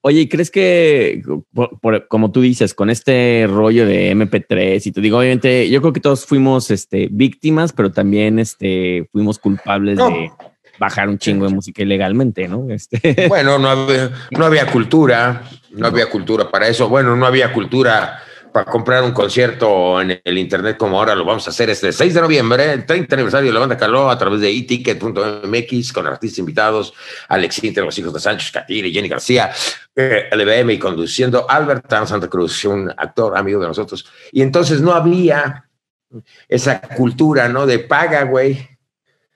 Oye, 0.00 0.22
¿y 0.22 0.28
crees 0.28 0.50
que, 0.50 1.22
por- 1.54 1.78
por- 1.80 2.08
como 2.08 2.32
tú 2.32 2.40
dices, 2.40 2.74
con 2.74 2.90
este 2.90 3.46
rollo 3.48 3.86
de 3.86 4.10
MP3 4.14 4.84
y 4.86 4.92
te 4.92 5.00
digo, 5.00 5.18
obviamente, 5.18 5.68
yo 5.70 5.80
creo 5.80 5.92
que 5.92 6.00
todos 6.00 6.26
fuimos 6.26 6.70
este, 6.70 7.08
víctimas, 7.10 7.72
pero 7.72 7.92
también 7.92 8.38
este, 8.40 9.08
fuimos 9.12 9.38
culpables 9.38 9.96
No. 9.98 10.10
de 10.10 10.30
bajar 10.78 11.08
un 11.08 11.18
chingo 11.18 11.46
de 11.46 11.54
música 11.54 11.82
ilegalmente, 11.82 12.48
¿no? 12.48 12.68
Este, 12.70 13.26
Bueno, 13.28 13.58
no 13.58 13.68
había, 13.68 14.10
no 14.30 14.44
había 14.46 14.66
cultura, 14.66 15.42
no 15.70 15.86
había 15.86 16.06
cultura 16.10 16.50
para 16.50 16.66
eso. 16.68 16.88
Bueno, 16.88 17.14
no 17.16 17.26
había 17.26 17.52
cultura 17.52 18.18
para 18.52 18.70
comprar 18.70 19.02
un 19.02 19.12
concierto 19.12 20.00
en 20.00 20.20
el 20.24 20.38
internet 20.38 20.76
como 20.76 20.98
ahora 20.98 21.14
lo 21.14 21.24
vamos 21.24 21.46
a 21.46 21.50
hacer 21.50 21.70
este 21.70 21.92
6 21.92 22.14
de 22.14 22.20
noviembre, 22.20 22.72
el 22.72 22.86
30 22.86 23.14
aniversario 23.14 23.48
de 23.48 23.54
la 23.54 23.60
banda 23.60 23.76
Caló 23.76 24.10
a 24.10 24.18
través 24.18 24.40
de 24.40 24.50
eticket.mx 24.50 25.92
con 25.92 26.06
artistas 26.06 26.38
invitados, 26.38 26.94
Alex 27.28 27.64
Inter, 27.64 27.84
los 27.84 27.98
hijos 27.98 28.12
de 28.12 28.20
Sánchez 28.20 28.50
Catire, 28.50 28.90
Jenny 28.90 29.08
García, 29.08 29.50
eh, 29.94 30.28
LBM 30.32 30.70
y 30.72 30.78
conduciendo 30.78 31.48
Albert 31.48 31.86
Tan 31.88 32.06
Santa 32.06 32.28
Cruz, 32.28 32.64
un 32.64 32.90
actor 32.96 33.36
amigo 33.36 33.60
de 33.60 33.68
nosotros. 33.68 34.06
Y 34.32 34.42
entonces 34.42 34.80
no 34.80 34.92
había 34.92 35.68
esa 36.48 36.80
cultura, 36.80 37.48
¿no? 37.48 37.66
De 37.66 37.78
paga, 37.78 38.24
güey. 38.24 38.68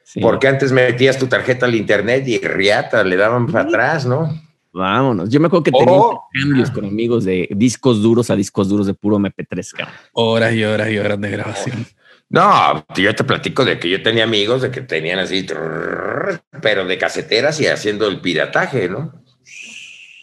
sí. 0.03 0.21
Porque 0.21 0.49
antes 0.49 0.73
metías 0.73 1.19
tu 1.19 1.27
tarjeta 1.27 1.67
al 1.67 1.75
internet 1.75 2.27
y 2.27 2.39
riata, 2.39 3.05
le 3.05 3.17
daban 3.17 3.47
para 3.47 3.65
atrás, 3.65 4.07
¿no? 4.07 4.31
Vámonos. 4.75 5.31
Yo 5.31 5.39
me 5.39 5.47
acuerdo 5.47 5.63
que 5.63 5.71
Oh. 5.73 6.29
tenía 6.33 6.47
cambios 6.49 6.71
con 6.73 6.85
amigos 6.85 7.25
de 7.25 7.49
discos 7.53 8.03
duros 8.03 8.29
a 8.31 8.37
discos 8.37 8.69
duros 8.69 8.87
de 8.89 8.95
puro 8.95 9.17
MP3, 9.19 9.73
cabrón. 9.73 9.95
Horas 10.13 10.53
y 10.53 10.65
horas 10.65 10.91
y 10.91 10.99
horas 10.99 11.21
de 11.21 11.31
grabación. 11.31 11.87
No, 12.29 12.85
yo 12.97 13.15
te 13.15 13.23
platico 13.23 13.65
de 13.65 13.79
que 13.79 13.89
yo 13.89 14.03
tenía 14.03 14.25
amigos 14.25 14.63
de 14.63 14.73
que 14.73 14.81
tenían 14.81 15.21
así, 15.21 15.47
pero 16.61 16.85
de 16.85 16.99
caseteras 16.99 17.61
y 17.61 17.69
haciendo 17.69 18.09
el 18.09 18.21
pirataje, 18.21 18.89
¿no? 18.89 19.23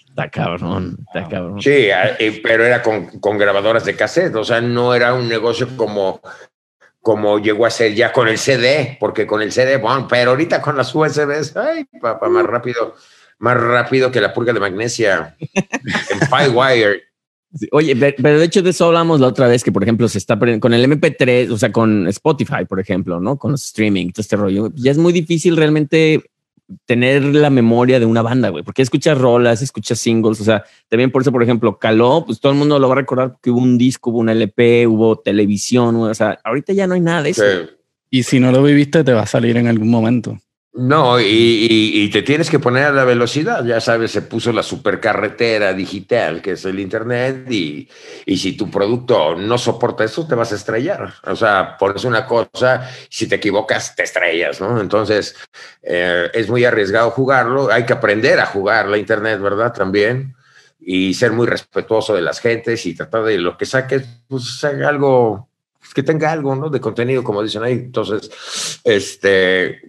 Está 0.10 0.30
cabrón, 0.30 0.98
está 1.08 1.30
cabrón. 1.30 1.62
Sí, 1.62 1.88
eh, 1.90 2.42
pero 2.44 2.66
era 2.66 2.84
con, 2.84 3.08
con 3.22 3.38
grabadoras 3.38 3.86
de 3.86 3.96
cassette, 3.96 4.36
o 4.36 4.44
sea, 4.44 4.60
no 4.60 4.94
era 4.94 5.14
un 5.14 5.30
negocio 5.30 5.70
como, 5.78 6.20
como 7.02 7.40
llegó 7.40 7.66
a 7.66 7.70
ser 7.70 7.94
ya 7.96 8.12
con 8.12 8.28
el 8.28 8.38
CD, 8.38 8.98
porque 9.00 9.26
con 9.26 9.42
el 9.42 9.54
CD, 9.54 9.78
bueno, 9.78 10.08
pero 10.10 10.32
ahorita 10.32 10.62
con 10.62 10.76
las 10.76 10.94
USBs, 10.94 11.56
ay, 11.56 11.86
papá, 12.02 12.28
más 12.28 12.46
rápido, 12.46 12.96
más 13.42 13.58
rápido 13.60 14.12
que 14.12 14.22
la 14.22 14.34
purga 14.34 14.54
de 14.54 14.60
magnesia 14.60 15.36
en 15.40 16.20
Firewire. 16.30 17.02
Sí, 17.54 17.68
Oye, 17.74 17.96
pe- 17.98 18.16
pero 18.22 18.40
de 18.40 18.46
hecho 18.46 18.62
de 18.62 18.70
eso 18.70 18.86
hablamos 18.86 19.20
la 19.20 19.28
otra 19.28 19.48
vez 19.48 19.64
que, 19.64 19.72
por 19.74 19.84
ejemplo, 19.84 20.08
se 20.08 20.18
está 20.18 20.40
con 20.40 20.74
el 20.74 20.86
MP3, 20.90 21.52
o 21.52 21.58
sea, 21.58 21.72
con 21.72 22.08
Spotify, 22.08 22.64
por 22.68 22.80
ejemplo, 22.80 23.20
¿no? 23.20 23.38
Con 23.38 23.52
los 23.52 23.66
streaming, 23.66 24.12
todo 24.12 24.22
este 24.22 24.38
rollo. 24.38 24.72
Ya 24.76 24.92
es 24.92 24.98
muy 24.98 25.12
difícil 25.12 25.58
realmente 25.58 26.24
tener 26.86 27.24
la 27.26 27.50
memoria 27.50 28.00
de 28.00 28.06
una 28.06 28.22
banda, 28.22 28.48
güey, 28.48 28.64
porque 28.64 28.82
escuchas 28.82 29.18
rolas, 29.18 29.62
escuchas 29.62 30.00
singles, 30.00 30.40
o 30.40 30.46
sea, 30.46 30.64
también 30.88 31.12
por 31.12 31.22
eso, 31.22 31.32
por 31.34 31.44
ejemplo, 31.44 31.78
Caló, 31.78 32.24
pues 32.26 32.40
todo 32.40 32.54
el 32.54 32.58
mundo 32.58 32.80
lo 32.80 32.88
va 32.88 32.94
a 32.94 32.98
recordar 33.00 33.32
porque 33.34 33.52
hubo 33.52 33.60
un 33.60 33.78
disco, 33.78 34.12
hubo 34.12 34.20
un 34.20 34.30
LP, 34.30 34.88
hubo 34.88 35.20
televisión, 35.20 35.98
o 35.98 36.14
sea, 36.14 36.40
ahorita 36.46 36.72
ya 36.72 36.88
no 36.88 36.94
hay 36.94 37.02
nada 37.02 37.24
de 37.24 37.32
eso. 37.32 37.44
Sí. 37.44 37.70
Y 38.12 38.24
si 38.24 38.40
no 38.40 38.54
lo 38.54 38.64
viviste, 38.64 39.04
te 39.04 39.12
va 39.12 39.24
a 39.24 39.26
salir 39.28 39.58
en 39.58 39.68
algún 39.68 39.90
momento. 39.90 40.38
No, 40.74 41.20
y, 41.20 42.10
te 42.14 42.22
tienes 42.22 42.50
que 42.50 42.58
poner 42.58 42.86
a 42.86 42.92
la 42.94 43.04
velocidad. 43.04 43.66
Ya 43.66 43.82
sabes, 43.82 44.12
se 44.12 44.22
puso 44.22 44.54
la 44.54 44.64
supercarretera 44.64 45.74
digital, 45.74 46.42
que 46.42 46.52
es 46.52 46.64
el 46.64 46.80
Internet, 46.80 47.46
y, 47.52 47.90
y 48.26 48.38
si 48.38 48.56
tu 48.56 48.72
producto 48.72 49.36
no 49.36 49.58
soporta 49.58 50.06
eso, 50.06 50.26
te 50.26 50.36
vas 50.36 50.54
a 50.54 50.56
estrellar. 50.56 51.14
O 51.26 51.36
sea, 51.36 51.76
pones 51.78 52.06
una 52.06 52.26
cosa, 52.26 52.90
si 53.10 53.28
te 53.28 53.36
equivocas, 53.36 53.96
te 53.98 54.04
estrellas, 54.04 54.62
¿no? 54.62 54.80
Entonces, 54.80 55.36
eh, 55.84 56.30
es 56.34 56.50
muy 56.50 56.64
arriesgado 56.64 57.12
jugarlo. 57.12 57.70
Hay 57.70 57.86
que 57.86 57.94
aprender 57.94 58.40
a 58.40 58.46
jugar 58.46 58.88
la 58.88 58.98
Internet, 58.98 59.42
¿verdad? 59.42 59.74
También. 59.74 60.36
Y 60.80 61.14
ser 61.16 61.34
muy 61.34 61.48
respetuoso 61.48 62.16
de 62.16 62.22
las 62.22 62.40
gentes 62.40 62.86
y 62.86 62.96
tratar 62.96 63.24
de 63.24 63.38
lo 63.40 63.58
que 63.58 63.66
saques, 63.66 64.04
pues 64.28 64.64
algo, 64.64 65.50
pues, 65.80 65.94
que 65.94 66.04
tenga 66.04 66.32
algo, 66.32 66.56
¿no? 66.56 66.70
De 66.70 66.80
contenido, 66.80 67.24
como 67.26 67.44
dicen 67.44 67.64
ahí. 67.64 67.74
Entonces, 67.74 68.80
este 68.86 69.82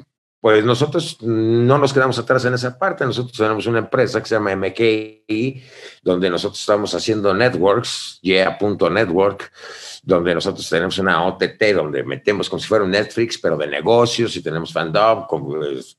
pues 0.42 0.64
nosotros 0.64 1.18
no 1.22 1.78
nos 1.78 1.92
quedamos 1.92 2.18
atrás 2.18 2.44
en 2.44 2.54
esa 2.54 2.76
parte. 2.76 3.04
Nosotros 3.04 3.38
tenemos 3.38 3.64
una 3.66 3.78
empresa 3.78 4.20
que 4.20 4.28
se 4.28 4.34
llama 4.34 4.56
MKI, 4.56 5.62
donde 6.02 6.28
nosotros 6.28 6.58
estamos 6.58 6.92
haciendo 6.96 7.32
networks, 7.32 8.18
yeah.network, 8.22 9.52
donde 10.02 10.34
nosotros 10.34 10.68
tenemos 10.68 10.98
una 10.98 11.24
OTT, 11.26 11.62
donde 11.76 12.02
metemos 12.02 12.50
como 12.50 12.58
si 12.58 12.66
fuera 12.66 12.84
un 12.84 12.90
Netflix, 12.90 13.38
pero 13.38 13.56
de 13.56 13.68
negocios, 13.68 14.34
y 14.34 14.42
tenemos 14.42 14.72
fandom, 14.72 15.26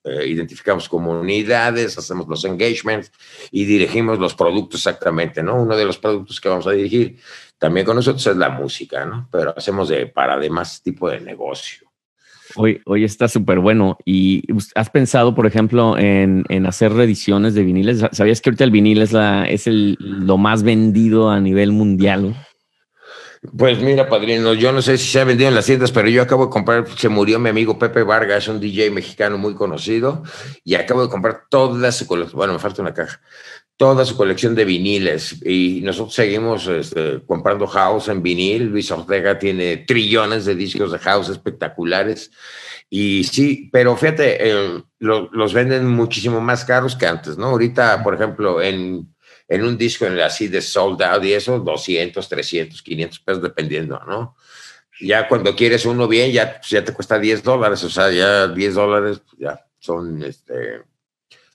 eh, 0.03 0.27
identificamos 0.27 0.89
comunidades, 0.89 1.97
hacemos 1.97 2.27
los 2.27 2.43
engagements 2.43 3.13
y 3.49 3.63
dirigimos 3.63 4.19
los 4.19 4.35
productos 4.35 4.81
exactamente, 4.81 5.41
¿no? 5.41 5.55
Uno 5.55 5.77
de 5.77 5.85
los 5.85 5.97
productos 5.97 6.41
que 6.41 6.49
vamos 6.49 6.67
a 6.67 6.71
dirigir 6.71 7.17
también 7.57 7.85
con 7.85 7.95
nosotros 7.95 8.27
es 8.27 8.35
la 8.35 8.49
música, 8.49 9.05
¿no? 9.05 9.29
Pero 9.31 9.53
hacemos 9.55 9.87
de, 9.87 10.07
para 10.07 10.37
demás 10.37 10.81
tipo 10.83 11.09
de 11.09 11.21
negocio. 11.21 11.92
Hoy, 12.55 12.81
hoy 12.85 13.03
está 13.03 13.27
súper 13.27 13.59
bueno. 13.59 13.97
¿Y 14.05 14.43
has 14.75 14.89
pensado, 14.89 15.35
por 15.35 15.45
ejemplo, 15.45 15.97
en, 15.97 16.43
en, 16.49 16.65
hacer 16.65 16.93
reediciones 16.93 17.53
de 17.53 17.63
viniles? 17.63 18.03
¿Sabías 18.11 18.41
que 18.41 18.49
ahorita 18.49 18.63
el 18.63 18.71
vinil 18.71 19.01
es, 19.01 19.11
la, 19.11 19.45
es 19.45 19.67
el, 19.67 19.97
lo 19.99 20.37
más 20.37 20.63
vendido 20.63 21.29
a 21.29 21.39
nivel 21.39 21.71
mundial? 21.71 22.35
Pues 23.57 23.81
mira, 23.81 24.07
padrino, 24.07 24.53
yo 24.53 24.71
no 24.71 24.81
sé 24.81 24.97
si 24.97 25.09
se 25.09 25.19
ha 25.19 25.25
vendido 25.25 25.49
en 25.49 25.55
las 25.55 25.65
tiendas, 25.65 25.91
pero 25.91 26.07
yo 26.07 26.21
acabo 26.21 26.45
de 26.45 26.49
comprar, 26.49 26.87
se 26.95 27.09
murió 27.09 27.39
mi 27.39 27.49
amigo 27.49 27.77
Pepe 27.77 28.01
Vargas, 28.03 28.47
un 28.47 28.59
DJ 28.59 28.89
mexicano 28.89 29.37
muy 29.37 29.53
conocido, 29.53 30.23
y 30.63 30.75
acabo 30.75 31.03
de 31.03 31.09
comprar 31.09 31.43
toda 31.49 31.91
su 31.91 32.07
colección, 32.07 32.37
bueno, 32.37 32.53
me 32.53 32.59
falta 32.59 32.81
una 32.81 32.93
caja, 32.93 33.19
toda 33.83 34.05
su 34.05 34.15
colección 34.15 34.55
de 34.55 34.63
viniles 34.63 35.45
y 35.45 35.81
nosotros 35.83 36.15
seguimos 36.15 36.67
este, 36.67 37.21
comprando 37.27 37.67
house 37.67 38.07
en 38.07 38.23
vinil. 38.23 38.67
Luis 38.67 38.89
Ortega 38.91 39.37
tiene 39.37 39.75
trillones 39.75 40.45
de 40.45 40.55
discos 40.55 40.93
de 40.93 40.99
house 40.99 41.27
espectaculares 41.27 42.31
y 42.89 43.25
sí, 43.25 43.69
pero 43.73 43.97
fíjate, 43.97 44.37
eh, 44.39 44.81
los 44.99 45.53
venden 45.53 45.85
muchísimo 45.89 46.39
más 46.39 46.63
caros 46.63 46.95
que 46.95 47.07
antes, 47.07 47.37
¿no? 47.37 47.47
Ahorita, 47.47 48.01
por 48.01 48.13
ejemplo, 48.15 48.61
en, 48.61 49.13
en 49.49 49.63
un 49.65 49.77
disco 49.77 50.05
en 50.05 50.17
así 50.21 50.47
de 50.47 50.61
sold 50.61 51.01
out 51.01 51.25
y 51.25 51.33
eso, 51.33 51.59
200, 51.59 52.29
300, 52.29 52.81
500 52.81 53.19
pesos 53.19 53.43
dependiendo, 53.43 53.99
¿no? 54.07 54.37
Ya 55.01 55.27
cuando 55.27 55.53
quieres 55.57 55.85
uno 55.85 56.07
bien, 56.07 56.31
ya, 56.31 56.61
ya 56.61 56.85
te 56.85 56.93
cuesta 56.93 57.19
10 57.19 57.43
dólares, 57.43 57.83
o 57.83 57.89
sea, 57.89 58.09
ya 58.11 58.47
10 58.47 58.75
dólares, 58.75 59.21
ya 59.37 59.59
son 59.77 60.23
este 60.23 60.83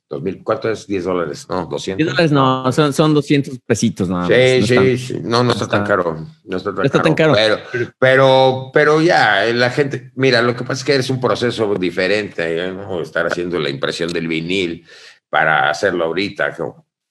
2000, 0.08 0.42
¿cuánto 0.42 0.70
es 0.70 0.86
10 0.86 1.04
dólares? 1.04 1.46
No, 1.48 1.66
200. 1.66 1.98
10 1.98 2.08
dólares 2.08 2.32
no, 2.32 2.72
son, 2.72 2.92
son 2.92 3.12
200 3.12 3.58
pesitos 3.58 4.08
nada 4.08 4.22
más. 4.22 4.28
Sí, 4.28 4.74
no 4.74 4.82
sí, 4.82 4.98
sí, 4.98 5.20
no, 5.22 5.44
no 5.44 5.52
está, 5.52 5.68
tan 5.68 5.84
caro. 5.84 6.26
No 6.44 6.56
está 6.56 6.74
tan, 6.74 6.86
está 6.86 6.98
caro, 6.98 7.04
tan 7.04 7.14
caro. 7.14 7.34
Pero, 7.34 7.92
pero, 7.98 8.70
pero 8.72 9.00
ya, 9.02 9.44
la 9.52 9.70
gente, 9.70 10.10
mira, 10.14 10.40
lo 10.40 10.56
que 10.56 10.64
pasa 10.64 10.80
es 10.80 10.84
que 10.84 10.96
es 10.96 11.10
un 11.10 11.20
proceso 11.20 11.74
diferente, 11.74 12.64
¿eh? 12.64 12.72
¿no? 12.72 13.02
Estar 13.02 13.26
haciendo 13.26 13.58
la 13.58 13.68
impresión 13.68 14.10
del 14.10 14.28
vinil 14.28 14.86
para 15.28 15.68
hacerlo 15.68 16.04
ahorita. 16.04 16.56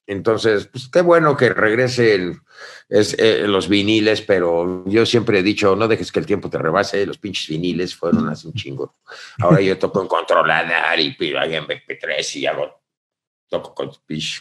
Entonces, 0.07 0.67
pues 0.67 0.87
qué 0.87 1.01
bueno 1.01 1.37
que 1.37 1.49
regresen 1.49 2.41
es, 2.89 3.15
eh, 3.19 3.43
los 3.45 3.67
viniles, 3.67 4.21
pero 4.21 4.83
yo 4.87 5.05
siempre 5.05 5.39
he 5.39 5.43
dicho, 5.43 5.75
no 5.75 5.87
dejes 5.87 6.11
que 6.11 6.19
el 6.19 6.25
tiempo 6.25 6.49
te 6.49 6.57
rebase, 6.57 7.05
los 7.05 7.17
pinches 7.17 7.49
viniles 7.49 7.93
fueron 7.95 8.29
así 8.29 8.47
un 8.47 8.53
chingo. 8.53 8.95
Ahora 9.39 9.59
yo 9.61 9.77
toco 9.77 10.01
en 10.01 10.07
controladar 10.07 10.99
y 10.99 11.13
pido 11.13 11.39
ahí 11.39 11.55
en 11.55 11.67
BP3 11.67 12.35
y 12.37 12.45
hago 12.45 12.76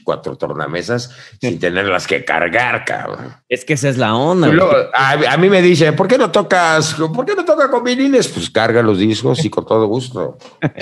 cuatro 0.05 0.37
tornamesas 0.37 1.11
sin 1.41 1.59
tenerlas 1.59 2.07
que 2.07 2.25
cargar, 2.25 2.85
cabrón. 2.85 3.35
Es 3.49 3.65
que 3.65 3.75
esa 3.75 3.89
es 3.89 3.99
la 3.99 4.15
onda. 4.15 4.51
a, 4.95 5.37
mí 5.37 5.49
me 5.49 5.63
dice, 5.63 5.93
¿por 5.93 6.09
qué 6.09 6.19
no 6.19 6.31
tocas, 6.31 6.95
por 6.95 7.25
qué 7.25 7.35
no 7.35 7.45
tocas 7.45 7.69
con 7.69 7.85
viniles? 7.85 8.29
Pues 8.29 8.51
carga 8.51 8.83
los 8.83 8.99
discos 8.99 9.45
y 9.45 9.51
con 9.51 9.65
todo 9.67 9.87
gusto. 9.87 10.39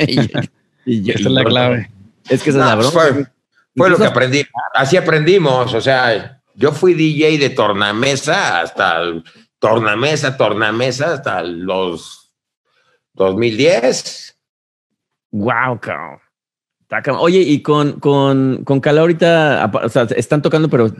y, 0.86 1.10
esa 1.10 1.20
es 1.20 1.24
la 1.26 1.44
clave. 1.44 1.90
Es 2.28 2.42
que 2.42 2.50
esa 2.50 2.60
es 2.60 2.66
la 2.66 2.74
broma. 2.74 2.90
Fue, 2.90 3.26
fue 3.76 3.90
lo 3.90 3.96
que 3.98 4.06
aprendí. 4.06 4.44
Así 4.74 4.96
aprendimos. 4.96 5.74
O 5.74 5.80
sea, 5.80 6.40
yo 6.54 6.72
fui 6.72 6.94
DJ 6.94 7.38
de 7.38 7.50
tornamesa 7.50 8.60
hasta 8.60 9.00
el, 9.00 9.24
tornamesa, 9.64 10.36
tornamesa 10.36 11.14
hasta 11.14 11.42
los 11.42 12.30
2010. 13.14 14.38
Wow, 15.30 15.80
cabrón. 15.80 16.20
Oye, 17.18 17.40
y 17.40 17.62
con, 17.62 18.00
con, 18.00 18.62
con 18.64 18.80
Cala 18.80 19.00
ahorita, 19.02 19.70
o 19.82 19.88
sea, 19.88 20.02
están 20.16 20.42
tocando, 20.42 20.68
pero 20.68 20.90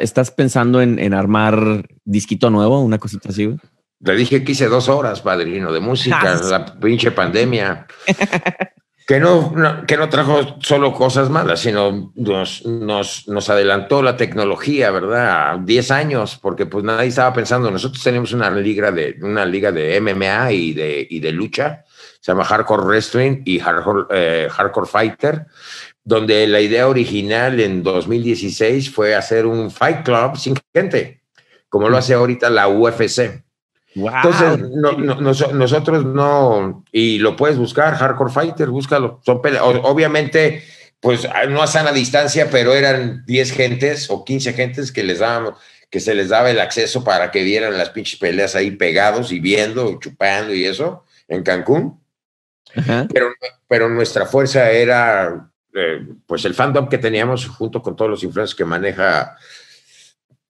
¿estás 0.00 0.30
pensando 0.30 0.80
en, 0.82 1.14
armar 1.14 1.88
disquito 2.04 2.50
nuevo, 2.50 2.80
una 2.80 2.98
cosita 2.98 3.28
así? 3.28 3.54
Le 4.00 4.16
dije 4.16 4.44
que 4.44 4.52
hice 4.52 4.68
dos 4.68 4.88
horas, 4.88 5.20
padrino, 5.20 5.72
de 5.72 5.80
música, 5.80 6.20
ah, 6.22 6.40
la 6.50 6.80
pinche 6.80 7.10
pandemia. 7.10 7.86
que 9.06 9.20
no, 9.20 9.52
que 9.86 9.96
no 9.96 10.08
trajo 10.08 10.56
solo 10.60 10.92
cosas 10.92 11.28
malas, 11.28 11.60
sino 11.60 12.12
nos, 12.14 12.64
nos, 12.64 13.28
nos 13.28 13.50
adelantó 13.50 14.02
la 14.02 14.16
tecnología, 14.16 14.90
¿verdad? 14.90 15.58
Diez 15.60 15.90
años, 15.90 16.38
porque 16.40 16.66
pues 16.66 16.84
nadie 16.84 17.08
estaba 17.08 17.32
pensando, 17.34 17.70
nosotros 17.70 18.02
tenemos 18.02 18.32
una 18.32 18.50
liga 18.50 18.90
de, 18.90 19.16
una 19.20 19.44
liga 19.44 19.72
de 19.72 20.00
MMA 20.00 20.52
y 20.52 20.72
de, 20.72 21.06
y 21.08 21.20
de 21.20 21.32
lucha, 21.32 21.84
se 22.24 22.32
llama 22.32 22.46
Hardcore 22.46 22.84
Wrestling 22.84 23.42
y 23.44 23.58
Hardcore, 23.58 24.06
eh, 24.08 24.48
Hardcore 24.50 24.86
Fighter, 24.86 25.44
donde 26.04 26.46
la 26.46 26.58
idea 26.58 26.88
original 26.88 27.60
en 27.60 27.82
2016 27.82 28.90
fue 28.90 29.14
hacer 29.14 29.44
un 29.44 29.70
Fight 29.70 30.04
Club 30.04 30.38
sin 30.38 30.54
gente, 30.72 31.20
como 31.68 31.90
lo 31.90 31.98
hace 31.98 32.14
ahorita 32.14 32.48
la 32.48 32.66
UFC. 32.68 33.44
Entonces, 33.94 34.58
nosotros 35.52 36.06
no, 36.06 36.82
y 36.90 37.18
lo 37.18 37.36
puedes 37.36 37.58
buscar, 37.58 37.94
Hardcore 37.94 38.32
Fighter, 38.32 38.70
búscalo. 38.70 39.20
Son 39.22 39.42
obviamente, 39.82 40.64
pues 41.00 41.28
no 41.50 41.62
a 41.62 41.66
sana 41.66 41.92
distancia, 41.92 42.48
pero 42.50 42.72
eran 42.72 43.22
10 43.26 43.52
gentes 43.52 44.08
o 44.08 44.24
15 44.24 44.54
gentes 44.54 44.92
que 44.92 45.02
les 45.02 45.18
daban, 45.18 45.52
que 45.90 46.00
se 46.00 46.14
les 46.14 46.30
daba 46.30 46.50
el 46.50 46.60
acceso 46.60 47.04
para 47.04 47.30
que 47.30 47.42
vieran 47.42 47.76
las 47.76 47.90
pinches 47.90 48.18
peleas 48.18 48.54
ahí 48.54 48.70
pegados 48.70 49.30
y 49.30 49.40
viendo, 49.40 50.00
chupando 50.00 50.54
y 50.54 50.64
eso 50.64 51.04
en 51.28 51.42
Cancún. 51.42 52.02
Pero, 53.12 53.32
pero 53.68 53.88
nuestra 53.88 54.26
fuerza 54.26 54.70
era 54.70 55.50
eh, 55.74 56.06
pues 56.26 56.44
el 56.44 56.54
fandom 56.54 56.88
que 56.88 56.98
teníamos 56.98 57.46
junto 57.46 57.82
con 57.82 57.96
todos 57.96 58.10
los 58.10 58.22
influencers 58.22 58.54
que 58.54 58.64
maneja 58.64 59.36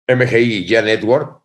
MGI 0.06 0.36
y 0.36 0.66
Ya 0.66 0.82
Network. 0.82 1.40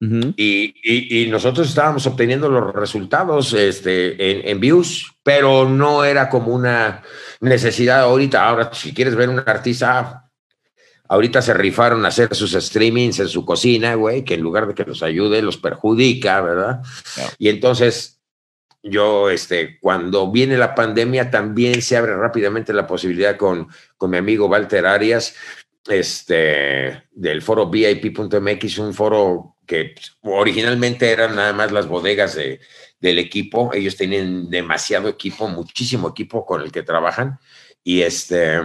y, 0.00 1.22
y, 1.24 1.28
nosotros 1.28 1.68
estábamos 1.68 2.06
obteniendo 2.06 2.48
los 2.48 2.72
resultados 2.72 3.52
este, 3.52 4.30
en, 4.30 4.48
en, 4.48 4.60
views, 4.60 5.12
pero 5.24 5.68
no 5.68 6.04
era 6.04 6.28
como 6.28 6.54
una 6.54 7.02
necesidad 7.40 8.00
ahorita. 8.02 8.48
Ahora, 8.48 8.72
si 8.72 8.94
quieres 8.94 9.16
ver 9.16 9.28
un 9.28 9.40
artista, 9.44 10.30
ahorita 11.08 11.42
se 11.42 11.52
rifaron 11.52 12.04
a 12.04 12.08
hacer 12.08 12.34
sus 12.34 12.52
streamings 12.52 13.18
en 13.18 13.28
su 13.28 13.44
cocina, 13.44 13.94
güey, 13.94 14.24
que 14.24 14.34
en 14.34 14.40
lugar 14.40 14.68
de 14.68 14.74
que 14.74 14.84
los 14.84 15.02
ayude, 15.02 15.42
los 15.42 15.56
perjudica, 15.56 16.40
¿verdad? 16.42 16.80
Y 17.38 17.48
entonces 17.48 18.17
yo, 18.82 19.30
este, 19.30 19.78
cuando 19.80 20.30
viene 20.30 20.56
la 20.56 20.74
pandemia, 20.74 21.30
también 21.30 21.82
se 21.82 21.96
abre 21.96 22.16
rápidamente 22.16 22.72
la 22.72 22.86
posibilidad 22.86 23.36
con, 23.36 23.68
con 23.96 24.10
mi 24.10 24.18
amigo 24.18 24.46
Walter 24.46 24.86
Arias, 24.86 25.34
este, 25.88 27.04
del 27.12 27.42
foro 27.42 27.68
VIP.mx, 27.68 28.78
un 28.78 28.94
foro 28.94 29.56
que 29.66 29.94
originalmente 30.22 31.10
eran 31.10 31.36
nada 31.36 31.52
más 31.52 31.72
las 31.72 31.86
bodegas 31.86 32.34
de, 32.34 32.60
del 33.00 33.18
equipo. 33.18 33.70
Ellos 33.74 33.96
tienen 33.96 34.48
demasiado 34.50 35.08
equipo, 35.08 35.48
muchísimo 35.48 36.08
equipo 36.08 36.46
con 36.46 36.62
el 36.62 36.72
que 36.72 36.82
trabajan 36.82 37.38
y, 37.84 38.02
este, 38.02 38.60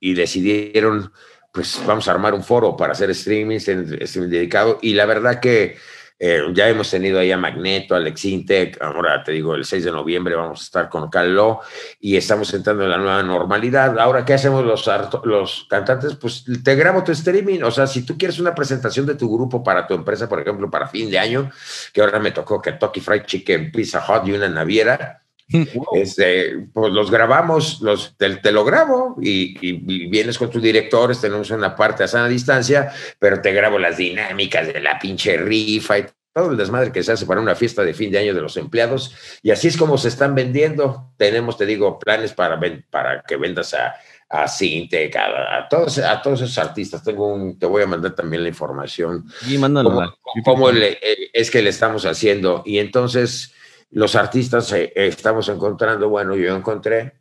y 0.00 0.14
decidieron, 0.14 1.12
pues 1.52 1.80
vamos 1.86 2.06
a 2.08 2.12
armar 2.12 2.34
un 2.34 2.44
foro 2.44 2.76
para 2.76 2.92
hacer 2.92 3.10
streaming, 3.10 3.56
streaming 3.56 4.30
dedicado. 4.30 4.78
Y 4.82 4.94
la 4.94 5.06
verdad 5.06 5.40
que 5.40 5.76
eh, 6.20 6.42
ya 6.52 6.68
hemos 6.68 6.90
tenido 6.90 7.20
ahí 7.20 7.30
a 7.30 7.36
Magneto, 7.36 7.94
Alex 7.94 8.24
Intec, 8.24 8.82
ahora 8.82 9.22
te 9.22 9.32
digo, 9.32 9.54
el 9.54 9.64
6 9.64 9.84
de 9.84 9.92
noviembre 9.92 10.34
vamos 10.34 10.60
a 10.60 10.64
estar 10.64 10.88
con 10.88 11.08
Caló 11.08 11.60
y 12.00 12.16
estamos 12.16 12.52
entrando 12.54 12.84
en 12.84 12.90
la 12.90 12.98
nueva 12.98 13.22
normalidad. 13.22 13.98
Ahora, 13.98 14.24
¿qué 14.24 14.34
hacemos 14.34 14.64
los, 14.64 14.88
los 15.24 15.66
cantantes? 15.70 16.16
Pues 16.16 16.44
te 16.64 16.74
grabo 16.74 17.04
tu 17.04 17.12
streaming, 17.12 17.62
o 17.62 17.70
sea, 17.70 17.86
si 17.86 18.04
tú 18.04 18.18
quieres 18.18 18.40
una 18.40 18.54
presentación 18.54 19.06
de 19.06 19.14
tu 19.14 19.32
grupo 19.32 19.62
para 19.62 19.86
tu 19.86 19.94
empresa, 19.94 20.28
por 20.28 20.40
ejemplo, 20.40 20.70
para 20.70 20.88
fin 20.88 21.10
de 21.10 21.18
año, 21.18 21.50
que 21.92 22.00
ahora 22.00 22.18
me 22.18 22.32
tocó 22.32 22.60
que 22.60 22.70
Kentucky 22.70 23.00
Fried 23.00 23.24
Chicken, 23.24 23.70
Pizza 23.70 24.04
Hut 24.06 24.26
y 24.26 24.32
una 24.32 24.48
naviera, 24.48 25.22
este, 25.94 26.66
pues 26.72 26.92
los 26.92 27.10
grabamos, 27.10 27.80
los, 27.80 28.16
te, 28.16 28.52
lo 28.52 28.64
grabo 28.64 29.16
y, 29.20 30.08
vienes 30.08 30.38
con 30.38 30.50
tus 30.50 30.62
directores, 30.62 31.20
tenemos 31.20 31.50
una 31.50 31.74
parte 31.74 32.04
a 32.04 32.08
sana 32.08 32.28
distancia, 32.28 32.92
pero 33.18 33.40
te 33.40 33.52
grabo 33.52 33.78
las 33.78 33.96
dinámicas 33.96 34.66
de 34.66 34.80
la 34.80 34.98
pinche 34.98 35.36
rifa 35.36 35.98
y 35.98 36.06
todo 36.34 36.50
el 36.52 36.56
desmadre 36.56 36.92
que 36.92 37.02
se 37.02 37.12
hace 37.12 37.26
para 37.26 37.40
una 37.40 37.54
fiesta 37.54 37.82
de 37.82 37.94
fin 37.94 38.10
de 38.10 38.18
año 38.18 38.34
de 38.34 38.42
los 38.42 38.56
empleados. 38.56 39.14
Y 39.42 39.50
así 39.50 39.68
es 39.68 39.76
como 39.76 39.98
se 39.98 40.08
están 40.08 40.34
vendiendo. 40.34 41.12
Tenemos, 41.16 41.56
te 41.56 41.66
digo, 41.66 41.98
planes 41.98 42.32
para, 42.32 42.60
para 42.90 43.22
que 43.22 43.36
vendas 43.36 43.74
a, 43.74 43.94
a 44.28 44.46
Sintec, 44.46 45.16
a, 45.16 45.66
todos, 45.68 45.98
a 45.98 46.20
todos 46.20 46.42
esos 46.42 46.58
artistas. 46.58 47.02
Tengo 47.02 47.32
un, 47.32 47.58
te 47.58 47.66
voy 47.66 47.82
a 47.82 47.86
mandar 47.86 48.14
también 48.14 48.42
la 48.42 48.50
información. 48.50 49.24
Y 49.48 49.58
mándalo. 49.58 50.14
Cómo, 50.44 50.70
es 50.70 51.50
que 51.50 51.62
le 51.62 51.70
estamos 51.70 52.04
haciendo. 52.04 52.62
Y 52.64 52.78
entonces 52.78 53.52
los 53.90 54.14
artistas 54.16 54.72
eh, 54.72 54.92
estamos 54.94 55.48
encontrando, 55.48 56.08
bueno, 56.08 56.36
yo 56.36 56.54
encontré 56.54 57.20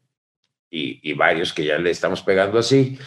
y, 0.70 1.10
y 1.10 1.14
varios 1.14 1.54
que 1.54 1.66
ya 1.66 1.78
le 1.78 1.92
estamos 1.92 2.22
pegando 2.22 2.60
así, 2.60 2.98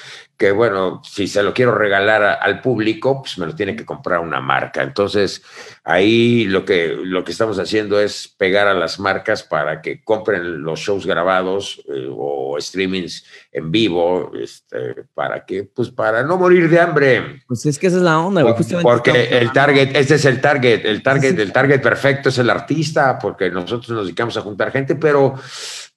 que 0.40 0.52
bueno, 0.52 1.02
si 1.04 1.28
se 1.28 1.42
lo 1.42 1.52
quiero 1.52 1.74
regalar 1.74 2.22
a- 2.22 2.32
al 2.32 2.62
público, 2.62 3.20
pues 3.20 3.36
me 3.36 3.44
lo 3.44 3.54
tiene 3.54 3.76
que 3.76 3.84
comprar 3.84 4.20
una 4.20 4.40
marca. 4.40 4.82
Entonces, 4.82 5.42
ahí 5.84 6.46
lo 6.46 6.64
que, 6.64 6.96
lo 6.98 7.22
que 7.24 7.32
estamos 7.32 7.58
haciendo 7.58 8.00
es 8.00 8.26
pegar 8.38 8.66
a 8.66 8.72
las 8.72 8.98
marcas 8.98 9.42
para 9.42 9.82
que 9.82 10.02
compren 10.02 10.62
los 10.62 10.80
shows 10.80 11.04
grabados 11.04 11.82
eh, 11.94 12.08
o 12.10 12.56
streamings 12.58 13.22
en 13.52 13.70
vivo, 13.70 14.32
este, 14.42 15.04
para 15.12 15.44
que, 15.44 15.64
pues 15.64 15.90
para 15.90 16.22
no 16.22 16.38
morir 16.38 16.70
de 16.70 16.80
hambre. 16.80 17.42
Pues 17.46 17.66
es 17.66 17.78
que 17.78 17.88
esa 17.88 17.98
es 17.98 18.02
la 18.02 18.18
onda, 18.18 18.40
güey. 18.40 18.54
Justamente 18.54 18.90
Porque 18.90 19.28
el 19.38 19.52
target, 19.52 19.94
este 19.94 20.14
es 20.14 20.24
el 20.24 20.40
target, 20.40 20.86
el 20.86 21.02
target, 21.02 21.38
el 21.38 21.52
target 21.52 21.82
perfecto 21.82 22.30
es 22.30 22.38
el 22.38 22.48
artista, 22.48 23.18
porque 23.18 23.50
nosotros 23.50 23.90
nos 23.90 24.06
dedicamos 24.06 24.38
a 24.38 24.40
juntar 24.40 24.72
gente, 24.72 24.94
pero 24.94 25.34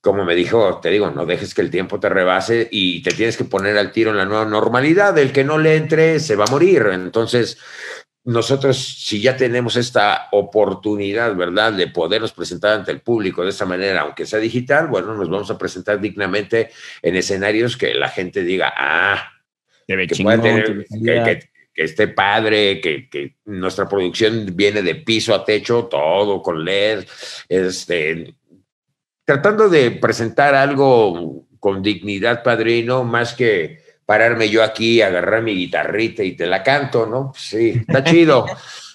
como 0.04 0.26
me 0.26 0.36
dijo, 0.36 0.82
te 0.82 0.90
digo, 0.90 1.10
no 1.12 1.26
dejes 1.26 1.54
que 1.54 1.62
el 1.62 1.72
tiempo 1.72 1.98
te 1.98 2.10
rebase 2.10 2.68
y 2.70 3.02
te 3.02 3.12
tienes 3.12 3.38
que 3.38 3.46
poner 3.46 3.78
al 3.78 3.94
tiro 3.94 4.12
en 4.12 4.18
la 4.18 4.26
nueva 4.26 4.44
normalidad. 4.44 5.18
El 5.18 5.32
que 5.32 5.46
no 5.46 5.58
le 5.58 5.78
entre 5.78 6.20
se 6.20 6.36
va 6.36 6.44
a 6.44 6.52
morir. 6.52 6.86
Entonces, 6.92 7.58
nosotros, 8.26 8.78
si 8.78 9.22
ya 9.22 9.38
tenemos 9.38 9.78
esta 9.78 10.28
oportunidad, 10.34 11.34
¿verdad?, 11.38 11.72
de 11.72 11.88
podernos 11.88 12.34
presentar 12.34 12.74
ante 12.74 12.92
el 12.92 13.00
público 13.00 13.44
de 13.46 13.52
esta 13.52 13.66
manera, 13.66 14.02
aunque 14.02 14.26
sea 14.26 14.40
digital, 14.40 14.88
bueno, 14.88 15.14
nos 15.14 15.30
vamos 15.30 15.50
a 15.50 15.58
presentar 15.58 16.02
dignamente 16.02 16.70
en 17.02 17.16
escenarios 17.16 17.78
que 17.78 17.94
la 17.94 18.10
gente 18.10 18.44
diga, 18.44 18.74
ah, 18.76 19.32
chingón, 20.16 20.42
tener- 20.42 20.86
que- 21.26 21.50
que 21.74 21.84
esté 21.86 22.08
padre, 22.10 22.80
que, 22.82 23.10
que 23.10 23.38
nuestra 23.46 23.90
producción 23.90 24.48
viene 24.54 24.82
de 24.84 24.96
piso 24.96 25.34
a 25.34 25.44
techo, 25.44 25.86
todo 25.86 26.42
con 26.44 26.64
LED, 26.64 27.04
este, 27.50 28.36
tratando 29.26 29.70
de 29.70 29.92
presentar 29.92 30.56
algo 30.56 31.46
con 31.60 31.82
dignidad, 31.82 32.44
padrino, 32.44 33.04
más 33.04 33.34
que 33.34 33.82
pararme 34.06 34.50
yo 34.50 34.64
aquí, 34.64 35.02
agarrar 35.02 35.42
mi 35.42 35.56
guitarrita 35.56 36.24
y 36.24 36.34
te 36.34 36.46
la 36.46 36.62
canto, 36.62 37.06
¿no? 37.06 37.32
Pues 37.32 37.44
sí, 37.44 37.70
está 37.88 38.04
chido. 38.04 38.46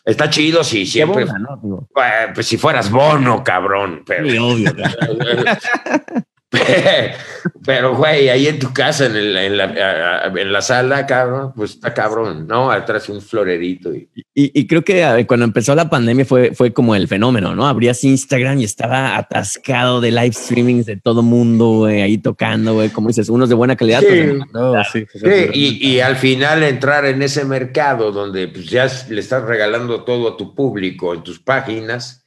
Está 0.04 0.30
chido 0.30 0.64
si 0.64 0.86
siempre, 0.86 1.24
eh, 1.24 2.28
pues 2.34 2.46
si 2.46 2.56
fueras 2.56 2.90
bono, 2.90 3.44
cabrón, 3.44 4.04
pero... 4.06 4.28
sí, 4.30 4.38
obvio. 4.38 4.74
Pero, 7.64 7.94
güey, 7.96 8.28
ahí 8.28 8.46
en 8.46 8.58
tu 8.58 8.72
casa, 8.72 9.06
en, 9.06 9.16
el- 9.16 9.36
en 9.36 9.56
la, 9.56 10.32
en 10.34 10.52
la 10.52 10.62
sala, 10.62 11.06
cabrón, 11.06 11.52
pues 11.54 11.72
está 11.72 11.92
cabrón, 11.92 12.46
¿no? 12.46 12.70
Atrás 12.70 13.08
un 13.08 13.20
florerito. 13.20 13.94
Y, 13.94 14.08
Y, 14.34 14.60
y 14.60 14.66
creo 14.66 14.82
que 14.82 15.24
cuando 15.26 15.44
empezó 15.44 15.74
la 15.74 15.90
pandemia 15.90 16.24
fue, 16.24 16.54
fue 16.54 16.72
como 16.72 16.94
el 16.94 17.06
fenómeno, 17.08 17.54
¿no? 17.54 17.66
Abrías 17.66 18.02
Instagram 18.04 18.60
y 18.60 18.64
estaba 18.64 19.16
atascado 19.16 20.00
de 20.00 20.10
live 20.10 20.32
streamings 20.32 20.86
de 20.86 20.96
todo 20.96 21.22
mundo, 21.22 21.68
güey, 21.78 22.00
ahí 22.02 22.18
tocando, 22.18 22.74
güey, 22.74 22.88
como 22.90 23.08
dices, 23.08 23.28
unos 23.28 23.48
de 23.48 23.54
buena 23.54 23.76
calidad. 23.76 24.00
Sí. 24.00 24.06
pues, 24.06 24.52
No, 24.52 24.72
sí, 24.84 25.06
sí, 25.12 25.18
Sí, 25.18 25.50
y, 25.52 25.88
y 25.96 26.00
al 26.00 26.16
final 26.16 26.62
entrar 26.62 27.04
en 27.04 27.22
ese 27.22 27.44
mercado 27.44 28.10
donde 28.12 28.48
pues, 28.48 28.66
ya 28.66 28.88
le 29.10 29.20
estás 29.20 29.42
regalando 29.44 30.04
todo 30.04 30.28
a 30.28 30.36
tu 30.36 30.54
público 30.54 31.14
en 31.14 31.22
tus 31.22 31.38
páginas, 31.40 32.24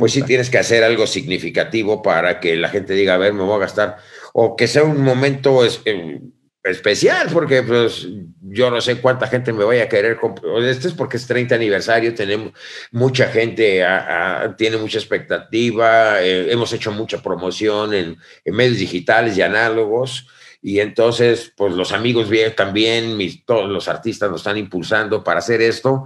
pues 0.00 0.12
sí 0.12 0.22
tienes 0.22 0.50
que 0.50 0.58
hacer 0.58 0.82
algo 0.82 1.06
significativo 1.06 2.02
para 2.02 2.40
que 2.40 2.56
la 2.56 2.68
gente 2.70 2.94
diga, 2.94 3.14
a 3.14 3.18
ver, 3.18 3.32
me 3.32 3.44
voy 3.44 3.54
a 3.54 3.58
gastar, 3.60 3.98
o 4.32 4.56
que 4.56 4.66
sea 4.66 4.82
un 4.82 5.00
momento 5.02 5.64
es- 5.64 5.80
eh, 5.84 6.20
especial, 6.64 7.28
porque 7.32 7.62
pues 7.62 8.06
yo 8.42 8.70
no 8.70 8.80
sé 8.82 8.96
cuánta 9.00 9.26
gente 9.28 9.52
me 9.52 9.64
vaya 9.64 9.84
a 9.84 9.88
querer. 9.88 10.18
comp- 10.18 10.42
o 10.44 10.60
Este 10.62 10.88
es 10.88 10.94
porque 10.94 11.16
es 11.16 11.26
30 11.26 11.54
aniversario, 11.54 12.14
tenemos 12.14 12.52
mucha 12.90 13.28
gente, 13.28 13.82
ah, 13.84 14.42
ah, 14.44 14.56
tiene 14.58 14.76
mucha 14.76 14.98
expectativa, 14.98 16.20
eh, 16.22 16.52
hemos 16.52 16.72
hecho 16.72 16.92
mucha 16.92 17.22
promoción 17.22 17.94
en, 17.94 18.16
en 18.44 18.54
medios 18.54 18.78
digitales 18.78 19.36
y 19.38 19.42
análogos. 19.42 20.26
Y 20.62 20.80
entonces, 20.80 21.50
pues 21.56 21.72
los 21.74 21.92
amigos 21.92 22.28
bien 22.28 22.54
también, 22.54 23.16
mis, 23.16 23.46
todos 23.46 23.70
los 23.70 23.88
artistas 23.88 24.30
nos 24.30 24.40
están 24.42 24.58
impulsando 24.58 25.24
para 25.24 25.38
hacer 25.38 25.62
esto, 25.62 26.04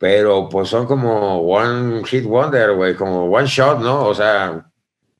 pero 0.00 0.48
pues 0.48 0.70
son 0.70 0.86
como 0.86 1.40
one 1.42 2.02
hit 2.06 2.24
wonder, 2.24 2.72
güey, 2.72 2.94
como 2.94 3.26
one 3.26 3.46
shot, 3.46 3.80
¿no? 3.80 4.06
O 4.06 4.14
sea, 4.14 4.64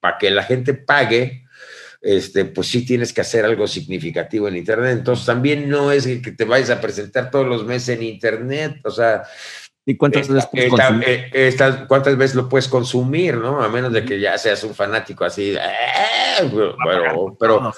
para 0.00 0.16
que 0.16 0.30
la 0.30 0.42
gente 0.42 0.72
pague, 0.72 1.44
este, 2.00 2.46
pues 2.46 2.68
sí 2.68 2.86
tienes 2.86 3.12
que 3.12 3.20
hacer 3.20 3.44
algo 3.44 3.66
significativo 3.66 4.48
en 4.48 4.56
Internet. 4.56 4.92
Entonces 4.96 5.26
también 5.26 5.68
no 5.68 5.92
es 5.92 6.06
que 6.06 6.32
te 6.32 6.44
vayas 6.46 6.70
a 6.70 6.80
presentar 6.80 7.30
todos 7.30 7.46
los 7.46 7.62
meses 7.66 7.90
en 7.98 8.04
Internet, 8.04 8.80
o 8.82 8.90
sea, 8.90 9.24
¿Y 9.84 9.98
cuántas 9.98 10.22
esta- 10.22 10.32
veces 10.34 10.48
puedes 10.50 10.66
esta- 10.72 10.86
consumir? 10.88 11.08
eh, 11.08 11.30
esta- 11.48 11.86
¿Cuántas 11.86 12.16
veces 12.16 12.36
lo 12.36 12.48
puedes 12.48 12.66
consumir, 12.68 13.36
no? 13.36 13.62
A 13.62 13.68
menos 13.68 13.92
de 13.92 14.02
que 14.02 14.18
ya 14.18 14.38
seas 14.38 14.64
un 14.64 14.74
fanático 14.74 15.26
así, 15.26 15.54
"Eh", 15.54 16.50
pero, 16.50 17.36
pero, 17.38 17.76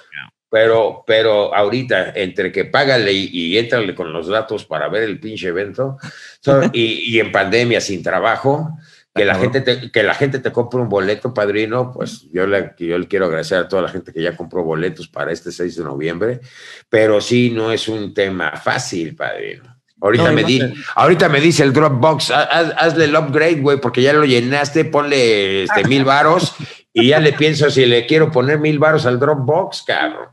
pero, 0.48 1.05
pero 1.07 1.55
ahorita, 1.55 2.12
entre 2.14 2.53
que 2.53 2.66
págale 2.66 3.12
y, 3.12 3.28
y 3.32 3.59
éntrale 3.59 3.92
con 3.94 4.12
los 4.12 4.28
datos 4.28 4.64
para 4.66 4.88
ver 4.88 5.03
el 5.05 5.18
pinche 5.18 5.48
evento, 5.48 5.96
so- 6.43 6.70
y, 6.72 7.14
y 7.16 7.20
en 7.20 7.32
pandemia 7.32 7.80
sin 7.80 8.03
trabajo, 8.03 8.76
que 9.14 9.24
la, 9.26 9.34
gente 9.34 9.61
te, 9.61 9.90
que 9.90 10.03
la 10.03 10.14
gente 10.14 10.38
te 10.38 10.51
compre 10.53 10.80
un 10.80 10.88
boleto, 10.88 11.34
padrino, 11.34 11.93
pues 11.93 12.26
yo 12.32 12.47
le, 12.47 12.72
yo 12.78 12.97
le 12.99 13.07
quiero 13.09 13.26
agradecer 13.26 13.59
a 13.59 13.68
toda 13.68 13.82
la 13.82 13.88
gente 13.88 14.11
que 14.12 14.22
ya 14.22 14.34
compró 14.36 14.64
boletos 14.64 15.07
para 15.07 15.32
este 15.32 15.53
6 15.53 15.76
de 15.76 15.84
noviembre, 15.84 16.40
pero 16.88 17.20
sí 17.20 17.51
no 17.51 17.70
es 17.72 17.88
un 17.88 18.14
tema 18.14 18.53
fácil, 18.57 19.14
padrino. 19.14 19.64
Ahorita, 20.01 20.24
No, 20.24 20.32
me 20.32 20.40
no 20.43 20.49
di, 20.49 20.59
sé. 20.61 20.72
ahorita 20.97 21.28
me 21.28 21.40
dice 21.40 21.62
el 21.62 21.72
Dropbox, 21.74 22.30
"Ha- 22.30 22.43
haz- 22.45 22.74
hazle 22.76 23.05
el 23.05 23.14
upgrade, 23.14 23.61
güey, 23.61 23.78
porque 23.80 24.01
ya 24.03 24.12
lo 24.14 24.24
llenaste, 24.24 24.86
ponle 24.86 25.64
este, 25.64 25.84
mil 25.84 26.05
varos 26.05 26.55
y 26.95 27.09
ya 27.09 27.20
le 27.20 27.34
pienso 27.34 27.70
si 27.70 27.84
le 27.86 28.07
quiero 28.07 28.30
poner 28.32 28.59
mil 28.59 28.78
varos 28.78 29.05
al 29.07 29.20
Dropbox, 29.20 29.84
cabrón. 29.86 30.28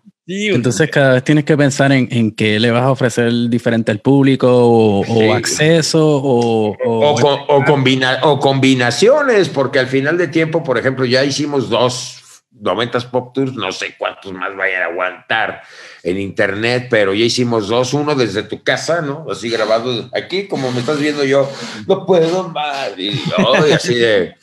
Entonces 0.56 0.90
cada 0.92 1.14
vez 1.16 1.24
tienes 1.24 1.44
que 1.44 1.58
pensar 1.58 1.92
en, 1.92 2.08
en 2.12 2.32
qué 2.32 2.60
le 2.60 2.70
vas 2.72 2.84
a 2.84 2.92
ofrecer 2.92 3.32
diferente 3.50 3.92
al 3.92 4.00
público 4.00 4.48
o, 4.48 5.04
acceso 5.34 6.06
o, 6.06 6.76
o- 6.86 7.00
O, 7.48 7.56
o 7.58 7.66
combina- 7.66 8.20
o 8.24 8.40
combinaciones, 8.40 9.50
porque 9.50 9.80
al 9.80 9.88
final 9.88 10.18
de 10.18 10.28
tiempo, 10.28 10.64
por 10.64 10.78
ejemplo, 10.78 11.06
ya 11.06 11.24
hicimos 11.26 11.70
dos 11.70 12.18
90s 12.62 13.06
Pop 13.10 13.34
Tours, 13.34 13.54
no 13.54 13.72
sé 13.72 13.96
cuántos 13.98 14.34
más 14.34 14.56
vayan 14.56 14.82
a 14.82 14.86
aguantar 14.88 15.62
en 16.04 16.20
internet, 16.20 16.88
pero 16.90 17.14
ya 17.14 17.24
hicimos 17.26 17.68
dos, 17.70 17.94
uno 17.94 18.16
desde 18.16 18.44
tu 18.44 18.62
casa, 18.64 19.02
¿no? 19.02 19.26
Así 19.32 19.50
grabado 19.50 20.10
aquí, 20.14 20.48
como 20.48 20.70
me 20.72 20.80
estás 20.82 21.00
viendo 21.00 21.24
yo, 21.24 21.50
no 21.88 22.06
puedo 22.06 22.50
más, 22.50 22.90
y, 22.98 23.10
ay, 23.38 23.72
así 23.72 23.96
de... 23.96 24.36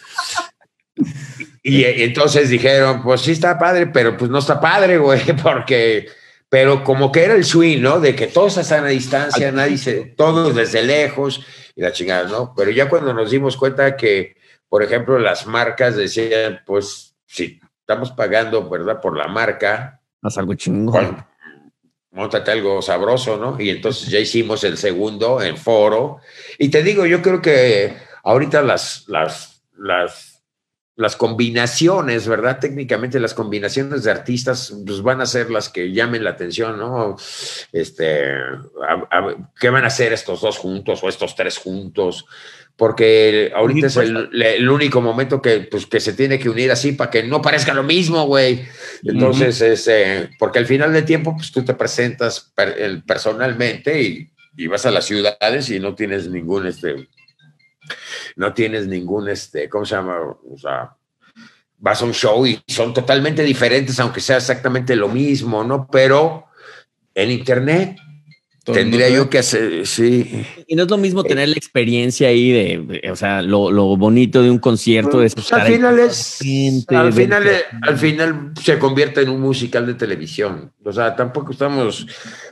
Y, 1.69 1.85
entonces 1.85 2.49
dijeron, 2.49 3.03
pues 3.03 3.23
sí 3.23 3.33
está 3.33 3.59
padre, 3.59 3.89
pero 3.89 4.17
pues 4.17 4.31
no 4.31 4.39
está 4.39 4.61
padre, 4.61 4.99
güey, 4.99 5.21
porque... 5.43 6.09
Pero 6.49 6.85
como 6.85 7.11
que 7.11 7.25
era 7.25 7.35
el 7.35 7.45
swing, 7.45 7.81
¿no? 7.81 7.99
De 7.99 8.15
que 8.15 8.29
todos 8.29 8.57
están 8.57 8.85
a 8.85 8.89
distancia, 8.89 9.51
nadie 9.51 9.77
se... 9.77 10.05
Todos 10.17 10.55
desde 10.55 10.81
lejos 10.85 11.45
y 11.75 11.83
la 11.83 11.91
chingada, 11.91 12.29
¿no? 12.29 12.55
Pero 12.57 12.71
ya 12.71 12.89
cuando 12.89 13.13
nos 13.13 13.33
dimos 13.33 13.57
cuenta 13.57 13.97
que, 13.97 14.37
por 14.69 14.85
ejemplo, 14.85 15.19
las 15.19 15.49
marcas 15.49 15.97
decían, 15.97 16.61
pues, 16.65 17.17
si 17.27 17.59
estamos 17.81 18.13
pagando, 18.13 18.71
¿verdad? 18.71 19.01
Por 19.01 19.19
la 19.19 19.27
marca, 19.27 19.97
Haz 20.27 20.39
algo 20.39 20.55
chingón. 20.55 21.25
Móntate 22.11 22.51
algo 22.51 22.81
sabroso, 22.83 23.37
¿no? 23.37 23.61
Y 23.61 23.71
entonces 23.71 24.09
ya 24.09 24.19
hicimos 24.19 24.65
el 24.65 24.77
segundo 24.79 25.43
en 25.43 25.57
foro. 25.57 26.19
Y 26.59 26.69
te 26.69 26.83
digo, 26.83 27.07
yo 27.07 27.23
creo 27.23 27.43
que 27.43 27.97
ahorita 28.25 28.63
las, 28.63 29.05
las, 29.07 29.63
las, 29.77 30.36
las 30.97 31.15
combinaciones, 31.17 32.27
¿verdad? 32.27 32.59
Técnicamente 32.59 33.21
las 33.21 33.35
combinaciones 33.35 34.03
de 34.05 34.11
artistas 34.11 34.75
pues, 34.87 35.03
van 35.03 35.21
a 35.21 35.27
ser 35.27 35.51
las 35.51 35.69
que 35.69 35.93
llamen 35.93 36.25
la 36.25 36.31
atención, 36.31 36.79
¿no? 36.79 37.17
Este, 37.73 38.25
a- 38.33 39.07
a- 39.11 39.37
¿qué 39.61 39.69
van 39.71 39.85
a 39.85 39.89
hacer 39.89 40.13
estos 40.15 40.41
dos 40.41 40.57
juntos 40.57 41.01
o 41.03 41.09
estos 41.09 41.35
tres 41.37 41.59
juntos? 41.59 42.25
Porque 42.77 43.53
ahorita 43.55 43.87
es 43.87 43.97
el, 43.97 44.43
el 44.43 44.69
único 44.69 45.01
momento 45.01 45.41
que, 45.41 45.61
pues, 45.61 45.87
que 45.87 45.99
se 46.01 46.13
tiene 46.13 46.39
que 46.39 46.49
unir 46.51 46.71
así 46.71 46.93
para 46.93 47.11
que 47.11 47.23
no 47.23 47.41
parezca 47.41 47.73
lo 47.73 47.83
mismo, 47.83 48.27
güey. 48.27 48.65
Entonces, 49.03 49.61
es, 49.63 49.89
eh, 49.89 50.29
porque 50.39 50.59
al 50.59 50.67
final 50.67 50.93
del 50.93 51.05
tiempo, 51.05 51.35
pues 51.37 51.53
tú 51.53 51.65
te 51.65 51.73
presentas 51.75 52.53
per- 52.55 53.03
personalmente 53.07 54.03
y, 54.03 54.29
y 54.59 54.67
vas 54.67 54.85
a 54.87 54.91
las 54.91 55.07
ciudades 55.07 55.71
y 55.71 55.81
no 55.81 55.95
tienes 55.95 56.29
ningún, 56.29 56.67
este, 56.67 57.09
no 58.37 58.53
tienes 58.53 58.87
ningún, 58.87 59.29
este, 59.29 59.69
¿cómo 59.69 59.85
se 59.85 59.95
llama? 59.97 60.19
O 60.21 60.57
sea, 60.59 60.95
vas 61.79 62.01
a 62.03 62.05
un 62.05 62.15
show 62.15 62.47
y 62.47 62.61
son 62.67 62.95
totalmente 62.95 63.43
diferentes, 63.43 63.99
aunque 64.01 64.21
sea 64.21 64.37
exactamente 64.39 64.97
lo 64.97 65.09
mismo, 65.09 65.63
¿no? 65.65 65.89
Pero 65.91 66.47
en 67.15 67.31
internet 67.31 67.97
tendría 68.65 69.07
te 69.07 69.15
yo 69.15 69.31
que 69.31 69.39
hacer, 69.39 69.87
sí. 69.87 70.45
Y 70.67 70.75
no 70.75 70.83
es 70.83 70.91
lo 70.91 70.97
mismo 70.97 71.23
tener 71.23 71.49
la 71.49 71.55
experiencia 71.55 72.27
ahí 72.29 72.51
de, 72.51 73.01
de- 73.01 73.11
o 73.13 73.15
sea, 73.15 73.41
lo, 73.41 73.71
lo 73.71 73.97
bonito 73.97 74.43
de 74.43 74.51
un 74.51 74.59
concierto. 74.59 75.23
es 75.23 75.35
Pues, 75.35 75.45
estar 75.47 75.61
al 75.61 75.67
final 75.73 75.99
es, 76.01 76.39
gente, 76.43 76.97
al 76.97 77.13
final, 77.13 77.47
es- 77.47 77.65
al 77.83 77.97
final 77.99 78.53
se 78.61 78.77
convierte 78.79 79.21
en 79.23 79.29
un 79.29 79.41
musical 79.41 79.87
de 79.87 79.95
televisión. 79.95 80.73
O 80.85 80.93
sea, 80.93 81.15
tampoco 81.15 81.53
estamos 81.53 82.07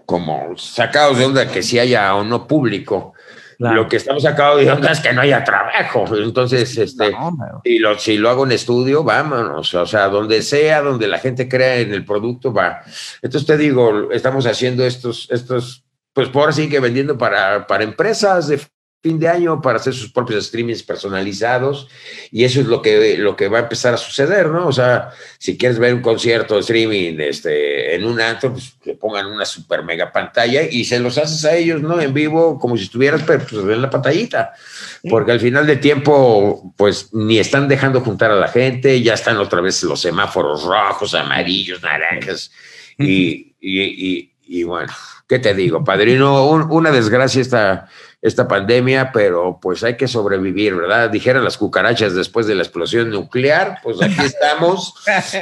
como 0.07 0.57
sacados 0.57 1.19
de 1.19 1.25
onda 1.25 1.51
que 1.51 1.63
si 1.65 1.79
haya 1.81 2.15
o 2.15 2.23
no 2.23 2.47
público. 2.47 3.15
Claro. 3.59 3.77
Lo 3.77 3.89
que 3.89 3.97
estamos 3.97 4.23
sacando 4.23 4.57
de 4.57 4.71
onda 4.71 4.93
es 4.93 5.01
que 5.01 5.13
no 5.13 5.21
haya 5.21 5.43
trabajo. 5.45 6.05
Entonces, 6.17 6.77
este, 6.77 7.11
No, 7.11 7.61
y 7.65 7.79
lo, 7.79 7.99
si 7.99 8.17
lo 8.17 8.31
hago 8.31 8.45
en 8.45 8.53
estudio, 8.53 9.05
vámonos. 9.05 9.75
O 9.75 9.87
sea, 9.87 10.09
donde 10.09 10.43
sea, 10.43 10.83
donde 10.83 11.09
la 11.09 11.19
gente 11.19 11.49
crea 11.49 11.77
en 11.77 11.93
el 11.93 12.05
producto, 12.05 12.53
va. 12.53 12.83
Entonces 13.23 13.47
te 13.47 13.57
digo, 13.57 14.11
estamos 14.13 14.47
haciendo 14.47 14.85
estos, 14.85 15.29
estos, 15.31 15.85
pues 16.13 16.29
por 16.29 16.49
así 16.49 16.69
que 16.69 16.81
vendiendo 16.81 17.17
para, 17.19 17.67
para 17.67 17.85
empresas 17.85 18.49
de 18.49 18.61
fin 19.05 19.21
de 19.21 19.29
año 19.29 19.61
para 19.61 19.77
hacer 19.77 19.93
sus 19.93 20.11
propios 20.11 20.47
streamings 20.47 20.83
personalizados 20.83 21.89
y 22.33 22.45
eso 22.45 22.61
es 22.63 22.67
lo 22.67 22.81
que, 22.81 23.19
lo 23.19 23.37
que 23.37 23.49
va 23.49 23.59
a 23.59 23.63
empezar 23.63 23.93
a 23.93 23.99
suceder, 23.99 24.49
¿no? 24.49 24.67
O 24.67 24.73
sea, 24.73 25.11
si 25.39 25.59
quieres 25.59 25.79
ver 25.79 25.93
un 25.93 26.01
concierto 26.01 26.55
de 26.55 26.61
streaming 26.61 27.17
este, 27.21 27.95
en 27.95 28.05
un 28.07 28.19
antro, 28.19 28.53
pues 28.53 28.73
que 28.83 28.95
pongan 28.95 29.27
una 29.27 29.45
super 29.45 29.85
mega 29.85 30.11
pantalla 30.11 30.63
y 30.63 30.87
se 30.87 30.99
los 31.01 31.19
haces 31.19 31.45
a 31.45 31.55
ellos, 31.55 31.83
¿no? 31.83 32.01
En 32.01 32.15
vivo, 32.15 32.59
como 32.59 32.79
si 32.79 32.85
estuvieras 32.85 33.23
pero, 33.27 33.45
pues, 33.47 33.63
en 33.63 33.83
la 33.83 33.91
pantallita. 33.91 34.55
Porque 35.11 35.33
al 35.33 35.41
final 35.41 35.67
de 35.67 35.77
tiempo, 35.77 36.73
pues 36.79 37.11
ni 37.13 37.39
están 37.39 37.69
dejando 37.69 38.01
juntar 38.01 38.31
a 38.31 38.37
la 38.37 38.49
gente, 38.49 39.03
ya 39.03 39.13
están 39.13 39.37
otra 39.37 39.61
vez 39.61 39.83
los 39.83 40.01
semáforos 40.01 40.63
rojos, 40.65 41.15
amarillos, 41.15 41.83
naranjas. 41.83 42.51
Y, 42.99 43.55
y, 43.61 43.83
y, 43.83 44.33
y 44.47 44.63
bueno, 44.63 44.93
¿qué 45.29 45.39
te 45.39 45.53
digo, 45.53 45.85
padrino? 45.85 46.47
Un- 46.49 46.71
una 46.71 46.91
desgracia 46.91 47.41
esta, 47.43 47.89
esta 48.25 48.49
pandemia, 48.49 49.13
pero 49.13 49.59
pues 49.61 49.85
hay 49.85 49.99
que 49.99 50.09
sobrevivir, 50.09 50.75
¿verdad? 50.75 51.11
Dijeron 51.11 51.45
las 51.45 51.59
cucarachas 51.59 52.15
después 52.15 52.47
de 52.47 52.55
la 52.55 52.63
explosión 52.63 53.11
nuclear, 53.11 53.81
pues 53.83 54.01
aquí 54.01 54.17
estamos, 54.25 54.95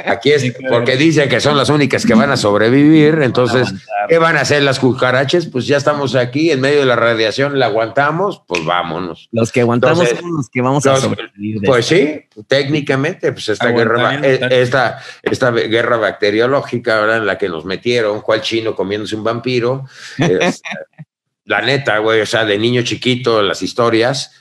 aquí 0.05 0.33
es, 0.33 0.53
porque 0.69 0.97
dicen 0.97 1.29
que 1.29 1.39
son 1.39 1.55
las 1.55 1.69
únicas 1.69 2.05
que 2.05 2.13
van 2.13 2.29
a 2.31 2.35
sobrevivir, 2.35 3.19
entonces, 3.21 3.73
¿qué 4.09 4.17
van 4.17 4.35
a 4.35 4.41
hacer 4.41 4.63
las 4.63 4.79
cucarachas? 4.79 5.45
Pues 5.45 5.65
ya 5.65 5.77
estamos 5.77 6.13
aquí, 6.15 6.51
en 6.51 6.59
medio 6.59 6.81
de 6.81 6.85
la 6.85 6.97
radiación, 6.97 7.57
la 7.57 7.67
aguantamos, 7.67 8.43
pues 8.45 8.65
vámonos. 8.65 9.29
Los 9.31 9.53
que 9.53 9.61
aguantamos 9.61 9.99
Entonces, 9.99 10.19
somos 10.19 10.35
los 10.39 10.49
que 10.49 10.61
vamos 10.61 10.85
a 10.85 10.97
sobrevivir. 10.97 11.61
Pues 11.65 11.89
esto. 11.89 12.31
sí, 12.35 12.43
técnicamente, 12.49 13.31
pues 13.31 13.47
esta 13.47 13.69
guerra, 13.69 14.19
eh, 14.21 14.41
esta, 14.51 14.99
esta 15.21 15.51
guerra 15.51 15.95
bacteriológica, 15.95 16.99
¿verdad? 16.99 17.17
En 17.19 17.27
la 17.27 17.37
que 17.37 17.47
nos 17.47 17.63
metieron, 17.63 18.19
cual 18.19 18.41
chino 18.41 18.75
comiéndose 18.75 19.15
un 19.15 19.23
vampiro. 19.23 19.85
es- 20.17 20.61
la 21.45 21.61
neta, 21.61 21.97
güey, 21.99 22.21
o 22.21 22.25
sea, 22.25 22.45
de 22.45 22.57
niño 22.57 22.83
chiquito, 22.83 23.41
las 23.41 23.61
historias, 23.61 24.31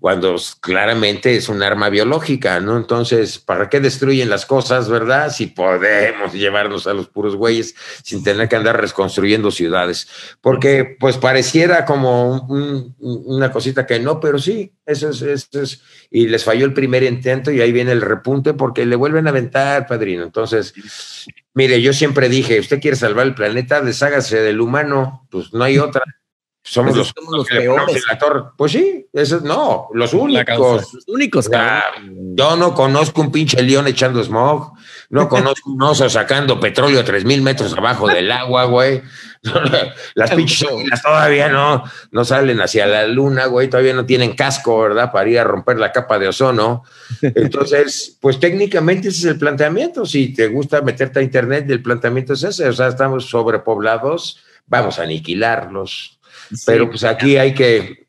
cuando 0.00 0.36
claramente 0.60 1.34
es 1.34 1.48
un 1.48 1.60
arma 1.60 1.88
biológica, 1.88 2.60
¿no? 2.60 2.76
Entonces, 2.76 3.40
¿para 3.40 3.68
qué 3.68 3.80
destruyen 3.80 4.30
las 4.30 4.46
cosas, 4.46 4.88
verdad? 4.88 5.32
Si 5.32 5.46
podemos 5.48 6.32
llevarnos 6.32 6.86
a 6.86 6.94
los 6.94 7.08
puros 7.08 7.34
güeyes 7.34 7.74
sin 8.04 8.22
tener 8.22 8.48
que 8.48 8.54
andar 8.54 8.80
reconstruyendo 8.80 9.50
ciudades. 9.50 10.08
Porque, 10.40 10.96
pues, 11.00 11.16
pareciera 11.16 11.84
como 11.84 12.46
un- 12.48 12.94
una 13.00 13.50
cosita 13.50 13.86
que 13.86 13.98
no, 13.98 14.20
pero 14.20 14.38
sí, 14.38 14.72
eso 14.86 15.10
es, 15.10 15.20
eso 15.22 15.62
es. 15.62 15.82
Y 16.12 16.28
les 16.28 16.44
falló 16.44 16.64
el 16.64 16.74
primer 16.74 17.02
intento 17.02 17.50
y 17.50 17.60
ahí 17.60 17.72
viene 17.72 17.90
el 17.90 18.00
repunte 18.00 18.54
porque 18.54 18.86
le 18.86 18.94
vuelven 18.94 19.26
a 19.26 19.30
aventar, 19.30 19.88
padrino. 19.88 20.22
Entonces, 20.22 20.74
mire, 21.54 21.82
yo 21.82 21.92
siempre 21.92 22.28
dije, 22.28 22.60
usted 22.60 22.80
quiere 22.80 22.96
salvar 22.96 23.26
el 23.26 23.34
planeta, 23.34 23.80
deshágase 23.80 24.40
del 24.42 24.60
humano, 24.60 25.26
pues 25.28 25.52
no 25.52 25.64
hay 25.64 25.78
otra. 25.78 26.02
Somos 26.70 26.90
Pues 26.92 26.98
los, 26.98 27.12
somos 27.16 27.34
los 27.38 27.46
que 27.46 27.54
le 27.54 27.60
ponemos 27.66 27.86
peores. 27.86 28.02
en 28.02 28.08
la 28.14 28.18
torre. 28.18 28.42
Pues 28.56 28.72
sí, 28.72 29.06
eso 29.12 29.36
es- 29.38 29.42
no, 29.42 29.88
los 29.94 30.12
únicos. 30.14 30.92
Los 30.92 31.04
únicos, 31.08 31.48
Ah, 31.54 31.82
cabrón. 31.94 32.36
Yo 32.36 32.56
no 32.56 32.74
conozco 32.74 33.20
un 33.22 33.32
pinche 33.32 33.62
león 33.62 33.86
echando 33.86 34.22
smog. 34.22 34.72
No 35.10 35.28
conozco 35.28 35.70
un 35.70 35.82
oso 35.82 36.08
sacando 36.10 36.60
petróleo 36.60 37.00
a 37.00 37.04
tres 37.04 37.24
mil 37.24 37.40
metros 37.40 37.72
abajo 37.72 38.06
del 38.08 38.30
agua, 38.30 38.64
güey. 38.64 39.00
Las 40.14 40.30
pinches 40.32 40.68
águilas 40.68 41.00
todavía 41.02 41.48
no, 41.48 41.84
no 42.10 42.24
salen 42.24 42.60
hacia 42.60 42.86
la 42.86 43.06
luna, 43.06 43.46
güey. 43.46 43.68
Todavía 43.70 43.94
no 43.94 44.04
tienen 44.04 44.34
casco, 44.34 44.80
¿verdad? 44.80 45.10
Para 45.10 45.30
ir 45.30 45.38
a 45.38 45.44
romper 45.44 45.78
la 45.78 45.92
capa 45.92 46.18
de 46.18 46.28
ozono. 46.28 46.82
Entonces, 47.22 48.18
pues 48.20 48.38
técnicamente 48.40 49.08
ese 49.08 49.18
es 49.20 49.24
el 49.24 49.38
planteamiento. 49.38 50.04
Si 50.04 50.34
te 50.34 50.48
gusta 50.48 50.82
meterte 50.82 51.20
a 51.20 51.22
internet, 51.22 51.64
el 51.70 51.82
planteamiento 51.82 52.34
es 52.34 52.42
ese. 52.42 52.68
O 52.68 52.72
sea, 52.72 52.88
estamos 52.88 53.26
sobrepoblados, 53.30 54.38
vamos 54.66 54.98
a 54.98 55.02
aniquilarlos. 55.04 56.17
Pero 56.66 56.88
pues 56.90 57.04
aquí 57.04 57.36
hay 57.36 57.54
que 57.54 58.06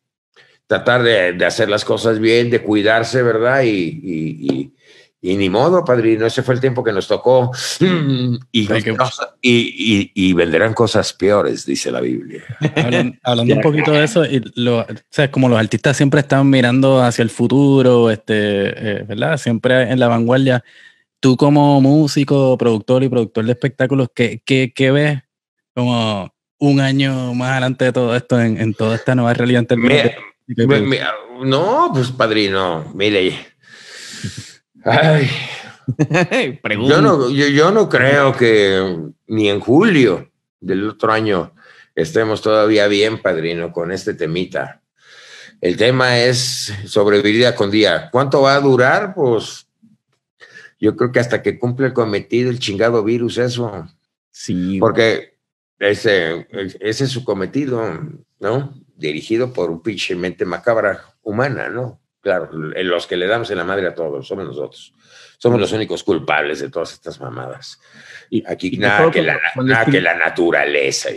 tratar 0.67 1.01
de, 1.03 1.33
de 1.33 1.45
hacer 1.45 1.69
las 1.69 1.83
cosas 1.83 2.19
bien, 2.19 2.49
de 2.49 2.61
cuidarse, 2.61 3.21
¿verdad? 3.23 3.63
Y, 3.63 3.69
y, 4.03 4.37
y- 4.53 4.73
y 5.21 5.35
ni 5.35 5.49
modo, 5.49 5.83
padrino, 5.83 6.25
ese 6.25 6.43
fue 6.43 6.53
el 6.53 6.61
tiempo 6.61 6.81
que 6.81 6.93
nos 6.93 7.07
tocó. 7.07 7.51
Y, 8.51 8.67
que- 8.67 8.95
y, 9.41 10.33
venderán 10.33 10.73
cosas 10.73 11.11
peores, 11.13 11.65
dice 11.65 11.91
la 11.91 11.99
Biblia. 12.01 12.43
Hablan- 12.75 13.19
hablando 13.23 13.55
un 13.55 13.61
poquito 13.61 13.91
de 13.91 14.03
eso, 14.03 14.25
y 14.25 14.41
lo, 14.55 14.79
o 14.81 14.85
sea, 15.09 15.29
como 15.29 15.49
los 15.49 15.59
artistas 15.59 15.97
siempre 15.97 16.21
están 16.21 16.49
mirando 16.49 17.01
hacia 17.03 17.23
el 17.23 17.29
futuro, 17.29 18.09
este, 18.09 18.33
eh, 18.35 19.03
¿verdad? 19.03 19.37
Siempre 19.37 19.91
en 19.91 19.99
la 19.99 20.07
vanguardia. 20.07 20.63
Tú 21.19 21.35
como 21.35 21.81
músico, 21.81 22.57
productor 22.57 23.03
y 23.03 23.09
productor 23.09 23.43
de 23.45 23.51
espectáculos, 23.51 24.07
¿qué, 24.15 24.41
qué, 24.45 24.71
qué 24.73 24.91
ves 24.91 25.19
como 25.75 26.33
un 26.59 26.79
año 26.81 27.33
más 27.33 27.51
adelante 27.51 27.85
de 27.85 27.91
todo 27.93 28.15
esto 28.15 28.39
en, 28.39 28.59
en 28.59 28.73
toda 28.73 28.95
esta 28.95 29.15
nueva 29.15 29.33
realidad 29.33 29.65
Me- 29.77 30.15
de 30.47 30.67
producción? 30.67 30.89
me- 30.89 30.99
no, 31.45 31.89
pues 31.93 32.11
padrino, 32.11 32.91
mire. 32.93 33.33
Ay, 34.83 35.29
Pregunta. 36.61 36.95
yo, 36.95 37.01
no, 37.01 37.29
yo, 37.29 37.47
yo 37.47 37.71
no 37.71 37.89
creo 37.89 38.35
que 38.35 38.97
ni 39.27 39.49
en 39.49 39.59
julio 39.59 40.29
del 40.59 40.89
otro 40.89 41.11
año 41.11 41.53
estemos 41.95 42.41
todavía 42.41 42.87
bien, 42.87 43.21
padrino, 43.21 43.71
con 43.71 43.91
este 43.91 44.13
temita. 44.13 44.81
El 45.61 45.75
tema 45.75 46.19
es 46.19 46.73
sobrevivir 46.85 47.35
día 47.35 47.55
con 47.55 47.69
día. 47.71 48.09
¿Cuánto 48.11 48.41
va 48.41 48.55
a 48.55 48.59
durar? 48.61 49.13
Pues 49.13 49.67
yo 50.79 50.95
creo 50.95 51.11
que 51.11 51.19
hasta 51.19 51.41
que 51.41 51.59
cumple 51.59 51.87
el 51.87 51.93
cometido 51.93 52.49
el 52.49 52.59
chingado 52.59 53.03
virus, 53.03 53.37
eso. 53.37 53.85
Sí, 54.31 54.77
Porque 54.79 55.28
ese, 55.79 56.47
ese 56.79 57.03
es 57.05 57.09
su 57.09 57.23
cometido, 57.23 57.81
¿no? 58.39 58.73
Dirigido 58.95 59.53
por 59.53 59.71
un 59.71 59.81
pinche 59.81 60.15
mente 60.15 60.45
macabra 60.45 61.01
humana, 61.23 61.69
¿no? 61.69 61.99
Claro, 62.21 62.49
en 62.75 62.89
los 62.89 63.07
que 63.07 63.15
le 63.15 63.27
damos 63.27 63.49
en 63.49 63.57
la 63.57 63.63
madre 63.63 63.87
a 63.87 63.95
todos, 63.95 64.27
somos 64.27 64.45
nosotros. 64.45 64.93
Somos 65.37 65.57
los 65.57 65.71
únicos 65.71 66.03
culpables 66.03 66.59
de 66.59 66.69
todas 66.69 66.91
estas 66.91 67.17
mamadas. 67.21 67.79
Y- 68.29 68.43
Aquí 68.45 68.69
y 68.73 68.77
nada, 68.77 69.09
que 69.09 69.21
la, 69.21 69.39
nada 69.55 69.85
que 69.85 70.01
la 70.01 70.15
naturaleza. 70.15 71.11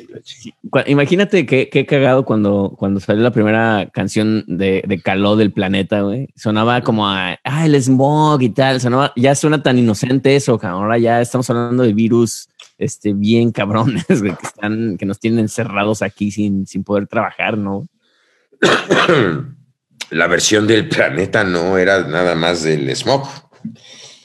Imagínate 0.87 1.45
qué, 1.45 1.69
qué 1.69 1.85
cagado 1.85 2.25
cuando, 2.25 2.73
cuando 2.79 3.01
salió 3.01 3.21
la 3.21 3.33
primera 3.33 3.91
canción 3.93 4.45
de, 4.47 4.85
de 4.87 5.03
Caló 5.03 5.35
del 5.35 5.53
planeta, 5.53 6.03
güey. 6.03 6.29
Sonaba 6.37 6.83
como 6.83 7.09
a 7.09 7.41
ah, 7.43 7.67
el 7.67 7.75
smog 7.83 8.41
y 8.43 8.51
tal. 8.51 8.81
Sonaba, 8.81 9.13
ya 9.17 9.35
suena 9.35 9.61
tan 9.61 9.77
inocente 9.77 10.37
eso, 10.37 10.57
cabrón. 10.57 10.85
Ahora 10.85 10.99
ya 10.99 11.21
estamos 11.21 11.51
hablando 11.51 11.83
de 11.83 11.93
virus 11.93 12.49
este, 12.83 13.13
bien 13.13 13.53
cabrones, 13.53 14.05
que, 14.07 14.35
están, 14.43 14.97
que 14.99 15.07
nos 15.07 15.21
tienen 15.21 15.41
encerrados 15.41 16.03
aquí 16.03 16.31
sin, 16.31 16.67
sin 16.67 16.83
poder 16.83 17.07
trabajar, 17.07 17.57
¿no? 17.57 17.87
la 20.11 20.27
versión 20.27 20.67
del 20.67 20.89
planeta 20.89 21.45
no 21.45 21.79
era 21.79 22.07
nada 22.07 22.35
más 22.35 22.63
del 22.63 22.95
smog. 22.95 23.29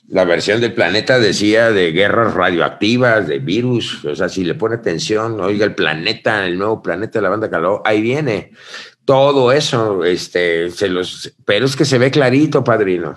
La 0.08 0.24
versión 0.24 0.62
del 0.62 0.74
planeta 0.74 1.20
decía 1.20 1.72
de 1.72 1.92
guerras 1.92 2.34
radioactivas, 2.34 3.28
de 3.28 3.40
virus. 3.40 4.04
O 4.06 4.16
sea, 4.16 4.30
si 4.30 4.44
le 4.44 4.56
pone 4.56 4.76
atención, 4.76 5.40
oiga, 5.42 5.66
el 5.66 5.76
planeta, 5.76 6.46
el 6.46 6.58
nuevo 6.58 6.82
planeta 6.82 7.20
de 7.20 7.24
la 7.24 7.30
banda 7.30 7.50
Caló, 7.50 7.82
ahí 7.86 8.02
viene. 8.02 8.52
Todo 9.04 9.52
eso, 9.52 10.04
este, 10.04 10.70
pero 11.46 11.66
es 11.66 11.76
que 11.76 11.86
se 11.86 11.98
ve 11.98 12.10
clarito, 12.10 12.64
padrino. 12.64 13.16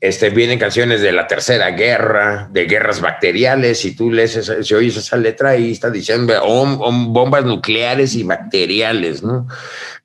Este, 0.00 0.30
vienen 0.30 0.58
canciones 0.58 1.00
de 1.00 1.12
la 1.12 1.26
tercera 1.28 1.70
guerra, 1.70 2.48
de 2.50 2.64
guerras 2.64 3.00
bacteriales, 3.00 3.84
y 3.84 3.94
tú 3.94 4.10
lees, 4.10 4.34
esa, 4.36 4.62
si 4.62 4.74
oyes 4.74 4.96
esa 4.96 5.16
letra, 5.16 5.50
ahí 5.50 5.70
está 5.70 5.90
diciendo 5.90 6.34
"Om- 6.42 6.80
om- 6.82 7.12
bombas 7.12 7.44
nucleares 7.44 8.14
y 8.16 8.24
bacteriales, 8.24 9.22
¿no? 9.22 9.46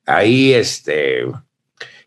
Ahí, 0.06 0.54
este, 0.54 1.24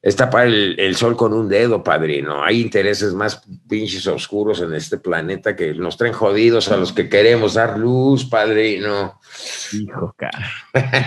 está 0.03 0.31
para 0.31 0.45
el, 0.45 0.77
el 0.79 0.95
sol 0.95 1.17
con 1.17 1.33
un 1.33 1.49
dedo, 1.49 1.83
padrino. 1.83 2.45
Hay 2.45 2.61
intereses 2.61 3.13
más 3.13 3.43
pinches 3.69 4.07
oscuros 4.07 4.61
en 4.61 4.73
este 4.75 4.99
planeta 4.99 5.57
que 5.57 5.75
nos 5.75 5.97
traen 5.97 6.13
jodidos 6.15 6.71
a 6.71 6.77
los 6.77 6.93
que 6.93 7.09
queremos 7.09 7.55
dar 7.55 7.77
luz, 7.79 8.25
padrino. 8.25 9.19
Hijo, 9.73 10.15
cara. 10.17 10.49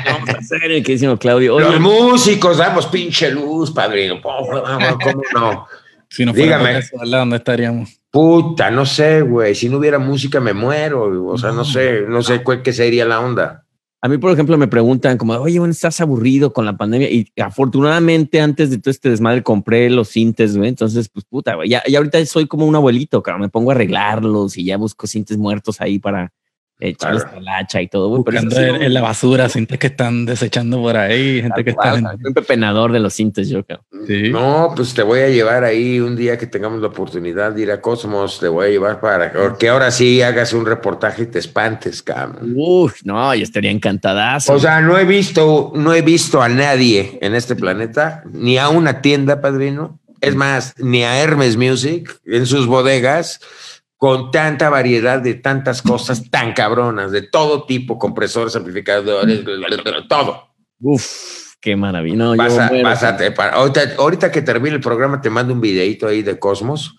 Vamos 0.05 0.29
a 0.29 0.37
hacer 0.39 0.63
el 0.71 0.83
Claudio. 1.17 1.55
Oye, 1.55 1.65
Los 1.65 1.79
músicos 1.79 2.57
damos 2.57 2.87
pinche 2.87 3.31
luz, 3.31 3.71
padrino. 3.71 4.19
¿Cómo 4.21 5.21
no? 5.33 5.67
Si 6.09 6.25
no 6.25 6.33
fuera 6.33 6.57
Dígame. 6.57 6.81
¿verdad? 6.99 7.19
¿Dónde 7.19 7.37
estaríamos? 7.37 7.99
Puta, 8.11 8.71
no 8.71 8.85
sé, 8.85 9.21
güey. 9.21 9.55
Si 9.55 9.69
no 9.69 9.77
hubiera 9.77 9.99
música 9.99 10.39
me 10.39 10.53
muero. 10.53 11.25
O 11.27 11.37
sea, 11.37 11.51
no 11.51 11.65
sé, 11.65 12.01
no 12.07 12.21
sé 12.21 12.43
cuál 12.43 12.61
que 12.61 12.73
sería 12.73 13.05
la 13.05 13.19
onda. 13.19 13.65
A 13.99 14.07
mí, 14.07 14.17
por 14.19 14.31
ejemplo, 14.31 14.57
me 14.57 14.67
preguntan 14.67 15.17
como, 15.17 15.33
oye, 15.33 15.57
bueno, 15.57 15.71
estás 15.71 15.99
aburrido 16.01 16.53
con 16.53 16.65
la 16.65 16.77
pandemia. 16.77 17.09
Y 17.09 17.27
afortunadamente, 17.41 18.39
antes 18.39 18.69
de 18.69 18.77
todo 18.77 18.91
este 18.91 19.09
desmadre, 19.09 19.43
compré 19.43 19.89
los 19.89 20.09
cintes, 20.09 20.55
güey. 20.55 20.69
Entonces, 20.69 21.09
pues 21.09 21.25
puta, 21.25 21.55
güey. 21.55 21.69
Ya, 21.69 21.83
ya 21.87 21.97
ahorita 21.97 22.23
soy 22.25 22.47
como 22.47 22.65
un 22.65 22.75
abuelito, 22.75 23.23
cabrón. 23.23 23.41
Me 23.41 23.49
pongo 23.49 23.71
a 23.71 23.73
arreglarlos 23.73 24.57
y 24.57 24.65
ya 24.65 24.77
busco 24.77 25.07
cintes 25.07 25.37
muertos 25.37 25.81
ahí 25.81 25.99
para, 25.99 26.31
echarles 26.79 27.23
Claro. 27.23 27.41
la 27.41 27.57
hacha 27.57 27.81
y 27.81 27.87
todo, 27.87 28.09
güey. 28.09 28.23
Pero 28.23 28.41
Buscando 28.41 28.55
sí, 28.55 28.75
en, 28.75 28.81
en 28.83 28.93
la 28.93 29.01
basura, 29.01 29.49
sientes 29.49 29.79
que 29.79 29.87
están 29.87 30.25
desechando 30.25 30.79
por 30.81 30.95
ahí, 30.97 31.41
gente 31.41 31.63
que 31.63 31.71
está. 31.71 31.91
Wow, 31.99 32.11
un 32.25 32.33
pepenador 32.33 32.91
de 32.91 32.99
los 32.99 33.13
cintes, 33.13 33.49
yo 33.49 33.63
creo. 33.65 33.83
Sí. 34.05 34.29
No, 34.29 34.73
pues 34.75 34.93
te 34.93 35.01
voy 35.03 35.21
a 35.21 35.29
llevar 35.29 35.63
ahí 35.63 35.99
un 35.99 36.15
día 36.15 36.37
que 36.37 36.47
tengamos 36.47 36.81
la 36.81 36.87
oportunidad 36.87 37.51
de 37.53 37.61
ir 37.63 37.71
a 37.71 37.81
Cosmos, 37.81 38.39
te 38.39 38.47
voy 38.47 38.67
a 38.67 38.69
llevar 38.69 38.99
para 38.99 39.31
que 39.57 39.69
ahora 39.69 39.91
sí 39.91 40.21
hagas 40.21 40.53
un 40.53 40.65
reportaje 40.65 41.23
y 41.23 41.25
te 41.27 41.39
espantes, 41.39 42.01
cabrón. 42.03 42.53
Uf, 42.55 43.01
no, 43.03 43.33
yo 43.33 43.43
estaría 43.43 43.71
encantadazo. 43.71 44.53
O 44.53 44.59
sea, 44.59 44.81
no 44.81 44.97
he 44.97 45.05
visto, 45.05 45.71
no 45.75 45.93
he 45.93 46.01
visto 46.01 46.41
a 46.41 46.49
nadie 46.49 47.17
en 47.21 47.35
este 47.35 47.55
planeta, 47.55 48.23
ni 48.31 48.57
a 48.57 48.69
una 48.69 49.01
tienda, 49.01 49.41
padrino. 49.41 49.99
Es 50.19 50.35
más, 50.35 50.73
ni 50.79 51.03
a 51.03 51.19
Hermes 51.21 51.57
Music 51.57 52.19
en 52.25 52.47
sus 52.47 52.65
bodegas, 52.65 53.39
con 53.97 54.29
tanta 54.31 54.69
variedad 54.69 55.19
de 55.19 55.33
tantas 55.33 55.81
cosas 55.81 56.29
tan 56.29 56.53
cabronas, 56.53 57.11
de 57.11 57.23
todo 57.23 57.65
tipo, 57.65 57.97
compresores, 57.97 58.55
amplificadores, 58.55 59.41
todo. 60.09 60.53
Uf, 60.79 61.53
qué 61.59 61.75
maravilla. 61.75 62.15
No, 62.15 62.35
Pasa- 62.35 62.71
pásate, 62.83 63.31
para- 63.31 63.53
ahorita, 63.55 63.81
ahorita 63.97 64.31
que 64.31 64.41
termine 64.43 64.75
el 64.75 64.81
programa, 64.81 65.19
te 65.19 65.29
mando 65.31 65.53
un 65.53 65.61
videito 65.61 66.07
ahí 66.07 66.21
de 66.21 66.37
Cosmos 66.37 66.95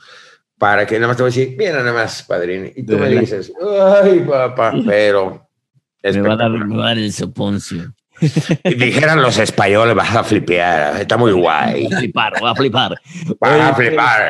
para 0.58 0.84
que 0.86 0.96
nada 0.96 1.06
más 1.06 1.16
te 1.16 1.22
voy 1.22 1.30
a 1.30 1.34
decir, 1.34 1.54
mira 1.56 1.78
nada 1.78 1.92
más, 1.92 2.24
padrino. 2.24 2.66
Y 2.74 2.82
tú 2.84 2.92
De 2.94 2.98
me 2.98 3.04
verdad. 3.08 3.20
dices, 3.20 3.52
ay, 4.02 4.20
papá, 4.28 4.74
pero. 4.84 5.48
me 6.02 6.20
va, 6.20 6.32
a 6.32 6.36
dar, 6.36 6.50
me 6.50 6.76
va 6.76 6.84
a 6.84 6.88
dar 6.88 6.98
el 6.98 7.12
soponcio. 7.12 7.94
Dijeran 8.64 9.22
los 9.22 9.38
españoles, 9.38 9.94
vas 9.94 10.14
a 10.16 10.24
flipear, 10.24 11.00
está 11.00 11.16
muy 11.16 11.32
guay. 11.32 11.86
Va 11.88 11.96
a 11.96 12.00
flipar, 12.00 12.32
va 12.44 12.50
a 12.50 12.54
flipar. 12.54 12.94
Vas 13.40 13.60
a 13.60 13.74
flipar. 13.74 14.22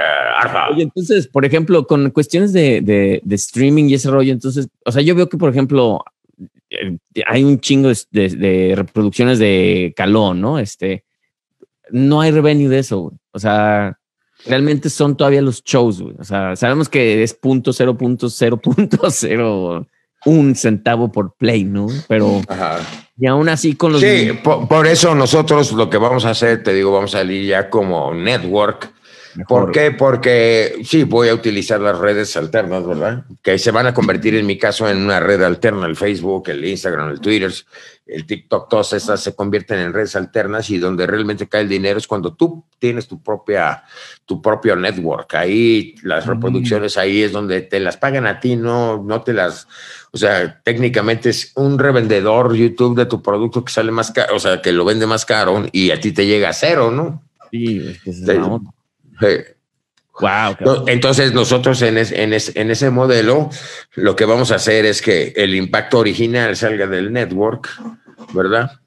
Oye, 0.73 0.83
entonces, 0.83 1.27
por 1.27 1.45
ejemplo, 1.45 1.87
con 1.87 2.11
cuestiones 2.11 2.53
de, 2.53 2.81
de, 2.81 3.21
de 3.25 3.35
streaming 3.35 3.85
y 3.89 3.95
ese 3.95 4.11
rollo, 4.11 4.33
entonces, 4.33 4.69
o 4.85 4.93
sea, 4.93 5.03
yo 5.03 5.15
veo 5.15 5.29
que, 5.29 5.37
por 5.39 5.51
ejemplo, 5.51 6.05
eh, 6.71 6.97
hay 7.27 7.45
un 7.45 7.61
chingo 7.61 7.89
de, 7.89 7.97
de- 8.11 8.37
de 8.37 8.75
reproducciones 8.77 9.39
de 9.39 9.93
Calón, 9.97 10.41
¿no? 10.41 10.59
Este, 10.59 11.05
no 11.91 12.21
hay 12.21 12.31
revenue 12.31 12.69
de 12.69 12.79
eso, 12.81 12.99
güey. 12.99 13.17
O 13.33 13.39
sea, 13.39 13.99
realmente 14.47 14.91
son 14.91 15.17
todavía 15.17 15.43
los 15.43 15.63
shows, 15.65 16.01
güey. 16.03 16.15
O 16.19 16.25
sea, 16.25 16.55
sabemos 16.57 16.89
que 16.89 17.23
es 17.23 17.35
punto 17.35 17.73
cero 17.73 17.97
punto 17.97 18.29
cero 18.29 18.57
punto 18.63 19.11
cero 19.11 19.87
un 20.27 20.55
centavo 20.55 21.11
por 21.11 21.35
play, 21.37 21.65
¿no? 21.65 21.87
Pero 22.09 22.43
Ajá. 22.49 22.79
Y 23.19 23.27
aún 23.27 23.49
así 23.49 23.75
con 23.75 23.93
los 23.93 24.01
Sí, 24.01 24.31
por, 24.43 24.69
por 24.69 24.87
eso 24.87 25.15
nosotros 25.15 25.73
lo 25.73 25.91
que 25.91 25.99
vamos 25.99 26.25
a 26.25 26.31
hacer, 26.31 26.63
te 26.63 26.73
digo, 26.73 26.93
vamos 26.93 27.15
a 27.15 27.19
salir 27.19 27.47
ya 27.47 27.69
como 27.69 28.15
network. 28.15 28.91
Mejor, 29.35 29.65
¿Por 29.65 29.73
qué? 29.73 29.91
Porque 29.93 30.81
sí, 30.85 31.05
voy 31.05 31.29
a 31.29 31.35
utilizar 31.35 31.81
las 31.81 31.99
redes 31.99 32.37
alternas, 32.37 32.87
¿verdad? 32.87 33.25
Que 33.43 33.59
se 33.59 33.71
van 33.71 33.87
a 33.87 33.95
convertir 33.95 34.35
en 34.35 34.47
mi 34.47 34.59
caso 34.59 34.89
en 34.89 34.99
una 34.99 35.21
red 35.21 35.43
alterna, 35.43 35.87
el 35.87 35.97
Facebook, 35.97 36.49
el 36.49 36.65
Instagram, 36.65 37.11
el 37.11 37.21
Twitter, 37.21 37.53
el 38.07 38.25
TikTok, 38.27 38.71
todas 38.71 38.95
estas 38.95 39.23
se 39.23 39.35
convierten 39.35 39.79
en 39.81 39.93
redes 39.93 40.17
alternas 40.17 40.71
y 40.71 40.79
donde 40.79 41.07
realmente 41.07 41.47
cae 41.47 41.61
el 41.63 41.69
dinero 41.69 41.99
es 41.99 42.07
cuando 42.07 42.35
tú 42.35 42.65
tienes 42.79 43.07
tu 43.07 43.23
propia, 43.23 43.85
tu 44.25 44.41
propio 44.41 44.75
network. 44.77 45.35
Ahí 45.35 45.95
las 46.03 46.27
Mm. 46.27 46.31
reproducciones, 46.31 46.97
ahí 46.97 47.23
es 47.23 47.33
donde 47.33 47.61
te 47.61 47.81
las 47.81 47.99
pagan 47.99 48.27
a 48.27 48.41
ti, 48.41 48.57
no, 48.57 49.03
no 49.03 49.21
te 49.23 49.35
las, 49.35 49.69
o 50.11 50.17
sea, 50.17 50.59
técnicamente 50.63 51.29
es 51.29 51.53
un 51.57 51.79
revendedor 51.79 52.55
YouTube 52.55 52.97
de 52.97 53.05
tu 53.05 53.21
producto 53.21 53.63
que 53.63 53.73
sale 53.73 53.91
más 53.93 54.11
caro, 54.11 54.37
o 54.37 54.39
sea, 54.39 54.63
que 54.63 54.73
lo 54.73 54.87
vende 54.87 55.07
más 55.07 55.27
caro 55.27 55.67
y 55.71 55.91
a 55.91 56.01
ti 56.01 56.13
te 56.13 56.27
llega 56.27 56.49
a 56.49 56.55
cero, 56.55 56.91
¿no? 56.91 57.23
Sí, 57.51 57.89
es 57.89 58.03
que 58.03 58.11
es 58.11 58.17
Sí. 58.21 58.25
Wow, 60.21 60.57
no, 60.61 60.89
Entonces 60.89 61.33
nosotros 61.33 61.81
en, 61.83 61.97
es- 61.97 62.11
en, 62.13 62.33
es- 62.33 62.57
en 62.57 62.71
ese 62.73 62.91
modelo 62.91 63.51
lo 63.95 64.17
que 64.17 64.25
vamos 64.25 64.51
a 64.51 64.57
hacer 64.57 64.85
es 64.85 65.01
que 65.01 65.33
el 65.37 65.55
impacto 65.55 65.99
original 65.99 66.57
salga 66.57 66.87
del 66.89 67.13
network, 67.13 67.69
¿verdad? 68.35 68.81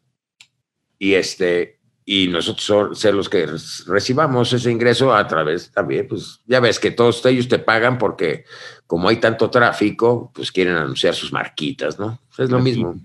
Y 0.99 1.13
este 1.13 1.79
y 2.03 2.27
nosotros 2.27 2.63
so- 2.65 2.95
ser 2.95 3.13
los 3.13 3.29
que 3.29 3.47
recibamos 3.87 4.51
ese 4.51 4.71
ingreso 4.71 5.15
a 5.15 5.25
través 5.27 5.71
también, 5.71 6.07
pues 6.07 6.41
ya 6.45 6.59
ves 6.59 6.79
que 6.79 6.91
todos 6.91 7.25
ellos 7.25 7.47
te 7.47 7.59
pagan 7.59 7.97
porque 7.97 8.43
como 8.87 9.07
hay 9.07 9.17
tanto 9.17 9.49
tráfico, 9.49 10.31
pues 10.35 10.51
quieren 10.51 10.75
anunciar 10.75 11.13
sus 11.15 11.31
marquitas, 11.31 11.97
¿no? 11.97 12.19
Es 12.37 12.49
lo 12.49 12.59
mismo. 12.59 12.95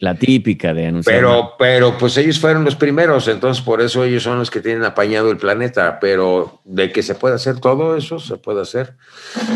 La 0.00 0.14
típica 0.14 0.72
de 0.72 0.86
anunciar. 0.86 1.14
Pero, 1.14 1.52
pero 1.58 1.98
pues 1.98 2.16
ellos 2.16 2.40
fueron 2.40 2.64
los 2.64 2.74
primeros, 2.74 3.28
entonces 3.28 3.62
por 3.62 3.82
eso 3.82 4.02
ellos 4.02 4.22
son 4.22 4.38
los 4.38 4.50
que 4.50 4.60
tienen 4.60 4.82
apañado 4.82 5.30
el 5.30 5.36
planeta, 5.36 5.98
pero 6.00 6.62
de 6.64 6.90
que 6.90 7.02
se 7.02 7.14
puede 7.14 7.34
hacer 7.34 7.60
todo 7.60 7.94
eso, 7.96 8.18
se 8.18 8.38
puede 8.38 8.62
hacer. 8.62 8.94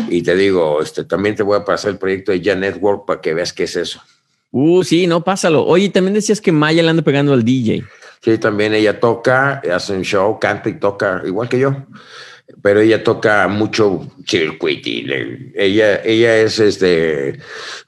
Y 0.07 0.21
te 0.21 0.35
digo, 0.35 0.83
este, 0.83 1.03
también 1.03 1.35
te 1.35 1.41
voy 1.41 1.57
a 1.57 1.65
pasar 1.65 1.89
el 1.89 1.97
proyecto 1.97 2.31
de 2.31 2.41
Ya 2.41 2.55
Network 2.55 3.07
para 3.07 3.21
que 3.21 3.33
veas 3.33 3.53
qué 3.53 3.63
es 3.63 3.75
eso. 3.75 4.01
Uh, 4.51 4.83
sí, 4.83 5.07
no, 5.07 5.23
pásalo. 5.23 5.65
Oye, 5.65 5.89
también 5.89 6.13
decías 6.13 6.39
que 6.39 6.51
Maya 6.51 6.83
le 6.83 6.91
anda 6.91 7.01
pegando 7.01 7.33
al 7.33 7.43
DJ. 7.43 7.83
Sí, 8.21 8.37
también 8.37 8.75
ella 8.75 8.99
toca, 8.99 9.63
hace 9.73 9.93
un 9.93 10.03
show, 10.03 10.39
canta 10.39 10.69
y 10.69 10.79
toca 10.79 11.23
igual 11.25 11.49
que 11.49 11.57
yo, 11.57 11.75
pero 12.61 12.79
ella 12.81 13.03
toca 13.03 13.47
mucho 13.47 14.07
circuit 14.25 14.85
y 14.85 15.01
le- 15.03 15.51
ella, 15.55 16.01
ella 16.03 16.37
es 16.37 16.59
este 16.59 17.39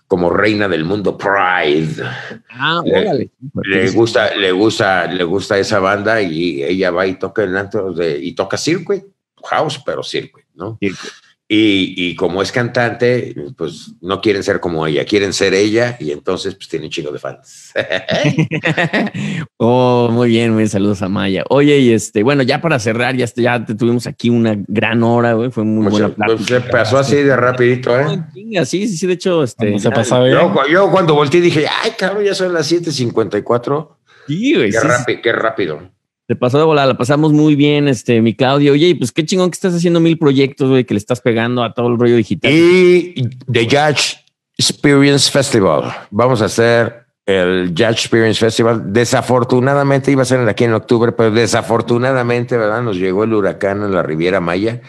como 0.08 0.30
reina 0.30 0.68
del 0.70 0.86
mundo 0.86 1.18
Pride. 1.18 2.02
Ah, 2.50 2.82
Le- 2.86 3.00
órale. 3.02 3.30
le 3.64 3.90
gusta, 3.92 4.36
le 4.36 4.52
gusta, 4.52 5.06
le 5.12 5.24
gusta 5.24 5.58
esa 5.60 5.80
banda 5.80 6.22
y 6.22 6.64
ella 6.64 6.92
va 6.92 7.06
y 7.08 7.16
toca 7.20 7.44
en 7.44 7.56
antros 7.58 7.98
de, 7.98 8.18
y 8.18 8.34
toca 8.34 8.58
circuit, 8.58 9.04
house, 9.44 9.82
pero 9.86 10.02
circuit, 10.04 10.46
¿no? 10.56 10.78
Circuit. 10.80 11.12
Y, 11.50 11.94
y 11.96 12.16
como 12.16 12.42
es 12.42 12.52
cantante, 12.52 13.34
pues 13.58 13.94
no 14.02 14.20
quieren 14.20 14.44
ser 14.44 14.60
como 14.60 14.86
ella, 14.86 15.06
quieren 15.06 15.32
ser 15.32 15.54
ella 15.54 15.96
y 15.98 16.12
entonces 16.12 16.56
pues 16.56 16.68
tiene 16.68 16.88
un 16.88 16.92
chingo 16.92 17.10
de 17.12 17.20
fans. 17.20 17.72
oh, 19.58 20.10
muy 20.12 20.28
bien, 20.28 20.52
muy 20.52 20.58
bien. 20.58 20.70
Saludos 20.70 21.02
a 21.02 21.08
Maya. 21.08 21.46
Oye, 21.50 21.80
y 21.80 21.94
este, 21.94 22.22
bueno, 22.22 22.44
ya 22.44 22.60
para 22.60 22.80
cerrar, 22.80 23.16
ya, 23.16 23.28
ya 23.34 23.64
te 23.64 23.76
tuvimos 23.76 24.08
aquí 24.08 24.30
una 24.30 24.56
gran 24.68 25.04
hora, 25.04 25.34
güey. 25.34 25.50
Fue 25.50 25.64
muy 25.64 25.90
buena 25.90 26.10
se, 26.10 26.14
plática. 26.16 26.44
se 26.46 26.60
pasó 26.62 26.98
así 26.98 27.16
de 27.16 27.36
rapidito, 27.36 27.98
¿eh? 27.98 28.24
sí, 28.66 28.86
sí, 28.88 28.98
sí, 28.98 29.08
de 29.08 29.14
hecho, 29.14 29.42
este. 29.44 29.68
Cuando 29.68 29.80
se 29.80 29.90
ya- 29.90 29.96
pasa 29.96 30.20
bien. 30.20 30.36
Yo, 30.36 30.54
yo 30.70 30.92
cuando 30.92 31.16
volteé 31.16 31.40
dije, 31.40 31.66
ay, 31.82 31.92
cabrón, 31.98 32.26
ya 32.26 32.36
son 32.36 32.54
las 32.54 32.70
7.54. 32.70 33.96
Sí, 34.28 34.54
güey. 34.54 34.72
Qué, 34.72 34.80
sí, 34.80 34.86
rápido, 34.86 35.20
qué 35.24 35.32
rápido. 35.32 35.97
Te 36.28 36.36
pasó 36.36 36.58
de 36.58 36.66
volada, 36.66 36.88
la 36.88 36.98
pasamos 36.98 37.32
muy 37.32 37.56
bien, 37.56 37.88
este, 37.88 38.22
mi 38.22 38.36
Claudio. 38.36 38.74
Oye, 38.74 38.94
pues 38.98 39.14
qué 39.14 39.26
chingón 39.26 39.50
que 39.50 39.56
estás 39.56 39.74
haciendo 39.74 40.02
mil 40.02 40.18
proyectos, 40.18 40.70
güey, 40.70 40.84
que 40.84 40.94
le 40.94 40.98
estás 40.98 41.22
pegando 41.22 41.64
a 41.64 41.74
todo 41.74 41.88
el 41.88 41.98
rollo 41.98 42.18
digital. 42.18 42.52
Y 42.52 43.30
The 43.50 43.64
Judge 43.64 44.18
Experience 44.58 45.32
Festival. 45.32 45.84
Vamos 46.12 46.42
a 46.42 46.46
hacer 46.46 47.06
el 47.26 47.70
Judge 47.70 47.92
Experience 47.92 48.42
Festival. 48.42 48.92
Desafortunadamente 48.92 50.12
iba 50.12 50.24
a 50.24 50.26
ser 50.26 50.46
aquí 50.50 50.66
en 50.66 50.74
octubre, 50.74 51.14
pero 51.14 51.32
desafortunadamente, 51.32 52.58
¿verdad? 52.58 52.82
Nos 52.82 52.98
llegó 52.98 53.24
el 53.24 53.34
huracán 53.34 53.82
en 53.84 53.94
la 53.94 54.04
Riviera 54.04 54.42
Maya. 54.42 54.82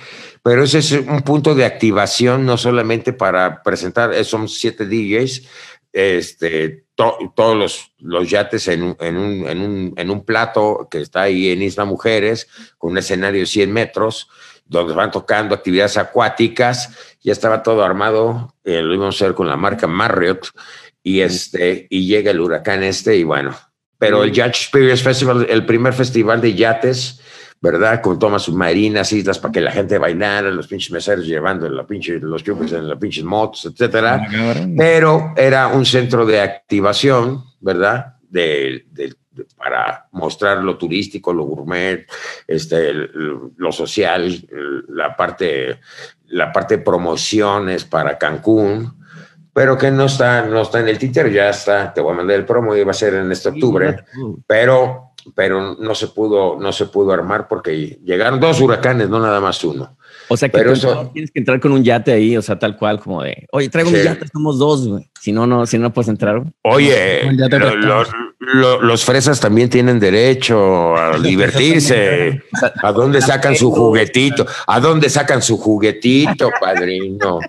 Pero 0.43 0.65
ese 0.65 0.79
es 0.79 0.93
un 0.93 1.23
punto 1.23 1.55
de 1.55 1.65
activación, 1.65 2.47
no 2.47 2.57
solamente 2.57 3.13
para 3.13 3.63
presentar, 3.63 4.13
eh, 4.13 4.25
son 4.25 4.49
siete 4.49 4.87
DJs, 4.87 5.43
este, 5.99 6.85
to- 6.95 7.19
todos 7.35 7.57
los, 7.57 7.93
los 7.99 8.31
yates 8.31 8.69
en, 8.69 8.83
un- 8.83 8.97
en, 9.01 9.17
un, 9.17 9.49
en, 9.49 9.61
un, 9.61 9.95
en 9.97 10.11
un 10.11 10.25
plato 10.25 10.87
que 10.91 11.01
está 11.01 11.23
ahí 11.23 11.51
en 11.51 11.63
Isla 11.63 11.85
Mujeres, 11.85 12.49
con 12.79 12.93
un 12.93 12.99
escenario 12.99 13.41
de 13.41 13.47
100 13.47 13.73
metros, 13.73 14.29
donde 14.65 14.95
van 14.95 15.11
tocando 15.11 15.55
actividades 15.55 15.97
acuáticas. 15.97 16.91
Ya 17.23 17.33
estaba 17.33 17.63
todo 17.63 17.83
armado, 17.83 18.55
eh, 18.65 18.81
lo 18.83 18.95
íbamos 18.95 19.21
a 19.21 19.25
hacer 19.25 19.35
con 19.35 19.49
la 19.49 19.57
marca 19.57 19.87
Marriott, 19.87 20.49
y, 21.03 21.21
este, 21.21 21.87
y 21.91 22.07
llega 22.07 22.31
el 22.31 22.41
huracán 22.41 22.83
este, 22.83 23.17
y 23.17 23.25
bueno. 23.25 23.57
Pero 23.99 24.23
el 24.23 24.31
Yacht 24.33 24.51
Experience 24.55 25.03
Festival, 25.03 25.47
el 25.51 25.67
primer 25.67 25.93
festival 25.93 26.41
de 26.41 26.55
yates, 26.55 27.21
¿verdad? 27.61 28.01
Con 28.01 28.19
tomas 28.19 28.43
submarinas, 28.43 29.13
islas 29.13 29.39
para 29.39 29.53
que 29.53 29.61
la 29.61 29.73
gente 29.73 29.99
bailara, 29.99 30.51
los 30.51 30.69
pinches 30.69 30.93
meseros 30.93 31.27
llevando 31.27 31.69
la 31.69 31.87
pinche, 31.87 32.19
los 32.21 32.45
chupes 32.45 32.73
en 32.73 32.89
las 32.89 32.99
pinches 32.99 33.25
motos, 33.25 33.65
etcétera 33.67 34.21
Ah, 34.31 34.55
pero 34.77 35.33
era 35.37 35.69
un 35.69 35.85
centro 35.85 36.25
de 36.25 36.41
activación, 36.41 37.43
¿verdad? 37.61 38.15
De, 38.29 38.87
de- 38.93 39.15
de- 39.33 39.45
para 39.57 40.07
mostrar 40.13 40.59
lo 40.65 40.77
turístico, 40.77 41.33
lo 41.33 41.45
gourmet, 41.45 42.07
este, 42.47 42.91
el- 42.91 43.11
lo 43.57 43.73
social, 43.73 44.25
el- 44.27 44.85
la 44.89 45.17
parte, 45.17 45.79
la 46.27 46.53
parte 46.53 46.77
de 46.79 46.83
promociones 46.85 47.85
para 47.85 48.19
Cancún, 48.19 48.97
pero 49.53 49.77
que 49.77 49.91
no 49.91 50.05
está, 50.05 50.43
no 50.47 50.63
está 50.63 50.79
en 50.81 50.89
el 50.89 50.99
tintero, 50.99 51.29
ya 51.29 51.51
está, 51.51 51.93
te 51.93 52.01
voy 52.01 52.13
a 52.13 52.17
mandar 52.17 52.37
el 52.37 52.45
promo, 52.45 52.77
iba 52.77 52.91
a 52.93 52.95
ser 52.95 53.15
en 53.15 53.33
este 53.33 53.49
octubre, 53.49 53.97
pero, 54.47 55.08
pero 55.35 55.77
no 55.79 55.95
se 55.95 56.09
pudo, 56.09 56.59
no 56.61 56.73
se 56.73 56.87
pudo 56.87 57.13
armar 57.13 57.49
porque 57.49 57.99
llegaron 58.05 58.41
dos 58.41 58.61
huracanes, 58.61 59.09
no 59.09 59.21
nada 59.21 59.41
más 59.41 59.63
uno. 59.65 59.97
O 60.31 60.37
sea 60.37 60.49
que 60.49 60.59
Pero 60.59 60.73
eso- 60.73 61.11
tienes 61.13 61.31
que 61.31 61.39
entrar 61.39 61.59
con 61.61 61.73
un 61.73 61.83
yate 61.83 62.13
ahí, 62.13 62.37
o 62.37 62.43
sea, 62.43 62.59
tal 62.59 62.77
cual, 62.77 63.01
como 63.01 63.23
de, 63.23 63.47
oye, 63.53 63.69
traigo 63.71 63.91
mi 63.91 63.99
Sí. 63.99 64.05
yate, 64.05 64.27
somos 64.33 64.59
dos, 64.59 64.87
güey. 64.87 65.09
Si 65.21 65.33
no, 65.33 65.47
no, 65.47 65.65
si 65.67 65.79
no 65.79 65.93
puedes 65.93 66.09
entrar. 66.09 66.43
Oye, 66.65 67.21
Pues 67.25 67.37
ya 67.39 67.49
te 67.49 67.59
lo- 67.59 67.71
prestamos. 67.73 68.09
lo- 68.39 68.55
lo- 68.55 68.83
los 68.83 69.05
fresas 69.05 69.41
también 69.41 69.69
tienen 69.71 69.99
derecho 69.99 70.97
a 70.97 71.19
divertirse. 71.19 72.43
¿A 72.83 72.93
dónde 72.93 73.21
sacan 73.21 73.57
su 73.57 73.71
juguetito? 73.71 74.47
¿A 74.67 74.81
dónde 74.81 75.09
sacan 75.09 75.43
su 75.43 75.57
juguetito, 75.59 76.51
padrino? 76.61 77.41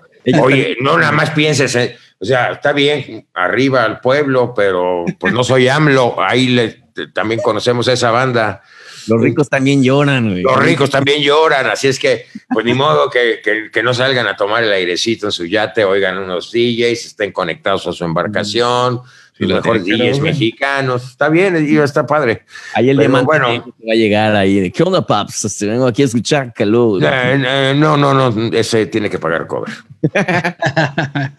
Oye, 0.42 0.76
no 0.80 0.98
nada 0.98 1.12
más 1.12 1.30
pienses 1.30 1.74
en, 1.74 1.92
O 2.22 2.24
sea, 2.26 2.52
está 2.52 2.72
bien, 2.72 3.26
arriba 3.32 3.82
al 3.84 4.00
pueblo, 4.00 4.52
pero 4.54 5.06
pues 5.18 5.32
no 5.32 5.42
soy 5.42 5.68
AMLO. 5.68 6.16
Ahí 6.20 6.48
le, 6.48 6.82
también 7.08 7.40
conocemos 7.40 7.88
a 7.88 7.92
esa 7.92 8.10
banda. 8.10 8.62
Los 9.06 9.20
ricos 9.20 9.48
también 9.48 9.82
lloran, 9.82 10.30
güey. 10.30 10.42
Los 10.42 10.62
ricos 10.62 10.90
también 10.90 11.22
lloran, 11.22 11.66
así 11.66 11.88
es 11.88 11.98
que, 11.98 12.26
pues 12.48 12.64
ni 12.66 12.74
modo 12.74 13.08
que, 13.08 13.40
que, 13.42 13.70
que 13.72 13.82
no 13.82 13.94
salgan 13.94 14.26
a 14.26 14.36
tomar 14.36 14.62
el 14.62 14.72
airecito 14.72 15.26
en 15.26 15.32
su 15.32 15.46
yate, 15.46 15.84
oigan 15.84 16.18
unos 16.18 16.52
DJs, 16.52 17.06
estén 17.06 17.32
conectados 17.32 17.86
a 17.86 17.92
su 17.92 18.04
embarcación, 18.04 19.02
Sí, 19.40 19.46
los 19.46 19.64
lo 19.64 19.72
mejores 19.72 19.86
DJs 19.86 20.20
mexicanos. 20.20 21.02
Está 21.02 21.30
bien, 21.30 21.56
está 21.82 22.04
padre. 22.04 22.44
Ahí 22.74 22.90
el 22.90 22.98
Pero 22.98 23.08
diamante 23.08 23.26
bueno. 23.26 23.74
va 23.88 23.92
a 23.94 23.96
llegar 23.96 24.36
ahí. 24.36 24.70
¿Qué 24.70 24.82
onda, 24.82 25.06
paps? 25.06 25.46
Este, 25.46 25.66
vengo 25.66 25.86
aquí 25.86 26.02
a 26.02 26.04
escuchar 26.04 26.52
calor. 26.52 27.02
Eh, 27.02 27.42
eh, 27.42 27.74
no, 27.74 27.96
no, 27.96 28.12
no, 28.12 28.54
ese 28.54 28.84
tiene 28.84 29.08
que 29.08 29.18
pagar 29.18 29.46
cover. 29.46 29.72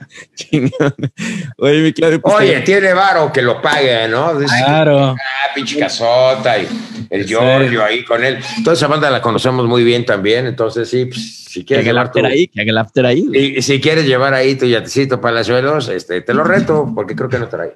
Oye, 1.58 1.82
mi 1.82 1.94
Claudio, 1.94 2.22
pues, 2.22 2.36
Oye, 2.36 2.54
te- 2.60 2.62
tiene 2.62 2.94
varo 2.94 3.32
que 3.32 3.42
lo 3.42 3.62
pague, 3.62 4.08
¿no? 4.08 4.38
Dice, 4.40 4.56
Claro. 4.66 5.16
Ah, 5.18 5.54
pinche 5.56 5.80
casota 5.80 6.58
y 6.60 6.68
el 7.10 7.24
Sí. 7.24 7.30
Giorgio 7.30 7.84
ahí 7.84 8.04
con 8.04 8.24
él. 8.24 8.40
Toda 8.64 8.76
esa 8.76 8.88
banda 8.88 9.10
la 9.10 9.22
conocemos 9.22 9.66
muy 9.68 9.84
bien 9.84 10.06
también, 10.06 10.48
entonces 10.48 10.90
sí, 10.90 11.06
pues, 11.06 11.46
si 11.46 11.62
que 11.62 11.66
quieres 11.68 11.86
el 11.88 11.94
llevar 11.94 12.12
tu, 12.12 12.26
ahí, 12.26 12.48
que 12.48 12.62
haga 12.62 12.72
el 12.72 12.78
after 12.78 13.06
ahí. 13.06 13.26
y, 13.34 13.58
y 13.58 13.62
si 13.62 13.82
quieres 13.82 14.06
llevar 14.06 14.34
ahí 14.34 14.56
tu 14.56 14.66
yatecito 14.66 15.20
palazuelos, 15.20 15.90
este, 15.90 16.22
te 16.22 16.34
lo 16.34 16.44
reto, 16.44 16.90
porque 16.96 17.16
creo 17.16 17.30
que 17.30 17.40
no 17.40 17.48
trae. 17.50 17.74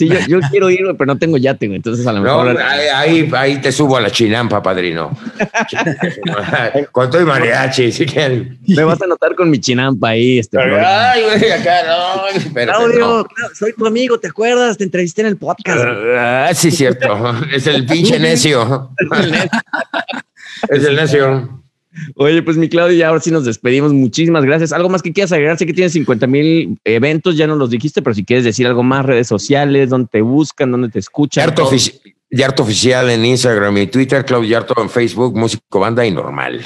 Sí, 0.00 0.08
yo, 0.08 0.16
yo 0.26 0.40
quiero 0.50 0.70
ir, 0.70 0.82
güey, 0.82 0.96
pero 0.96 1.12
no 1.12 1.18
tengo 1.18 1.36
yate, 1.36 1.66
güey. 1.66 1.76
Entonces, 1.76 2.06
a 2.06 2.12
lo 2.14 2.20
No, 2.20 2.42
mejor. 2.42 2.58
ahí, 2.62 2.86
ahí, 2.88 3.30
ahí 3.36 3.60
te 3.60 3.70
subo 3.70 3.98
a 3.98 4.00
la 4.00 4.10
chinampa, 4.10 4.62
padrino. 4.62 5.10
con 6.92 7.10
todo 7.10 7.20
y 7.20 7.24
mariachi, 7.26 7.92
si 7.92 8.06
quieres. 8.06 8.46
Me 8.66 8.82
vas 8.82 9.02
a 9.02 9.06
notar 9.06 9.34
con 9.34 9.50
mi 9.50 9.58
chinampa 9.60 10.08
ahí. 10.08 10.38
Este. 10.38 10.58
Ay, 10.58 11.22
güey, 11.24 11.52
acá 11.52 11.82
no. 11.86 12.28
espérate, 12.28 12.78
Claudio, 12.78 12.98
no. 12.98 13.24
Claudio, 13.26 13.54
soy 13.54 13.74
tu 13.74 13.86
amigo, 13.86 14.18
¿te 14.18 14.28
acuerdas? 14.28 14.78
Te 14.78 14.84
entrevisté 14.84 15.20
en 15.20 15.26
el 15.26 15.36
podcast. 15.36 15.84
Ah, 16.16 16.48
sí, 16.54 16.70
cierto. 16.70 17.34
Es 17.52 17.66
el 17.66 17.84
pinche 17.84 18.18
necio. 18.20 18.90
Es 20.70 20.82
el 20.84 20.96
necio. 20.96 21.59
Oye, 22.16 22.42
pues 22.42 22.56
mi 22.56 22.68
Claudio, 22.68 22.96
ya 22.96 23.08
ahora 23.08 23.20
sí 23.20 23.30
nos 23.30 23.44
despedimos. 23.44 23.92
Muchísimas 23.92 24.44
gracias. 24.44 24.72
¿Algo 24.72 24.88
más 24.88 25.02
que 25.02 25.12
quieras 25.12 25.32
agregar? 25.32 25.58
Sé 25.58 25.66
que 25.66 25.72
tienes 25.74 25.92
50 25.92 26.26
mil 26.26 26.78
eventos, 26.84 27.36
ya 27.36 27.46
nos 27.46 27.58
los 27.58 27.70
dijiste, 27.70 28.02
pero 28.02 28.14
si 28.14 28.24
quieres 28.24 28.44
decir 28.44 28.66
algo 28.66 28.82
más, 28.82 29.04
redes 29.04 29.26
sociales, 29.28 29.90
dónde 29.90 30.08
te 30.10 30.20
buscan, 30.22 30.70
dónde 30.70 30.88
te 30.88 30.98
escuchan. 30.98 31.44
Yarto, 31.46 31.62
todo. 31.62 31.72
ofici- 31.72 32.00
Yarto 32.32 32.62
Oficial 32.62 33.10
en 33.10 33.24
Instagram 33.24 33.76
y 33.78 33.86
Twitter, 33.88 34.24
Claudio 34.24 34.48
Yarto 34.48 34.74
en 34.80 34.88
Facebook, 34.88 35.36
Músico 35.36 35.80
Banda 35.80 36.06
y 36.06 36.12
Normal. 36.12 36.64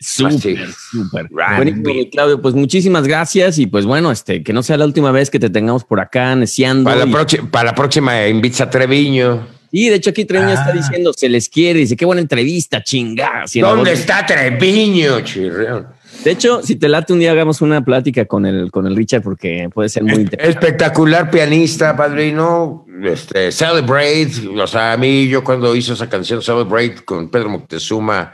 Súper, 0.00 0.68
súper. 0.72 1.28
Mi 1.74 2.08
Claudio. 2.10 2.40
Pues 2.40 2.54
muchísimas 2.54 3.06
gracias 3.08 3.58
y 3.58 3.66
pues 3.66 3.84
bueno, 3.84 4.12
este, 4.12 4.44
que 4.44 4.52
no 4.52 4.62
sea 4.62 4.76
la 4.76 4.84
última 4.84 5.10
vez 5.10 5.28
que 5.28 5.40
te 5.40 5.50
tengamos 5.50 5.84
por 5.84 6.00
acá 6.00 6.36
neciando. 6.36 6.84
Para 6.84 7.00
la, 7.00 7.06
y- 7.06 7.12
próxima, 7.12 7.50
para 7.50 7.70
la 7.70 7.74
próxima 7.74 8.26
invitas 8.28 8.60
a 8.60 8.70
Treviño. 8.70 9.46
Sí, 9.70 9.88
de 9.88 9.96
hecho 9.96 10.10
aquí 10.10 10.24
Treviño 10.24 10.52
está 10.52 10.70
Ah. 10.70 10.72
diciendo, 10.72 11.12
se 11.14 11.28
les 11.28 11.48
quiere, 11.48 11.80
dice, 11.80 11.96
qué 11.96 12.04
buena 12.04 12.20
entrevista, 12.20 12.82
chingada. 12.82 13.44
¿Dónde 13.60 13.92
está 13.92 14.24
Treviño, 14.26 15.20
chirrión? 15.20 15.88
De 16.24 16.32
hecho, 16.32 16.62
si 16.62 16.74
te 16.74 16.88
late 16.88 17.12
un 17.12 17.20
día 17.20 17.30
hagamos 17.30 17.60
una 17.60 17.84
plática 17.84 18.24
con 18.24 18.44
el, 18.44 18.72
con 18.72 18.86
el 18.86 18.96
Richard 18.96 19.22
porque 19.22 19.68
puede 19.72 19.88
ser 19.88 20.02
muy 20.02 20.14
interesante. 20.22 20.50
Espectacular 20.50 21.30
pianista, 21.30 21.96
padrino. 21.96 22.86
Este, 23.04 23.52
Celebrate. 23.52 24.32
O 24.58 24.66
sea, 24.66 24.94
a 24.94 24.96
mí, 24.96 25.28
yo 25.28 25.44
cuando 25.44 25.76
hizo 25.76 25.92
esa 25.92 26.08
canción 26.08 26.42
Celebrate 26.42 26.96
con 27.04 27.28
Pedro 27.30 27.50
Moctezuma 27.50 28.32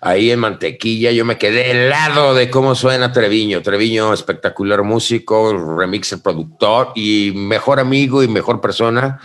ahí 0.00 0.30
en 0.30 0.38
Mantequilla, 0.38 1.10
yo 1.10 1.24
me 1.24 1.36
quedé 1.36 1.72
helado 1.72 2.34
de 2.34 2.48
cómo 2.48 2.76
suena 2.76 3.10
Treviño. 3.10 3.60
Treviño, 3.62 4.12
espectacular 4.12 4.84
músico, 4.84 5.76
remixer, 5.76 6.20
productor 6.20 6.92
y 6.94 7.32
mejor 7.34 7.80
amigo 7.80 8.22
y 8.22 8.28
mejor 8.28 8.60
persona, 8.60 9.18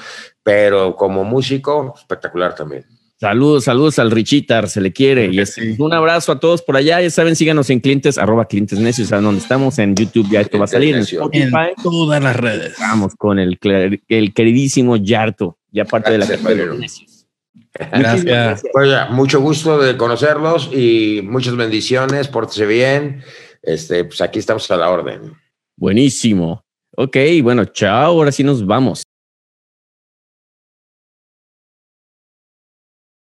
pero 0.44 0.96
como 0.96 1.24
músico, 1.24 1.94
espectacular 1.98 2.56
también. 2.56 2.86
Saludos, 3.22 3.66
saludos 3.66 4.00
al 4.00 4.10
Richitar, 4.10 4.68
se 4.68 4.82
le 4.82 4.92
quiere. 4.92 5.28
Y 5.32 5.40
es, 5.40 5.54
sí. 5.54 5.76
un 5.78 5.94
abrazo 5.94 6.32
a 6.32 6.40
todos 6.40 6.64
por 6.64 6.76
allá. 6.76 7.00
Ya 7.02 7.10
saben, 7.12 7.36
síganos 7.36 7.70
en 7.70 7.80
clientes, 7.80 8.18
arroba 8.18 8.46
clientes 8.46 8.80
necios, 8.80 9.10
saben 9.10 9.26
dónde 9.26 9.42
estamos, 9.42 9.78
en 9.78 9.96
YouTube, 9.96 10.28
ya 10.32 10.42
esto 10.42 10.58
va 10.58 10.66
a 10.66 10.68
salir, 10.68 10.96
en 10.96 11.02
Spotify. 11.02 11.74
todas 11.84 12.24
las 12.24 12.36
redes. 12.36 12.74
Vamos 12.80 13.14
con 13.16 13.38
el, 13.38 13.60
queridísimo 13.60 14.98
Yarto, 14.98 15.60
ya 15.72 15.86
parte 15.86 16.12
de 16.14 16.18
la 16.18 16.26
de 16.26 16.66
los 16.66 16.80
necios. 16.80 17.28
Gracias. 17.74 18.64
Pues 18.74 18.90
ya, 18.90 19.10
mucho 19.12 19.40
gusto 19.40 19.78
de 19.78 19.96
conocerlos 19.98 20.72
y 20.74 21.22
muchas 21.24 21.56
bendiciones, 21.56 22.28
pórtese 22.28 22.66
bien. 22.66 23.22
Este, 23.62 24.04
pues 24.04 24.20
aquí 24.22 24.40
estamos 24.40 24.70
a 24.72 24.78
la 24.78 24.90
orden. 24.90 25.34
Buenísimo. 25.78 26.64
Ok, 26.98 27.18
bueno, 27.44 27.66
chao, 27.66 28.14
ahora 28.14 28.32
sí 28.32 28.44
nos 28.44 28.66
vamos. 28.66 29.04